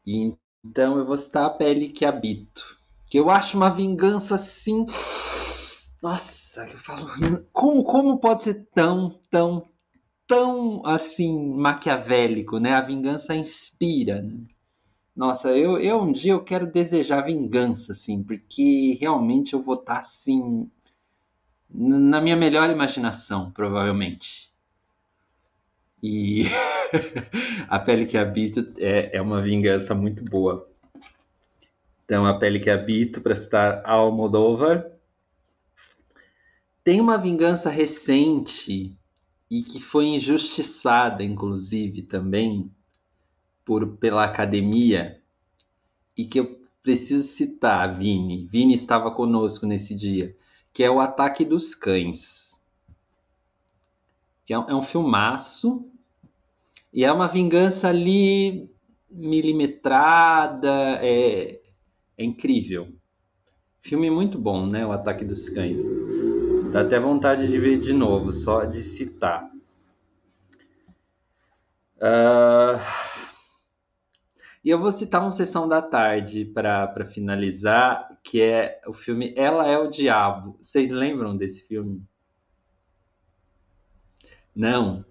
E, 0.07 0.35
então 0.65 0.99
eu 0.99 1.05
vou 1.05 1.17
citar 1.17 1.47
a 1.47 1.51
pele 1.51 1.89
que 1.89 2.05
habito. 2.05 2.77
Que 3.11 3.19
eu 3.19 3.31
acho 3.31 3.57
uma 3.57 3.71
vingança 3.71 4.37
assim. 4.37 4.87
Nossa, 6.01 6.67
eu 6.69 6.79
falo. 6.79 7.09
Como, 7.53 7.85
como 7.85 8.19
pode 8.19 8.43
ser 8.43 8.67
tão, 8.75 9.11
tão, 9.31 9.69
tão 10.33 10.81
assim 10.87 11.55
maquiavélico, 11.55 12.59
né? 12.59 12.73
A 12.73 12.81
vingança 12.81 13.35
inspira, 13.35 14.23
né? 14.23 14.41
Nossa, 15.15 15.51
eu, 15.51 15.79
eu 15.79 16.01
um 16.01 16.11
dia 16.11 16.33
eu 16.33 16.43
quero 16.43 16.67
desejar 16.67 17.27
vingança, 17.27 17.93
assim, 17.93 18.23
porque 18.23 18.97
realmente 18.99 19.53
eu 19.53 19.63
vou 19.63 19.75
estar 19.75 19.99
assim 19.99 20.71
na 21.69 22.19
minha 22.19 22.35
melhor 22.35 22.71
imaginação, 22.71 23.51
provavelmente. 23.51 24.51
E 26.03 26.45
a 27.69 27.79
pele 27.79 28.07
que 28.07 28.17
habito 28.17 28.73
é, 28.79 29.19
é 29.19 29.21
uma 29.21 29.43
vingança 29.43 29.95
muito 29.95 30.25
boa. 30.25 30.67
Então, 32.07 32.25
a 32.25 32.39
pele 32.39 32.59
que 32.59 32.71
habito, 32.71 33.21
para 33.21 33.35
citar 33.35 33.83
Almodóvar. 33.85 34.91
Tem 36.83 37.03
uma 37.03 37.19
vingança 37.19 37.69
recente 37.69 38.99
e 39.53 39.63
que 39.63 39.79
foi 39.79 40.07
injustiçada, 40.07 41.23
inclusive, 41.23 42.01
também 42.01 42.71
por, 43.67 43.87
pela 43.99 44.25
academia, 44.25 45.21
e 46.17 46.25
que 46.25 46.41
eu 46.41 46.59
preciso 46.83 47.29
citar, 47.29 47.95
Vini. 47.99 48.47
Vini 48.47 48.73
estava 48.73 49.11
conosco 49.11 49.67
nesse 49.67 49.95
dia, 49.95 50.35
que 50.73 50.83
é 50.83 50.91
o 50.91 51.01
Ataque 51.01 51.45
dos 51.45 51.75
Cães. 51.75 52.59
Que 54.47 54.55
é 54.55 54.59
um, 54.59 54.71
é 54.71 54.75
um 54.75 54.81
filmaço 54.81 55.85
e 56.91 57.05
é 57.05 57.13
uma 57.13 57.29
vingança 57.29 57.89
ali 57.91 58.71
milimetrada, 59.11 60.99
é, 61.03 61.61
é 62.17 62.25
incrível. 62.25 62.89
Filme 63.83 64.11
muito 64.11 64.39
bom, 64.39 64.65
né? 64.65 64.87
O 64.87 64.93
Ataque 64.93 65.27
dos 65.27 65.51
Cães. 65.51 65.79
Dá 66.73 66.81
até 66.81 66.99
vontade 66.99 67.47
de 67.47 67.59
ver 67.59 67.79
de 67.79 67.93
novo, 67.93 68.33
só 68.33 68.65
de 68.65 68.81
citar. 68.83 69.49
Uh... 71.99 72.81
E 74.65 74.71
eu 74.71 74.79
vou 74.79 74.91
citar 74.91 75.21
uma 75.21 75.33
sessão 75.33 75.69
da 75.69 75.83
tarde 75.83 76.45
para 76.45 77.05
finalizar, 77.05 78.19
que 78.23 78.41
é 78.41 78.81
o 78.87 78.93
filme 78.93 79.35
Ela 79.37 79.67
é 79.69 79.77
o 79.77 79.91
Diabo. 79.91 80.57
Vocês 80.63 80.91
lembram 80.91 81.37
desse 81.37 81.67
filme? 81.67 82.03
Não 84.55 85.05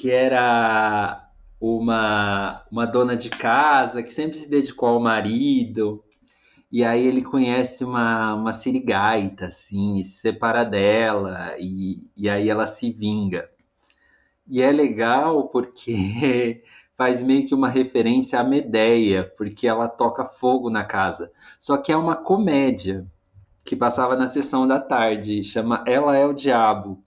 que 0.00 0.10
era 0.10 1.28
uma, 1.60 2.64
uma 2.72 2.86
dona 2.86 3.14
de 3.14 3.28
casa 3.28 4.02
que 4.02 4.10
sempre 4.10 4.38
se 4.38 4.48
dedicou 4.48 4.88
ao 4.88 4.98
marido. 4.98 6.02
E 6.70 6.84
aí 6.84 7.04
ele 7.06 7.22
conhece 7.22 7.84
uma, 7.84 8.34
uma 8.34 8.52
sirigaita, 8.52 9.46
assim, 9.46 9.96
e 9.96 10.04
se 10.04 10.20
separa 10.20 10.64
dela, 10.64 11.56
e, 11.58 12.02
e 12.16 12.28
aí 12.28 12.48
ela 12.48 12.66
se 12.66 12.90
vinga. 12.92 13.50
E 14.46 14.60
é 14.60 14.70
legal 14.70 15.48
porque 15.48 16.62
faz 16.96 17.22
meio 17.22 17.46
que 17.48 17.54
uma 17.54 17.68
referência 17.68 18.38
à 18.38 18.44
Medeia, 18.44 19.24
porque 19.36 19.66
ela 19.66 19.88
toca 19.88 20.24
fogo 20.24 20.70
na 20.70 20.84
casa. 20.84 21.32
Só 21.58 21.76
que 21.76 21.92
é 21.92 21.96
uma 21.96 22.16
comédia 22.16 23.06
que 23.64 23.76
passava 23.76 24.16
na 24.16 24.28
sessão 24.28 24.66
da 24.66 24.80
tarde, 24.80 25.44
chama 25.44 25.84
Ela 25.86 26.16
é 26.16 26.26
o 26.26 26.32
Diabo. 26.32 27.02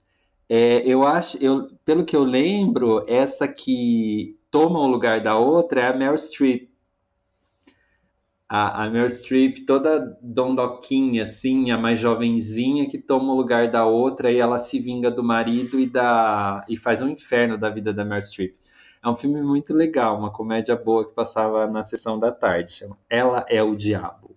É, 0.48 0.82
eu 0.86 1.06
acho, 1.06 1.38
eu, 1.38 1.70
pelo 1.84 2.04
que 2.04 2.16
eu 2.16 2.24
lembro, 2.24 3.04
essa 3.08 3.48
que 3.48 4.38
toma 4.50 4.78
o 4.78 4.86
lugar 4.86 5.20
da 5.22 5.36
outra 5.36 5.80
é 5.80 5.88
a 5.88 5.96
Meryl 5.96 6.16
Streep. 6.18 6.73
A, 8.56 8.84
a 8.84 8.88
Meryl 8.88 9.10
Streep 9.10 9.66
toda 9.66 10.16
dondoquinha, 10.22 11.24
assim, 11.24 11.72
a 11.72 11.76
mais 11.76 11.98
jovenzinha, 11.98 12.88
que 12.88 12.98
toma 12.98 13.32
o 13.32 13.36
lugar 13.36 13.68
da 13.68 13.84
outra 13.84 14.30
e 14.30 14.38
ela 14.38 14.58
se 14.58 14.78
vinga 14.78 15.10
do 15.10 15.24
marido 15.24 15.80
e, 15.80 15.90
da, 15.90 16.64
e 16.68 16.76
faz 16.76 17.02
um 17.02 17.08
inferno 17.08 17.58
da 17.58 17.68
vida 17.68 17.92
da 17.92 18.04
Meryl 18.04 18.22
Streep. 18.22 18.54
É 19.02 19.08
um 19.08 19.16
filme 19.16 19.42
muito 19.42 19.74
legal, 19.74 20.16
uma 20.16 20.30
comédia 20.30 20.76
boa 20.76 21.04
que 21.04 21.12
passava 21.12 21.66
na 21.66 21.82
sessão 21.82 22.16
da 22.16 22.30
tarde. 22.30 22.70
Chama 22.70 22.96
Ela 23.10 23.44
é 23.48 23.60
o 23.60 23.74
Diabo. 23.74 24.36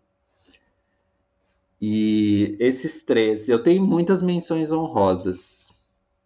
E 1.80 2.58
esses 2.60 3.04
três, 3.04 3.48
eu 3.48 3.62
tenho 3.62 3.86
muitas 3.86 4.24
menções 4.24 4.72
honrosas. 4.72 5.72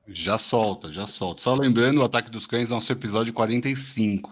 Já 0.07 0.37
solta, 0.37 0.93
já 0.93 1.05
solta. 1.05 1.41
Só 1.41 1.53
lembrando, 1.55 1.99
o 1.99 2.05
Ataque 2.05 2.31
dos 2.31 2.47
Cães 2.47 2.71
é 2.71 2.73
nosso 2.73 2.89
episódio 2.89 3.33
45. 3.33 4.31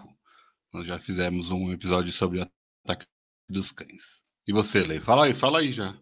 Nós 0.72 0.86
já 0.86 0.98
fizemos 0.98 1.50
um 1.50 1.70
episódio 1.70 2.10
sobre 2.10 2.40
o 2.40 2.46
Ataque 2.86 3.04
dos 3.50 3.72
Cães. 3.72 4.24
E 4.46 4.52
você, 4.52 4.80
Lei? 4.80 5.00
Fala 5.00 5.26
aí, 5.26 5.34
fala 5.34 5.58
aí 5.58 5.72
já. 5.72 5.94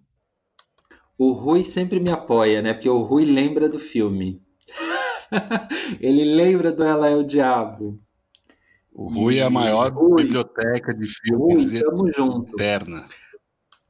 O 1.18 1.32
Rui 1.32 1.64
sempre 1.64 1.98
me 1.98 2.10
apoia, 2.10 2.62
né? 2.62 2.72
Porque 2.72 2.88
o 2.88 3.02
Rui 3.02 3.24
lembra 3.24 3.68
do 3.68 3.78
filme. 3.78 4.40
Ele 6.00 6.24
lembra 6.24 6.70
do 6.70 6.84
Ela 6.84 7.08
é 7.08 7.16
o 7.16 7.24
Diabo. 7.24 8.00
O 8.92 9.08
Rui 9.12 9.38
é 9.38 9.42
a 9.42 9.50
maior 9.50 9.92
Rui, 9.92 10.22
biblioteca 10.22 10.94
de 10.94 11.06
filmes 11.06 11.72
Rui, 11.72 11.80
tamo 11.82 12.12
junto. 12.12 12.54
eterna. 12.54 13.04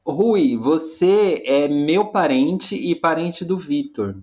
Rui, 0.05 0.57
você 0.57 1.43
é 1.45 1.67
meu 1.67 2.05
parente 2.05 2.75
e 2.75 2.95
parente 2.95 3.45
do 3.45 3.57
Vitor. 3.57 4.17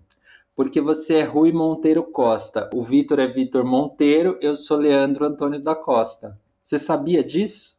Porque 0.54 0.80
você 0.80 1.16
é 1.16 1.24
Rui 1.24 1.52
Monteiro 1.52 2.02
Costa. 2.02 2.70
O 2.74 2.82
Vitor 2.82 3.18
é 3.18 3.26
Vitor 3.26 3.64
Monteiro, 3.64 4.38
eu 4.40 4.56
sou 4.56 4.78
Leandro 4.78 5.26
Antônio 5.26 5.60
da 5.60 5.74
Costa. 5.74 6.40
Você 6.62 6.78
sabia 6.78 7.22
disso? 7.22 7.75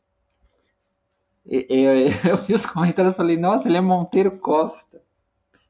Eu, 2.28 2.38
vi 2.45 2.53
os 2.53 2.65
comentários 2.65 3.14
e 3.14 3.18
falei, 3.18 3.38
nossa, 3.38 3.68
ele 3.68 3.78
é 3.78 3.82
Monteiro 3.82 4.38
Costa. 4.38 5.02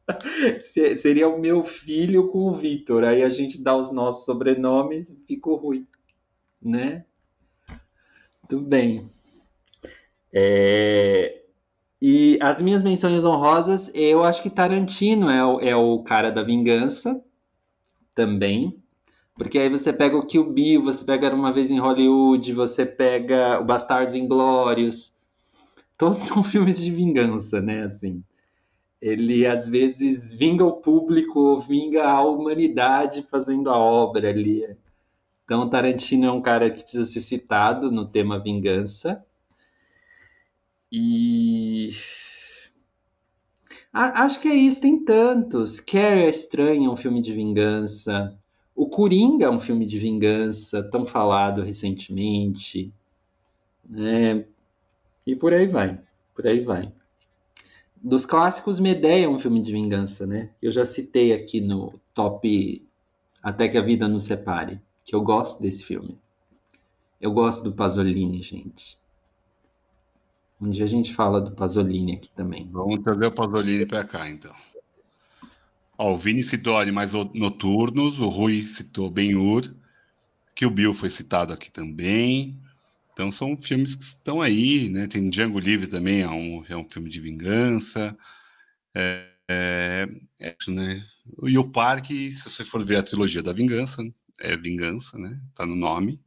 Seria 0.98 1.30
o 1.30 1.40
meu 1.40 1.64
filho 1.64 2.30
com 2.30 2.50
o 2.50 2.54
Vitor. 2.54 3.04
Aí 3.04 3.22
a 3.22 3.30
gente 3.30 3.62
dá 3.62 3.76
os 3.76 3.92
nossos 3.92 4.26
sobrenomes 4.26 5.10
e 5.10 5.16
fica 5.28 5.50
o 5.50 5.56
Rui. 5.56 5.86
Né? 6.60 7.06
Tudo 8.50 8.66
bem. 8.66 9.12
É... 10.34 11.44
E 12.02 12.38
as 12.42 12.62
minhas 12.62 12.84
menções 12.84 13.26
honrosas, 13.26 13.92
eu 13.94 14.24
acho 14.24 14.42
que 14.42 14.50
Tarantino 14.50 15.30
é 15.30 15.46
o, 15.46 15.60
é 15.60 15.76
o 15.76 16.04
cara 16.04 16.32
da 16.32 16.44
vingança 16.44 17.22
também. 18.16 18.82
Porque 19.36 19.60
aí 19.60 19.70
você 19.70 19.94
pega 19.94 20.18
o 20.18 20.26
Kill 20.26 20.52
Bill, 20.52 20.84
você 20.84 21.06
pega 21.06 21.34
Uma 21.34 21.54
Vez 21.54 21.70
em 21.70 21.80
Hollywood, 21.80 22.54
você 22.54 22.86
pega 22.86 23.60
o 23.60 23.66
Bastardos 23.66 24.16
Inglórios. 24.16 25.17
Todos 25.98 26.20
são 26.28 26.44
filmes 26.44 26.80
de 26.80 26.92
vingança, 26.92 27.62
né? 27.62 27.84
Assim, 27.84 28.24
ele 29.02 29.46
às 29.46 29.68
vezes 29.68 30.34
vinga 30.34 30.66
o 30.66 30.74
público, 30.74 31.60
vinga 31.60 32.08
a 32.08 32.22
humanidade 32.22 33.24
fazendo 33.30 33.70
a 33.70 33.78
obra 33.78 34.30
ali. 34.30 34.66
Então, 35.46 35.70
Tarantino 35.70 36.26
é 36.26 36.32
um 36.32 36.42
cara 36.42 36.70
que 36.70 36.82
precisa 36.82 37.06
ser 37.06 37.22
citado 37.22 37.92
no 37.92 38.06
tema 38.06 38.40
vingança. 38.40 39.24
E. 40.92 41.90
Acho 43.94 44.40
que 44.40 44.48
é 44.48 44.54
isso, 44.54 44.82
tem 44.82 45.04
tantos. 45.04 45.80
Carrie 45.80 46.26
é 46.26 46.30
Estranho 46.30 46.90
é 46.90 46.94
um 46.94 46.98
filme 46.98 47.22
de 47.22 47.34
vingança. 47.34 48.38
O 48.76 48.88
Coringa 48.88 49.46
é 49.46 49.50
um 49.50 49.60
filme 49.60 49.86
de 49.86 49.98
vingança, 49.98 50.84
tão 50.84 51.06
falado 51.06 51.62
recentemente. 51.62 52.94
Né? 53.90 54.46
E 55.28 55.36
por 55.36 55.54
aí 55.54 55.68
vai. 55.68 56.00
Por 56.34 56.48
aí 56.48 56.62
vai. 56.62 56.90
Dos 57.98 58.26
clássicos, 58.26 58.80
Medeia 58.80 59.26
é 59.26 59.30
um 59.30 59.38
filme 59.38 59.62
de 59.62 59.74
vingança, 59.74 60.26
né? 60.26 60.52
Eu 60.62 60.72
já 60.72 60.86
citei 60.86 61.34
aqui 61.34 61.60
no 61.60 62.00
top 62.14 62.88
Até 63.44 63.68
que 63.68 63.78
a 63.78 63.82
Vida 63.82 64.08
nos 64.08 64.24
Separe 64.24 64.80
que 65.04 65.14
eu 65.14 65.22
gosto 65.22 65.62
desse 65.62 65.84
filme. 65.84 66.18
Eu 67.20 67.32
gosto 67.32 67.64
do 67.64 67.76
Pasolini, 67.76 68.42
gente. 68.42 68.98
Um 70.62 70.70
dia 70.70 70.86
a 70.86 70.88
gente 70.88 71.14
fala 71.14 71.42
do 71.42 71.52
Pasolini 71.52 72.14
aqui 72.14 72.30
também. 72.32 72.70
Vamos 72.72 73.00
trazer 73.00 73.26
o 73.26 73.32
Pasolini 73.32 73.86
para 73.86 74.04
cá, 74.04 74.30
então. 74.30 74.54
Ó, 75.98 76.14
o 76.14 76.18
Vini 76.18 76.44
citou 76.44 76.78
Animais 76.78 77.14
Noturnos, 77.34 78.20
o 78.20 78.30
Rui 78.30 78.62
citou 78.62 79.10
Ben-Hur, 79.10 79.74
que 80.54 80.66
o 80.66 80.70
Bill 80.70 80.94
foi 80.94 81.10
citado 81.10 81.54
aqui 81.54 81.72
também. 81.72 82.58
Então 83.18 83.32
são 83.32 83.58
filmes 83.58 83.96
que 83.96 84.04
estão 84.04 84.44
aí, 84.44 84.90
né? 84.90 85.08
Tem 85.08 85.28
Django 85.28 85.60
Livre 85.60 85.88
também, 85.88 86.22
é 86.22 86.30
um, 86.30 86.64
é 86.70 86.78
um 86.78 86.88
filme 86.88 87.10
de 87.10 87.20
vingança. 87.20 88.16
É, 88.96 89.28
é, 89.50 90.08
é, 90.40 90.56
né? 90.68 91.04
E 91.46 91.58
o 91.58 91.68
Parque, 91.68 92.32
se 92.32 92.48
você 92.48 92.64
for 92.64 92.86
ver 92.86 92.98
a 92.98 93.04
trilogia 93.04 93.42
da 93.42 93.52
vingança, 93.52 94.04
é 94.40 94.56
vingança, 94.56 95.18
né? 95.18 95.42
Tá 95.56 95.66
no 95.66 95.76
nome. 95.76 96.22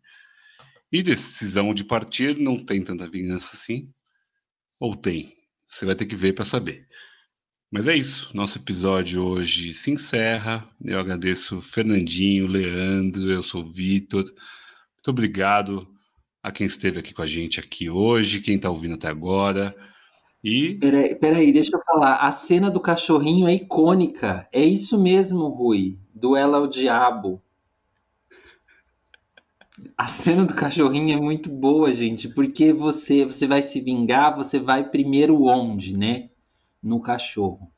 E 0.91 1.01
decisão 1.01 1.73
de 1.73 1.85
partir 1.85 2.37
não 2.37 2.59
tem 2.59 2.83
tanta 2.83 3.09
vingança 3.09 3.55
assim. 3.55 3.89
Ou 4.81 4.97
tem? 4.97 5.37
Você 5.69 5.87
vai 5.87 5.95
ter 5.95 6.07
que 6.07 6.17
ver 6.17 6.33
para 6.33 6.45
saber. 6.45 6.89
Mas 7.71 7.87
é 7.87 7.97
isso. 7.97 8.37
Nosso 8.37 8.59
episódio 8.59 9.23
hoje 9.23 9.73
se 9.73 9.93
encerra. 9.93 10.69
Eu 10.85 10.99
agradeço 10.99 11.63
Fernandinho, 11.63 12.49
Leandro, 12.49 13.31
eu 13.31 13.45
sou 13.45 13.63
o 13.63 13.71
Vitor. 13.71 14.25
Muito 14.25 15.09
obrigado 15.09 16.00
a 16.43 16.51
quem 16.51 16.67
esteve 16.67 16.99
aqui 16.99 17.13
com 17.13 17.23
a 17.23 17.27
gente 17.27 17.61
aqui 17.61 17.91
hoje, 17.91 18.41
quem 18.41 18.57
está 18.57 18.71
ouvindo 18.71 18.95
até 18.95 19.09
agora. 19.09 19.75
E. 20.43 20.75
Peraí, 20.75 21.15
peraí, 21.17 21.53
deixa 21.53 21.77
eu 21.77 21.83
falar. 21.85 22.17
A 22.17 22.33
cena 22.33 22.71
do 22.71 22.81
cachorrinho 22.81 23.47
é 23.47 23.55
icônica. 23.55 24.49
É 24.53 24.65
isso 24.65 24.99
mesmo, 24.99 25.49
Rui. 25.49 25.99
Duela 26.15 26.59
ao 26.59 26.67
diabo. 26.67 27.43
A 29.97 30.09
cena 30.09 30.45
do 30.45 30.55
cachorrinho 30.55 31.17
é 31.17 31.21
muito 31.21 31.51
boa, 31.51 31.93
gente, 31.93 32.29
porque 32.29 32.73
você 32.73 33.25
você 33.25 33.47
vai 33.47 33.63
se 33.63 33.81
vingar, 33.81 34.35
você 34.37 34.59
vai 34.59 34.89
primeiro 34.89 35.43
onde, 35.45 35.97
né? 35.97 36.31
No 36.83 37.01
cachorro. 37.01 37.71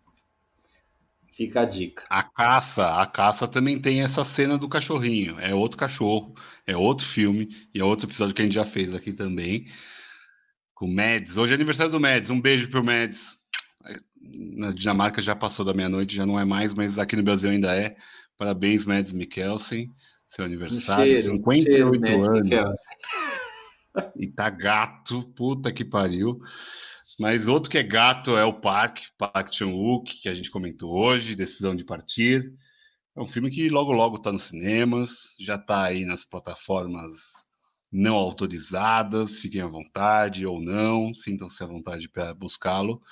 Fica 1.32 1.62
a 1.62 1.64
dica. 1.64 2.04
A 2.10 2.22
caça, 2.22 3.00
a 3.00 3.06
caça 3.06 3.48
também 3.48 3.78
tem 3.78 4.02
essa 4.02 4.24
cena 4.24 4.58
do 4.58 4.68
cachorrinho. 4.68 5.38
É 5.40 5.54
outro 5.54 5.78
cachorro, 5.78 6.34
é 6.66 6.76
outro 6.76 7.06
filme 7.06 7.48
e 7.74 7.80
é 7.80 7.84
outro 7.84 8.06
episódio 8.06 8.34
que 8.34 8.42
a 8.42 8.44
gente 8.44 8.54
já 8.54 8.64
fez 8.64 8.94
aqui 8.94 9.12
também. 9.12 9.66
Com 10.74 10.86
o 10.86 10.94
Mads. 10.94 11.36
Hoje 11.36 11.52
é 11.52 11.56
aniversário 11.56 11.90
do 11.90 12.00
Mads. 12.00 12.30
Um 12.30 12.40
beijo 12.40 12.68
pro 12.68 12.84
Mads. 12.84 13.36
Na 14.20 14.72
Dinamarca 14.72 15.20
já 15.20 15.34
passou 15.34 15.64
da 15.64 15.74
meia-noite, 15.74 16.14
já 16.14 16.24
não 16.24 16.38
é 16.38 16.44
mais, 16.44 16.74
mas 16.74 16.98
aqui 16.98 17.16
no 17.16 17.22
Brasil 17.22 17.50
ainda 17.50 17.74
é. 17.74 17.96
Parabéns, 18.36 18.84
Mads 18.84 19.12
Mikkelsen 19.12 19.90
seu 20.32 20.46
aniversário, 20.46 21.14
cheiro, 21.14 21.36
58 21.36 22.06
cheiro, 22.06 22.66
anos. 22.66 22.80
E 24.16 24.26
tá 24.28 24.48
gato, 24.48 25.22
puta 25.36 25.70
que 25.70 25.84
pariu. 25.84 26.40
Mas 27.18 27.48
outro 27.48 27.70
que 27.70 27.78
é 27.78 27.82
gato 27.82 28.36
é 28.36 28.44
o 28.44 28.60
Park, 28.60 29.00
Park 29.18 29.52
Chan-wook, 29.52 30.20
que 30.20 30.28
a 30.28 30.34
gente 30.34 30.50
comentou 30.50 30.90
hoje, 30.92 31.36
Decisão 31.36 31.74
de 31.74 31.84
Partir. 31.84 32.52
É 33.14 33.20
um 33.20 33.26
filme 33.26 33.50
que 33.50 33.68
logo 33.68 33.92
logo 33.92 34.18
tá 34.18 34.32
nos 34.32 34.44
cinemas, 34.44 35.36
já 35.38 35.58
tá 35.58 35.84
aí 35.84 36.04
nas 36.04 36.24
plataformas 36.24 37.46
não 37.92 38.14
autorizadas, 38.14 39.38
fiquem 39.38 39.60
à 39.60 39.66
vontade 39.66 40.46
ou 40.46 40.60
não, 40.60 41.12
sintam-se 41.12 41.62
à 41.62 41.66
vontade 41.66 42.08
para 42.08 42.32
buscá-lo. 42.32 43.02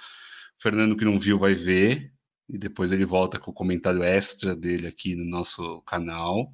Fernando 0.59 0.97
que 0.97 1.05
não 1.05 1.19
viu 1.19 1.39
vai 1.39 1.55
ver 1.55 2.13
e 2.49 2.57
depois 2.57 2.91
ele 2.93 3.05
volta 3.05 3.39
com 3.39 3.51
o 3.51 3.55
comentário 3.55 4.03
extra 4.03 4.57
dele 4.57 4.87
aqui 4.87 5.15
no 5.15 5.25
nosso 5.25 5.83
canal. 5.83 6.53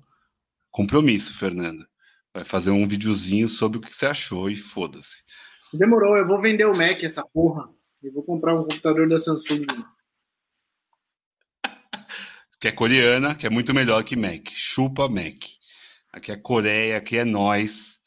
Compromisso, 0.71 1.33
Fernanda. 1.35 1.89
Vai 2.35 2.45
fazer 2.45 2.71
um 2.71 2.87
videozinho 2.87 3.49
sobre 3.49 3.79
o 3.79 3.81
que 3.81 3.95
você 3.95 4.07
achou 4.07 4.51
e 4.51 4.57
foda-se. 4.57 5.23
Demorou, 5.79 6.17
eu 6.17 6.27
vou 6.27 6.41
vender 6.41 6.65
o 6.67 6.77
Mac, 6.77 7.03
essa 7.03 7.23
porra. 7.25 7.69
Eu 8.03 8.13
vou 8.13 8.23
comprar 8.23 8.55
um 8.55 8.63
computador 8.63 9.09
da 9.09 9.19
Samsung. 9.19 9.67
que 12.61 12.69
é 12.69 12.73
coreana, 12.73 13.35
que 13.35 13.47
é 13.47 13.51
muito 13.51 13.75
melhor 13.75 14.05
que 14.05 14.17
Mac. 14.17 14.49
Chupa 14.51 15.09
Mac. 15.09 15.45
Aqui 16.13 16.33
é 16.33 16.37
Coreia, 16.37 16.97
aqui 16.97 17.19
é 17.19 17.25
nós. 17.25 18.01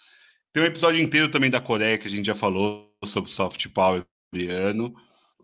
Tem 0.51 0.63
um 0.63 0.65
episódio 0.65 1.01
inteiro 1.01 1.29
também 1.29 1.49
da 1.49 1.61
Coreia 1.61 1.97
que 1.97 2.07
a 2.07 2.11
gente 2.11 2.25
já 2.25 2.35
falou 2.35 2.91
sobre 3.05 3.29
soft 3.29 3.67
power 3.69 4.03
coreano, 4.31 4.93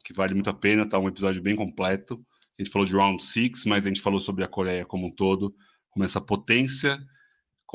que 0.03 0.13
vale 0.13 0.33
muito 0.33 0.49
a 0.49 0.53
pena, 0.53 0.87
tá 0.87 0.97
um 0.97 1.07
episódio 1.07 1.41
bem 1.41 1.55
completo. 1.55 2.23
A 2.57 2.61
gente 2.63 2.71
falou 2.71 2.87
de 2.87 2.95
Round 2.95 3.23
Six, 3.23 3.65
mas 3.65 3.85
a 3.85 3.89
gente 3.89 4.01
falou 4.01 4.19
sobre 4.19 4.43
a 4.43 4.47
Coreia 4.47 4.85
como 4.85 5.07
um 5.07 5.11
todo, 5.11 5.53
como 5.91 6.03
essa 6.03 6.19
potência 6.19 6.99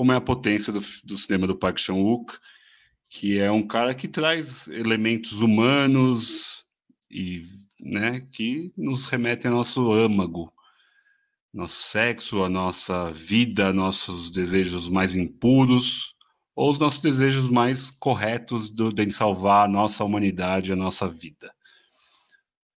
como 0.01 0.13
é 0.13 0.17
a 0.17 0.21
potência 0.21 0.73
do, 0.73 0.81
do 1.05 1.19
cinema 1.19 1.47
do 1.47 1.55
Park 1.55 1.79
Chan-wook, 1.79 2.33
que 3.11 3.41
é 3.41 3.51
um 3.51 3.67
cara 3.67 3.93
que 3.93 4.07
traz 4.07 4.69
elementos 4.69 5.33
humanos 5.33 6.65
e 7.11 7.43
né, 7.81 8.21
que 8.33 8.73
nos 8.79 9.09
remetem 9.09 9.51
ao 9.51 9.57
nosso 9.57 9.93
âmago, 9.93 10.53
nosso 11.53 11.83
sexo, 11.83 12.45
a 12.45 12.49
nossa 12.49 13.11
vida, 13.11 13.73
nossos 13.73 14.31
desejos 14.31 14.89
mais 14.89 15.17
impuros 15.17 16.15
ou 16.55 16.71
os 16.71 16.79
nossos 16.79 17.01
desejos 17.01 17.49
mais 17.49 17.91
corretos 17.91 18.71
do, 18.71 18.93
de 18.93 19.11
salvar 19.11 19.65
a 19.65 19.71
nossa 19.71 20.05
humanidade, 20.05 20.73
a 20.73 20.77
nossa 20.77 21.11
vida. 21.11 21.53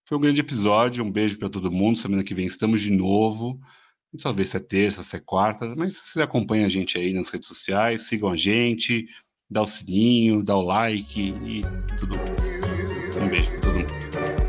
Foi 0.07 0.17
um 0.17 0.21
grande 0.21 0.41
episódio, 0.41 1.03
um 1.03 1.11
beijo 1.11 1.37
para 1.37 1.49
todo 1.49 1.71
mundo. 1.71 1.99
Semana 1.99 2.23
que 2.23 2.33
vem 2.33 2.47
estamos 2.47 2.81
de 2.81 2.91
novo 2.91 3.59
saber 4.17 4.45
se 4.45 4.57
é 4.57 4.59
terça, 4.59 5.03
se 5.03 5.15
é 5.15 5.19
quarta, 5.19 5.73
mas 5.75 5.95
você 5.95 6.21
acompanha 6.21 6.65
a 6.65 6.69
gente 6.69 6.97
aí 6.97 7.13
nas 7.13 7.29
redes 7.29 7.47
sociais, 7.47 8.07
sigam 8.07 8.31
a 8.31 8.35
gente, 8.35 9.07
dá 9.49 9.61
o 9.61 9.67
sininho, 9.67 10.43
dá 10.43 10.55
o 10.57 10.61
like 10.61 11.21
e 11.21 11.61
tudo 11.97 12.17
mais. 12.17 12.61
Um 13.21 13.29
beijo 13.29 13.51
para 13.51 13.61
todo 13.61 13.79
mundo. 13.79 14.42